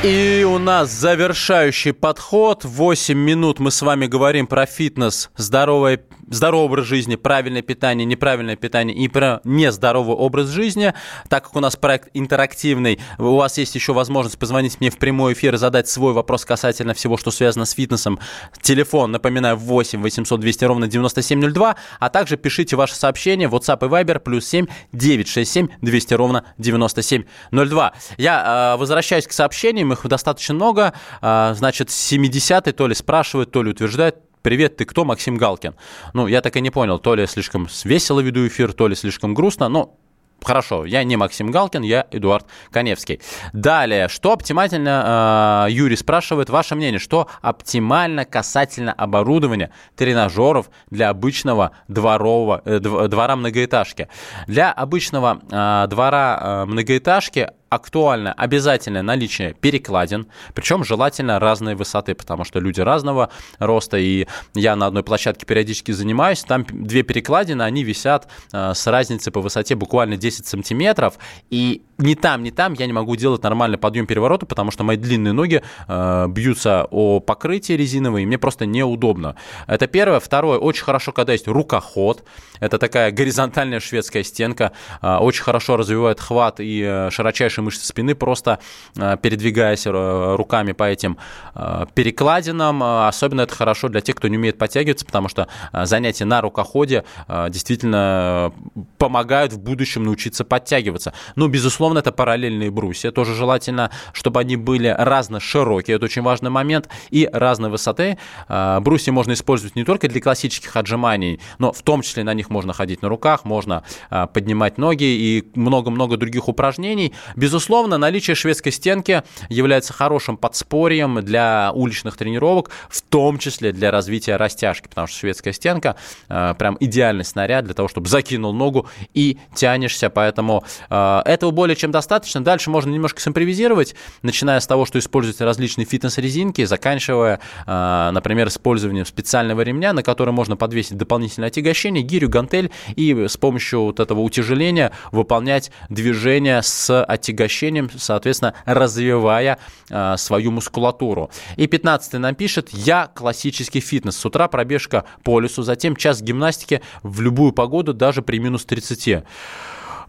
И 0.02 0.44
у 0.44 0.58
нас 0.58 0.90
завершающий 0.90 1.92
подход. 1.92 2.64
8 2.64 3.16
минут 3.16 3.60
мы 3.60 3.70
с 3.70 3.82
вами 3.82 4.06
говорим 4.06 4.46
про 4.46 4.66
фитнес, 4.66 5.30
здоровое 5.36 6.00
здоровый 6.30 6.66
образ 6.66 6.86
жизни, 6.86 7.16
правильное 7.16 7.62
питание, 7.62 8.06
неправильное 8.06 8.56
питание 8.56 8.96
и 8.96 9.08
про 9.08 9.40
нездоровый 9.44 10.16
образ 10.16 10.48
жизни. 10.48 10.94
Так 11.28 11.44
как 11.44 11.56
у 11.56 11.60
нас 11.60 11.76
проект 11.76 12.08
интерактивный, 12.14 13.00
у 13.18 13.36
вас 13.36 13.58
есть 13.58 13.74
еще 13.74 13.92
возможность 13.92 14.38
позвонить 14.38 14.80
мне 14.80 14.90
в 14.90 14.96
прямой 14.96 15.34
эфир 15.34 15.54
и 15.54 15.58
задать 15.58 15.88
свой 15.88 16.12
вопрос 16.12 16.44
касательно 16.44 16.94
всего, 16.94 17.16
что 17.16 17.30
связано 17.30 17.66
с 17.66 17.72
фитнесом. 17.72 18.18
Телефон, 18.62 19.12
напоминаю, 19.12 19.56
8 19.56 20.00
800 20.00 20.40
200 20.40 20.64
ровно 20.64 20.88
9702, 20.88 21.76
а 21.98 22.08
также 22.08 22.36
пишите 22.36 22.76
ваши 22.76 22.94
сообщения 22.94 23.48
в 23.48 23.54
WhatsApp 23.54 23.84
и 23.84 23.90
Viber 23.90 24.20
плюс 24.20 24.46
7 24.46 24.66
967 24.92 25.68
200 25.80 26.14
ровно 26.14 26.44
9702. 26.58 27.92
Я 28.16 28.74
э, 28.74 28.78
возвращаюсь 28.78 29.26
к 29.26 29.32
сообщениям, 29.32 29.92
их 29.92 30.06
достаточно 30.06 30.54
много. 30.54 30.94
Э, 31.20 31.52
значит, 31.54 31.88
70-й 31.88 32.72
то 32.72 32.86
ли 32.86 32.94
спрашивают, 32.94 33.50
то 33.50 33.62
ли 33.62 33.70
утверждают, 33.70 34.16
Привет, 34.42 34.76
ты 34.76 34.86
кто? 34.86 35.04
Максим 35.04 35.36
Галкин. 35.36 35.74
Ну, 36.14 36.26
я 36.26 36.40
так 36.40 36.56
и 36.56 36.60
не 36.62 36.70
понял, 36.70 36.98
то 36.98 37.14
ли 37.14 37.26
слишком 37.26 37.68
весело 37.84 38.20
веду 38.20 38.46
эфир, 38.46 38.72
то 38.72 38.88
ли 38.88 38.94
слишком 38.94 39.34
грустно, 39.34 39.68
но 39.68 39.96
Хорошо, 40.42 40.86
я 40.86 41.04
не 41.04 41.16
Максим 41.16 41.50
Галкин, 41.50 41.82
я 41.82 42.06
Эдуард 42.10 42.46
Коневский. 42.70 43.20
Далее, 43.52 44.08
что 44.08 44.32
оптимально, 44.32 45.66
э, 45.68 45.72
Юрий 45.72 45.96
спрашивает, 45.96 46.48
ваше 46.48 46.74
мнение, 46.74 46.98
что 46.98 47.28
оптимально 47.42 48.24
касательно 48.24 48.92
оборудования 48.94 49.70
тренажеров 49.96 50.70
для 50.88 51.10
обычного 51.10 51.72
дворового, 51.88 52.62
э, 52.64 52.78
двора 52.78 53.36
многоэтажки? 53.36 54.08
Для 54.46 54.72
обычного 54.72 55.42
э, 55.50 55.86
двора 55.88 56.40
э, 56.40 56.64
многоэтажки 56.64 57.50
актуально 57.70 58.32
обязательное 58.32 59.02
наличие 59.02 59.54
перекладин, 59.54 60.26
причем 60.54 60.84
желательно 60.84 61.38
разной 61.38 61.76
высоты, 61.76 62.14
потому 62.14 62.44
что 62.44 62.58
люди 62.58 62.80
разного 62.80 63.30
роста, 63.58 63.96
и 63.96 64.26
я 64.54 64.76
на 64.76 64.86
одной 64.86 65.04
площадке 65.04 65.46
периодически 65.46 65.92
занимаюсь, 65.92 66.42
там 66.42 66.66
две 66.68 67.02
перекладины, 67.04 67.62
они 67.62 67.84
висят 67.84 68.28
э, 68.52 68.72
с 68.74 68.86
разницей 68.88 69.32
по 69.32 69.40
высоте 69.40 69.76
буквально 69.76 70.16
10 70.16 70.46
сантиметров, 70.46 71.14
и 71.48 71.82
ни 72.00 72.14
там, 72.14 72.42
ни 72.42 72.50
там 72.50 72.72
я 72.72 72.86
не 72.86 72.92
могу 72.92 73.14
делать 73.16 73.42
нормальный 73.42 73.78
подъем 73.78 74.06
переворота, 74.06 74.46
потому 74.46 74.70
что 74.70 74.84
мои 74.84 74.96
длинные 74.96 75.32
ноги 75.32 75.62
э, 75.86 76.26
бьются 76.28 76.86
о 76.90 77.20
покрытие 77.20 77.76
резиновое, 77.78 78.22
и 78.22 78.26
мне 78.26 78.38
просто 78.38 78.66
неудобно. 78.66 79.36
Это 79.66 79.86
первое. 79.86 80.20
Второе, 80.20 80.58
очень 80.58 80.84
хорошо, 80.84 81.12
когда 81.12 81.32
есть 81.32 81.46
рукоход. 81.46 82.24
Это 82.58 82.78
такая 82.78 83.10
горизонтальная 83.12 83.80
шведская 83.80 84.24
стенка, 84.24 84.72
э, 85.02 85.16
очень 85.16 85.42
хорошо 85.42 85.76
развивает 85.76 86.20
хват 86.20 86.60
и 86.60 86.82
э, 86.82 87.10
широчайший 87.10 87.59
наши 87.60 87.62
мышцы 87.62 87.86
спины, 87.86 88.14
просто 88.14 88.58
э, 88.96 89.16
передвигаясь 89.20 89.86
э, 89.86 90.34
руками 90.36 90.72
по 90.72 90.84
этим 90.84 91.18
э, 91.54 91.86
перекладинам. 91.94 92.82
Особенно 92.82 93.42
это 93.42 93.54
хорошо 93.54 93.88
для 93.88 94.00
тех, 94.00 94.16
кто 94.16 94.28
не 94.28 94.36
умеет 94.36 94.58
подтягиваться, 94.58 95.06
потому 95.06 95.28
что 95.28 95.48
занятия 95.72 96.24
на 96.24 96.40
рукоходе 96.40 97.04
действительно 97.48 98.52
помогают 98.98 99.52
в 99.52 99.58
будущем 99.58 100.04
научиться 100.04 100.44
подтягиваться. 100.44 101.12
Ну, 101.36 101.48
безусловно, 101.48 101.98
это 101.98 102.12
параллельные 102.12 102.70
брусья. 102.70 103.10
Тоже 103.10 103.34
желательно, 103.34 103.90
чтобы 104.12 104.40
они 104.40 104.56
были 104.56 104.94
разно 104.96 105.40
широкие, 105.40 105.96
это 105.96 106.04
очень 106.04 106.22
важный 106.22 106.50
момент, 106.50 106.88
и 107.10 107.28
разной 107.32 107.70
высоты. 107.70 108.18
Брусья 108.48 109.12
можно 109.12 109.32
использовать 109.32 109.76
не 109.76 109.84
только 109.84 110.08
для 110.08 110.20
классических 110.20 110.74
отжиманий, 110.76 111.40
но 111.58 111.72
в 111.72 111.82
том 111.82 112.02
числе 112.02 112.24
на 112.24 112.34
них 112.34 112.50
можно 112.50 112.72
ходить 112.72 113.02
на 113.02 113.08
руках, 113.08 113.44
можно 113.44 113.84
поднимать 114.32 114.78
ноги 114.78 115.04
и 115.04 115.50
много-много 115.54 116.16
других 116.16 116.48
упражнений. 116.48 117.12
Без 117.36 117.49
Безусловно, 117.50 117.98
наличие 117.98 118.36
шведской 118.36 118.70
стенки 118.70 119.24
является 119.48 119.92
хорошим 119.92 120.36
подспорьем 120.36 121.20
для 121.20 121.72
уличных 121.74 122.16
тренировок, 122.16 122.70
в 122.88 123.02
том 123.02 123.38
числе 123.38 123.72
для 123.72 123.90
развития 123.90 124.36
растяжки, 124.36 124.86
потому 124.86 125.08
что 125.08 125.18
шведская 125.18 125.52
стенка 125.52 125.96
э, 126.28 126.54
прям 126.56 126.76
идеальный 126.78 127.24
снаряд 127.24 127.64
для 127.64 127.74
того, 127.74 127.88
чтобы 127.88 128.08
закинул 128.08 128.52
ногу 128.52 128.86
и 129.14 129.36
тянешься, 129.52 130.10
поэтому 130.10 130.62
э, 130.90 131.22
этого 131.24 131.50
более 131.50 131.74
чем 131.74 131.90
достаточно. 131.90 132.40
Дальше 132.40 132.70
можно 132.70 132.92
немножко 132.92 133.20
симпровизировать, 133.20 133.96
начиная 134.22 134.60
с 134.60 134.68
того, 134.68 134.86
что 134.86 135.00
используете 135.00 135.44
различные 135.44 135.86
фитнес-резинки, 135.86 136.64
заканчивая, 136.64 137.40
э, 137.66 138.10
например, 138.12 138.46
использованием 138.46 139.06
специального 139.06 139.62
ремня, 139.62 139.92
на 139.92 140.04
который 140.04 140.32
можно 140.32 140.56
подвесить 140.56 140.96
дополнительное 140.96 141.48
отягощение, 141.48 142.04
гирю, 142.04 142.28
гантель 142.28 142.70
и 142.94 143.26
с 143.26 143.36
помощью 143.36 143.86
вот 143.86 143.98
этого 143.98 144.20
утяжеления 144.20 144.92
выполнять 145.10 145.72
движение 145.88 146.62
с 146.62 147.02
отягощением 147.02 147.39
отягощением, 147.40 147.90
соответственно, 147.96 148.54
развивая 148.64 149.58
э, 149.88 150.16
свою 150.16 150.50
мускулатуру. 150.50 151.30
И 151.56 151.66
15 151.66 152.14
нам 152.14 152.34
пишет, 152.34 152.70
я 152.70 153.06
классический 153.06 153.80
фитнес. 153.80 154.16
С 154.16 154.24
утра 154.26 154.48
пробежка 154.48 155.04
по 155.22 155.40
лесу, 155.40 155.62
затем 155.62 155.96
час 155.96 156.20
гимнастики 156.22 156.82
в 157.02 157.20
любую 157.20 157.52
погоду, 157.52 157.94
даже 157.94 158.22
при 158.22 158.38
минус 158.38 158.64
30. 158.64 159.24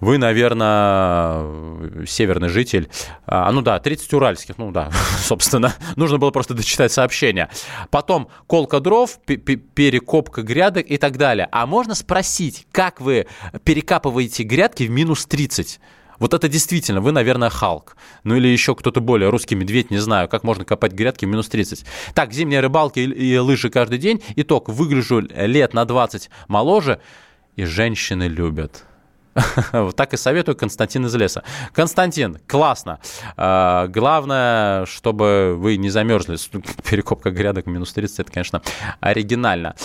Вы, 0.02 0.18
наверное, 0.18 2.06
северный 2.08 2.50
житель. 2.50 2.90
А, 3.28 3.52
ну 3.52 3.62
да, 3.62 3.80
30 3.80 4.12
уральских, 4.14 4.58
ну 4.58 4.72
да, 4.72 4.90
собственно. 5.20 5.74
Нужно 5.96 6.18
было 6.18 6.32
просто 6.32 6.56
дочитать 6.56 6.92
сообщение. 6.92 7.50
Потом 7.92 8.28
колка 8.48 8.80
дров, 8.80 9.20
перекопка 9.26 10.42
грядок 10.42 10.90
и 10.90 10.98
так 10.98 11.18
далее. 11.18 11.48
А 11.52 11.68
можно 11.68 11.94
спросить, 11.94 12.66
как 12.72 13.00
вы 13.00 13.28
перекапываете 13.64 14.44
грядки 14.44 14.84
в 14.84 14.90
минус 14.90 15.28
30? 15.28 15.80
Вот 16.22 16.36
это 16.36 16.48
действительно, 16.48 17.02
вы, 17.02 17.12
наверное, 17.12 17.50
Халк. 17.50 17.98
Ну 18.24 18.36
или 18.36 18.48
еще 18.48 18.76
кто-то 18.76 19.02
более, 19.02 19.32
русский 19.32 19.56
медведь, 19.56 19.90
не 19.90 19.98
знаю, 19.98 20.30
как 20.30 20.44
можно 20.44 20.64
копать 20.64 20.92
грядки 20.92 21.26
минус 21.26 21.50
30. 21.50 21.84
Так, 22.14 22.32
зимние 22.32 22.60
рыбалки 22.60 23.00
и 23.00 23.38
лыжи 23.40 23.72
каждый 23.72 23.98
день. 23.98 24.22
Итог, 24.36 24.70
выгляжу 24.70 25.22
лет 25.22 25.74
на 25.74 25.84
20 25.84 26.30
моложе, 26.48 27.02
и 27.56 27.66
женщины 27.66 28.28
любят. 28.28 28.84
Вот 29.72 29.96
так 29.96 30.14
и 30.14 30.18
советую 30.18 30.56
Константин 30.56 31.06
из 31.06 31.16
леса. 31.16 31.44
Константин, 31.74 32.40
классно. 32.48 33.00
А, 33.38 33.88
главное, 33.88 34.86
чтобы 34.86 35.56
вы 35.58 35.78
не 35.78 35.90
замерзли. 35.90 36.38
Перекопка 36.90 37.32
грядок 37.32 37.66
минус 37.66 37.94
30, 37.94 38.20
это, 38.20 38.32
конечно, 38.32 38.62
оригинально. 39.00 39.76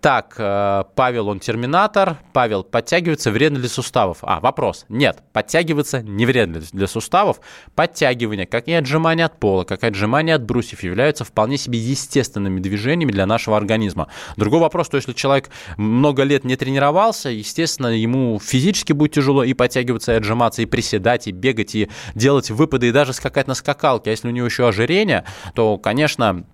Так, 0.00 0.34
э, 0.38 0.84
Павел, 0.94 1.28
он 1.28 1.40
терминатор. 1.40 2.16
Павел, 2.32 2.64
подтягивается 2.64 3.30
вредно 3.30 3.58
для 3.58 3.68
суставов? 3.68 4.18
А, 4.22 4.40
вопрос. 4.40 4.86
Нет, 4.88 5.22
подтягиваться 5.32 6.02
не 6.02 6.26
вредно 6.26 6.60
для 6.72 6.86
суставов. 6.86 7.40
Подтягивание, 7.74 8.46
как 8.46 8.68
и 8.68 8.72
отжимание 8.72 9.26
от 9.26 9.38
пола, 9.38 9.64
как 9.64 9.82
и 9.82 9.86
отжимание 9.86 10.36
от 10.36 10.44
брусьев, 10.44 10.82
являются 10.82 11.24
вполне 11.24 11.58
себе 11.58 11.78
естественными 11.78 12.60
движениями 12.60 13.12
для 13.12 13.26
нашего 13.26 13.56
организма. 13.56 14.08
Другой 14.36 14.60
вопрос, 14.60 14.86
что 14.86 14.96
если 14.96 15.12
человек 15.12 15.50
много 15.76 16.22
лет 16.22 16.44
не 16.44 16.56
тренировался, 16.56 17.28
естественно, 17.28 17.88
ему 17.88 18.40
физически 18.40 18.93
будет 18.94 19.12
тяжело 19.12 19.44
и 19.44 19.54
подтягиваться, 19.54 20.12
и 20.12 20.16
отжиматься, 20.16 20.62
и 20.62 20.66
приседать, 20.66 21.26
и 21.26 21.32
бегать, 21.32 21.74
и 21.74 21.90
делать 22.14 22.50
выпады, 22.50 22.88
и 22.88 22.92
даже 22.92 23.12
скакать 23.12 23.46
на 23.46 23.54
скакалке. 23.54 24.10
А 24.10 24.12
если 24.12 24.28
у 24.28 24.30
него 24.30 24.46
еще 24.46 24.66
ожирение, 24.66 25.24
то, 25.54 25.76
конечно, 25.78 26.44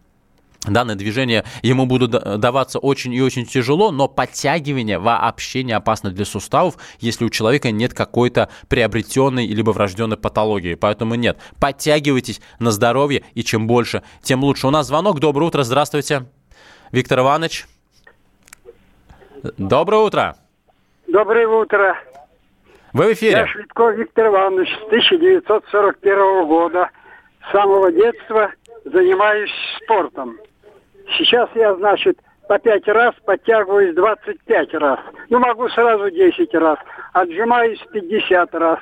данное 0.66 0.94
движение 0.94 1.44
ему 1.62 1.86
будут 1.86 2.10
даваться 2.10 2.78
очень 2.78 3.14
и 3.14 3.22
очень 3.22 3.46
тяжело, 3.46 3.90
но 3.90 4.08
подтягивание 4.08 4.98
вообще 4.98 5.62
не 5.62 5.72
опасно 5.72 6.10
для 6.10 6.24
суставов, 6.24 6.76
если 6.98 7.24
у 7.24 7.30
человека 7.30 7.70
нет 7.70 7.94
какой-то 7.94 8.50
приобретенной 8.68 9.46
либо 9.46 9.70
врожденной 9.70 10.16
патологии. 10.16 10.74
Поэтому 10.74 11.14
нет, 11.14 11.38
подтягивайтесь 11.58 12.40
на 12.58 12.70
здоровье, 12.70 13.24
и 13.34 13.42
чем 13.42 13.66
больше, 13.66 14.02
тем 14.22 14.44
лучше. 14.44 14.66
У 14.66 14.70
нас 14.70 14.86
звонок. 14.88 15.20
Доброе 15.20 15.46
утро, 15.46 15.62
здравствуйте. 15.62 16.26
Виктор 16.92 17.20
Иванович. 17.20 17.66
Доброе 19.56 20.02
утро. 20.02 20.36
Доброе 21.06 21.48
утро. 21.48 21.96
Вы 22.92 23.08
в 23.08 23.12
эфире. 23.12 23.32
Я 23.32 23.46
Швидков 23.46 23.94
Виктор 23.94 24.26
Иванович 24.28 24.68
с 24.68 24.86
1941 24.86 26.46
года. 26.46 26.90
С 27.48 27.52
самого 27.52 27.92
детства 27.92 28.52
занимаюсь 28.84 29.50
спортом. 29.82 30.38
Сейчас 31.16 31.48
я, 31.54 31.74
значит, 31.74 32.18
по 32.48 32.58
пять 32.58 32.86
раз 32.88 33.14
подтягиваюсь 33.24 33.94
25 33.94 34.74
раз. 34.74 34.98
Ну, 35.28 35.38
могу 35.38 35.68
сразу 35.68 36.10
10 36.10 36.52
раз. 36.54 36.78
Отжимаюсь 37.12 37.80
50 37.92 38.54
раз. 38.54 38.80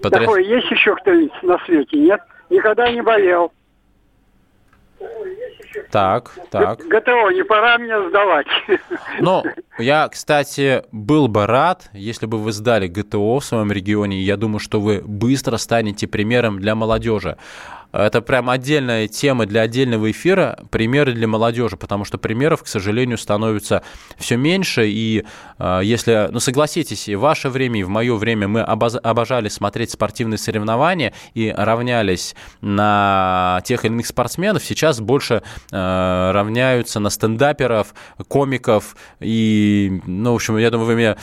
Потряс... 0.00 0.20
Такое 0.20 0.42
есть 0.42 0.70
еще 0.70 0.94
кто-нибудь 0.96 1.42
на 1.42 1.58
свете? 1.64 1.98
Нет? 1.98 2.20
Никогда 2.48 2.90
не 2.90 3.02
болел. 3.02 3.52
Так, 5.90 6.32
так. 6.50 6.80
ГТО, 6.80 7.30
не 7.30 7.44
пора 7.44 7.78
мне 7.78 8.08
сдавать. 8.08 8.46
Ну, 9.20 9.42
я, 9.78 10.08
кстати, 10.08 10.84
был 10.92 11.28
бы 11.28 11.46
рад, 11.46 11.90
если 11.92 12.26
бы 12.26 12.38
вы 12.38 12.52
сдали 12.52 12.88
ГТО 12.88 13.38
в 13.38 13.44
своем 13.44 13.70
регионе. 13.70 14.20
Я 14.20 14.36
думаю, 14.36 14.58
что 14.58 14.80
вы 14.80 15.02
быстро 15.04 15.56
станете 15.56 16.06
примером 16.06 16.58
для 16.58 16.74
молодежи. 16.74 17.36
Это 17.92 18.22
прям 18.22 18.48
отдельная 18.48 19.06
тема 19.06 19.46
для 19.46 19.60
отдельного 19.60 20.10
эфира, 20.10 20.58
примеры 20.70 21.12
для 21.12 21.28
молодежи, 21.28 21.76
потому 21.76 22.04
что 22.04 22.18
примеров, 22.18 22.62
к 22.62 22.66
сожалению, 22.66 23.18
становится 23.18 23.82
все 24.16 24.36
меньше. 24.36 24.88
И 24.88 25.24
э, 25.58 25.80
если, 25.84 26.28
ну 26.30 26.40
согласитесь, 26.40 27.08
и 27.08 27.14
в 27.14 27.20
ваше 27.20 27.50
время, 27.50 27.80
и 27.80 27.82
в 27.82 27.88
мое 27.88 28.16
время 28.16 28.48
мы 28.48 28.62
обожали 28.62 29.48
смотреть 29.48 29.90
спортивные 29.90 30.38
соревнования 30.38 31.12
и 31.34 31.52
равнялись 31.54 32.34
на 32.62 33.60
тех 33.64 33.84
или 33.84 33.92
иных 33.92 34.06
спортсменов, 34.06 34.64
сейчас 34.64 35.00
больше 35.00 35.42
э, 35.70 36.30
равняются 36.32 36.98
на 36.98 37.10
стендаперов, 37.10 37.94
комиков. 38.28 38.96
И, 39.20 40.00
ну, 40.06 40.32
в 40.32 40.36
общем, 40.36 40.56
я 40.56 40.70
думаю, 40.70 40.86
вы 40.86 40.94
меня 40.94 41.16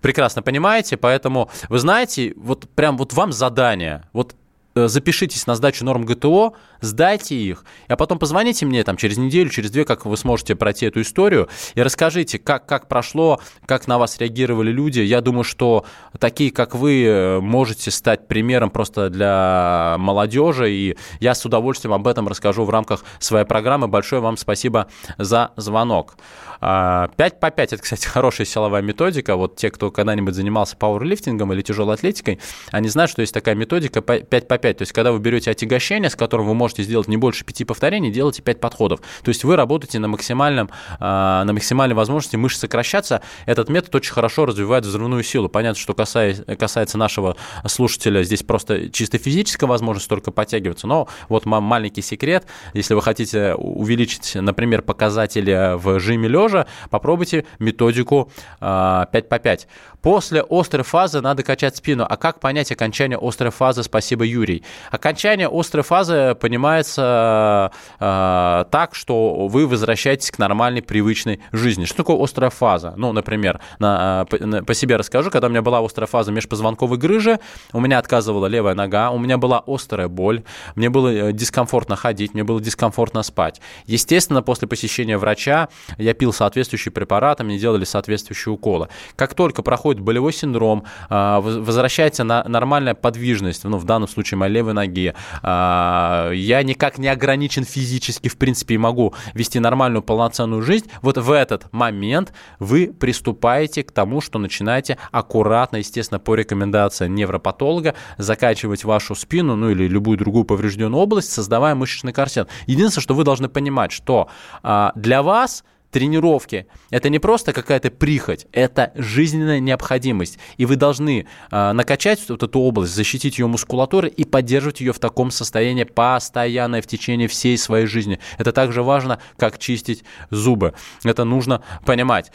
прекрасно 0.00 0.42
понимаете, 0.42 0.96
поэтому, 0.96 1.50
вы 1.68 1.78
знаете, 1.78 2.34
вот 2.36 2.68
прям 2.70 2.96
вот 2.96 3.12
вам 3.12 3.32
задание, 3.32 4.04
вот 4.12 4.36
запишитесь 4.74 5.46
на 5.46 5.54
сдачу 5.54 5.84
норм 5.84 6.04
ГТО, 6.04 6.54
сдайте 6.82 7.34
их, 7.34 7.64
а 7.88 7.96
потом 7.96 8.18
позвоните 8.18 8.66
мне 8.66 8.84
там 8.84 8.96
через 8.96 9.16
неделю, 9.16 9.48
через 9.48 9.70
две, 9.70 9.86
как 9.86 10.04
вы 10.04 10.16
сможете 10.16 10.54
пройти 10.54 10.86
эту 10.86 11.00
историю, 11.00 11.48
и 11.74 11.82
расскажите, 11.82 12.38
как, 12.38 12.66
как 12.66 12.88
прошло, 12.88 13.40
как 13.66 13.88
на 13.88 13.98
вас 13.98 14.18
реагировали 14.18 14.70
люди. 14.70 15.00
Я 15.00 15.22
думаю, 15.22 15.44
что 15.44 15.86
такие, 16.18 16.50
как 16.50 16.74
вы, 16.74 17.40
можете 17.40 17.90
стать 17.90 18.28
примером 18.28 18.70
просто 18.70 19.08
для 19.08 19.96
молодежи, 19.98 20.70
и 20.70 20.96
я 21.20 21.34
с 21.34 21.44
удовольствием 21.44 21.94
об 21.94 22.06
этом 22.06 22.28
расскажу 22.28 22.64
в 22.64 22.70
рамках 22.70 23.04
своей 23.18 23.46
программы. 23.46 23.88
Большое 23.88 24.20
вам 24.20 24.36
спасибо 24.36 24.88
за 25.18 25.52
звонок. 25.56 26.16
5 26.62 26.68
а, 26.70 27.08
по 27.40 27.50
5 27.50 27.72
это, 27.72 27.82
кстати, 27.82 28.06
хорошая 28.06 28.46
силовая 28.46 28.82
методика. 28.82 29.34
Вот 29.34 29.56
те, 29.56 29.70
кто 29.70 29.90
когда-нибудь 29.90 30.34
занимался 30.34 30.76
пауэрлифтингом 30.76 31.52
или 31.52 31.60
тяжелой 31.60 31.94
атлетикой, 31.94 32.38
они 32.70 32.88
знают, 32.88 33.10
что 33.10 33.20
есть 33.20 33.34
такая 33.34 33.56
методика 33.56 34.00
5 34.00 34.48
по 34.48 34.58
5. 34.58 34.76
То 34.78 34.82
есть, 34.82 34.92
когда 34.92 35.10
вы 35.10 35.18
берете 35.18 35.50
отягощение, 35.50 36.08
с 36.08 36.14
которым 36.14 36.46
вы 36.46 36.54
можете 36.54 36.71
сделать 36.80 37.08
не 37.08 37.16
больше 37.16 37.44
5 37.44 37.66
повторений, 37.66 38.10
делайте 38.10 38.42
5 38.42 38.60
подходов. 38.60 39.00
То 39.22 39.28
есть, 39.28 39.44
вы 39.44 39.56
работаете 39.56 39.98
на, 39.98 40.08
максимальном, 40.08 40.70
а, 40.98 41.44
на 41.44 41.52
максимальной 41.52 41.94
возможности 41.94 42.36
мышц 42.36 42.60
сокращаться. 42.60 43.20
Этот 43.46 43.68
метод 43.68 43.94
очень 43.96 44.12
хорошо 44.12 44.46
развивает 44.46 44.86
взрывную 44.86 45.22
силу. 45.22 45.48
Понятно, 45.48 45.80
что 45.80 45.94
касается, 45.94 46.44
касается 46.56 46.96
нашего 46.98 47.36
слушателя, 47.66 48.22
здесь 48.22 48.42
просто 48.42 48.88
чисто 48.90 49.18
физическая 49.18 49.68
возможность 49.68 50.08
только 50.08 50.30
подтягиваться. 50.30 50.86
Но 50.86 51.08
вот 51.28 51.44
маленький 51.44 52.02
секрет. 52.02 52.46
Если 52.74 52.94
вы 52.94 53.02
хотите 53.02 53.54
увеличить, 53.54 54.34
например, 54.34 54.82
показатели 54.82 55.76
в 55.76 55.98
жиме 56.00 56.28
лежа, 56.28 56.66
попробуйте 56.90 57.44
методику 57.58 58.30
5 58.60 58.60
а, 58.60 59.06
по 59.06 59.38
5. 59.38 59.68
После 60.02 60.44
острой 60.50 60.82
фазы 60.84 61.20
надо 61.20 61.44
качать 61.44 61.76
спину. 61.76 62.04
А 62.08 62.16
как 62.16 62.40
понять 62.40 62.72
окончание 62.72 63.18
острой 63.20 63.52
фазы? 63.52 63.84
Спасибо, 63.84 64.24
Юрий. 64.24 64.64
Окончание 64.90 65.48
острой 65.48 65.84
фазы 65.84 66.34
понимается 66.34 67.70
э, 68.00 68.64
так, 68.70 68.96
что 68.96 69.46
вы 69.46 69.66
возвращаетесь 69.68 70.32
к 70.32 70.38
нормальной, 70.38 70.82
привычной 70.82 71.40
жизни. 71.52 71.84
Что 71.84 71.98
такое 71.98 72.22
острая 72.22 72.50
фаза? 72.50 72.94
Ну, 72.96 73.12
например, 73.12 73.60
на, 73.78 74.26
по, 74.28 74.38
на, 74.38 74.64
по 74.64 74.74
себе 74.74 74.96
расскажу. 74.96 75.30
Когда 75.30 75.46
у 75.46 75.50
меня 75.50 75.62
была 75.62 75.78
острая 75.78 76.08
фаза 76.08 76.32
межпозвонковой 76.32 76.98
грыжи, 76.98 77.38
у 77.72 77.78
меня 77.78 77.98
отказывала 77.98 78.46
левая 78.46 78.74
нога, 78.74 79.10
у 79.10 79.18
меня 79.18 79.38
была 79.38 79.62
острая 79.66 80.08
боль, 80.08 80.42
мне 80.74 80.90
было 80.90 81.08
э, 81.08 81.32
дискомфортно 81.32 81.94
ходить, 81.94 82.34
мне 82.34 82.42
было 82.42 82.60
дискомфортно 82.60 83.22
спать. 83.22 83.60
Естественно, 83.86 84.42
после 84.42 84.66
посещения 84.66 85.16
врача 85.16 85.68
я 85.96 86.12
пил 86.12 86.32
соответствующие 86.32 86.90
препараты, 86.90 87.44
мне 87.44 87.56
делали 87.58 87.84
соответствующие 87.84 88.52
уколы. 88.52 88.88
Как 89.14 89.34
только 89.34 89.62
проходит 89.62 89.91
проходит 89.92 90.00
болевой 90.00 90.32
синдром, 90.32 90.84
а, 91.08 91.40
возвращается 91.40 92.24
на 92.24 92.44
нормальная 92.44 92.94
подвижность, 92.94 93.64
ну, 93.64 93.76
в 93.76 93.84
данном 93.84 94.08
случае 94.08 94.38
моей 94.38 94.52
левой 94.52 94.72
ноги. 94.72 95.14
А, 95.42 96.30
я 96.32 96.62
никак 96.62 96.98
не 96.98 97.08
ограничен 97.08 97.64
физически, 97.64 98.28
в 98.28 98.36
принципе, 98.36 98.74
и 98.74 98.78
могу 98.78 99.14
вести 99.34 99.60
нормальную 99.60 100.02
полноценную 100.02 100.62
жизнь. 100.62 100.86
Вот 101.02 101.18
в 101.18 101.30
этот 101.30 101.72
момент 101.72 102.32
вы 102.58 102.92
приступаете 102.92 103.82
к 103.82 103.92
тому, 103.92 104.20
что 104.20 104.38
начинаете 104.38 104.98
аккуратно, 105.10 105.78
естественно, 105.78 106.18
по 106.18 106.34
рекомендации 106.34 107.08
невропатолога, 107.08 107.94
закачивать 108.18 108.84
вашу 108.84 109.14
спину, 109.14 109.56
ну 109.56 109.70
или 109.70 109.88
любую 109.88 110.18
другую 110.18 110.44
поврежденную 110.44 111.02
область, 111.02 111.32
создавая 111.32 111.74
мышечный 111.74 112.12
корсет. 112.12 112.48
Единственное, 112.66 113.02
что 113.02 113.14
вы 113.14 113.24
должны 113.24 113.48
понимать, 113.48 113.92
что 113.92 114.28
а, 114.62 114.92
для 114.94 115.22
вас 115.22 115.64
тренировки– 115.92 116.66
это 116.90 117.08
не 117.10 117.18
просто 117.18 117.52
какая-то 117.52 117.90
прихоть, 117.90 118.46
это 118.50 118.92
жизненная 118.96 119.60
необходимость. 119.60 120.38
И 120.56 120.64
вы 120.64 120.76
должны 120.76 121.26
э, 121.50 121.72
накачать 121.72 122.28
вот 122.28 122.42
эту 122.42 122.58
область, 122.60 122.94
защитить 122.94 123.38
ее 123.38 123.46
мускулатурой 123.46 124.10
и 124.10 124.24
поддерживать 124.24 124.80
ее 124.80 124.92
в 124.92 124.98
таком 124.98 125.30
состоянии 125.30 125.84
постоянно 125.84 126.80
в 126.80 126.86
течение 126.86 127.28
всей 127.28 127.58
своей 127.58 127.86
жизни. 127.86 128.18
Это 128.38 128.52
так 128.52 128.72
же 128.72 128.82
важно, 128.82 129.20
как 129.36 129.58
чистить 129.58 130.02
зубы. 130.30 130.72
Это 131.04 131.24
нужно 131.24 131.62
понимать. 131.84 132.32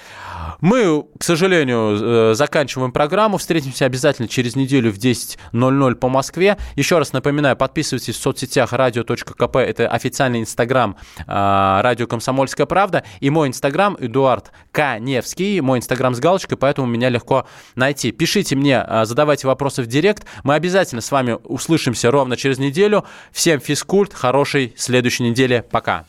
Мы, 0.62 1.04
к 1.18 1.24
сожалению, 1.24 2.32
э, 2.32 2.34
заканчиваем 2.36 2.92
программу. 2.92 3.38
Встретимся 3.38 3.86
обязательно 3.86 4.28
через 4.28 4.56
неделю 4.56 4.92
в 4.92 4.98
10.00 4.98 5.96
по 5.96 6.10
Москве. 6.10 6.58
Еще 6.76 7.00
раз 7.00 7.12
напоминаю, 7.12 7.58
подписывайтесь 7.58 8.16
в 8.16 8.22
соцсетях 8.22 8.72
radio.кп. 8.72 9.56
Это 9.56 9.88
официальный 9.88 10.42
инстаграм 10.42 10.96
э, 11.18 11.24
радио 11.26 12.06
«Комсомольская 12.06 12.68
правда». 12.68 13.04
И 13.20 13.32
мой 13.32 13.47
мой 13.48 13.52
инстаграм 13.52 13.96
Эдуард 14.00 14.52
Каневский, 14.74 15.62
мой 15.62 15.80
инстаграм 15.80 16.14
с 16.14 16.20
галочкой, 16.20 16.58
поэтому 16.58 16.88
меня 16.88 17.08
легко 17.10 17.48
найти. 17.76 18.12
Пишите 18.12 18.56
мне, 18.56 18.80
а, 18.82 19.06
задавайте 19.06 19.48
вопросы 19.48 19.82
в 19.82 19.88
директ. 19.88 20.26
Мы 20.44 20.56
обязательно 20.56 21.02
с 21.02 21.12
вами 21.12 21.38
услышимся 21.44 22.12
ровно 22.12 22.36
через 22.36 22.58
неделю. 22.58 23.06
Всем 23.32 23.60
физкульт, 23.62 24.14
хорошей 24.14 24.74
следующей 24.76 25.24
недели. 25.24 25.64
Пока. 25.72 26.06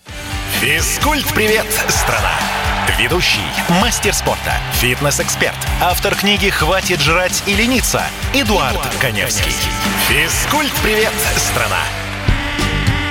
Физкульт-привет, 0.61 1.67
страна! 1.89 2.33
Ведущий, 2.99 3.39
мастер 3.81 4.13
спорта, 4.13 4.55
фитнес-эксперт, 4.73 5.55
автор 5.81 6.17
книги 6.17 6.49
«Хватит 6.49 7.01
жрать 7.01 7.45
и 7.47 7.55
лениться» 7.55 8.03
Эдуард, 8.35 8.73
Эдуард 8.73 8.97
Коневский. 9.01 9.53
Коневский. 9.53 9.71
Физкульт-привет, 10.09 11.13
страна! 11.37 12.08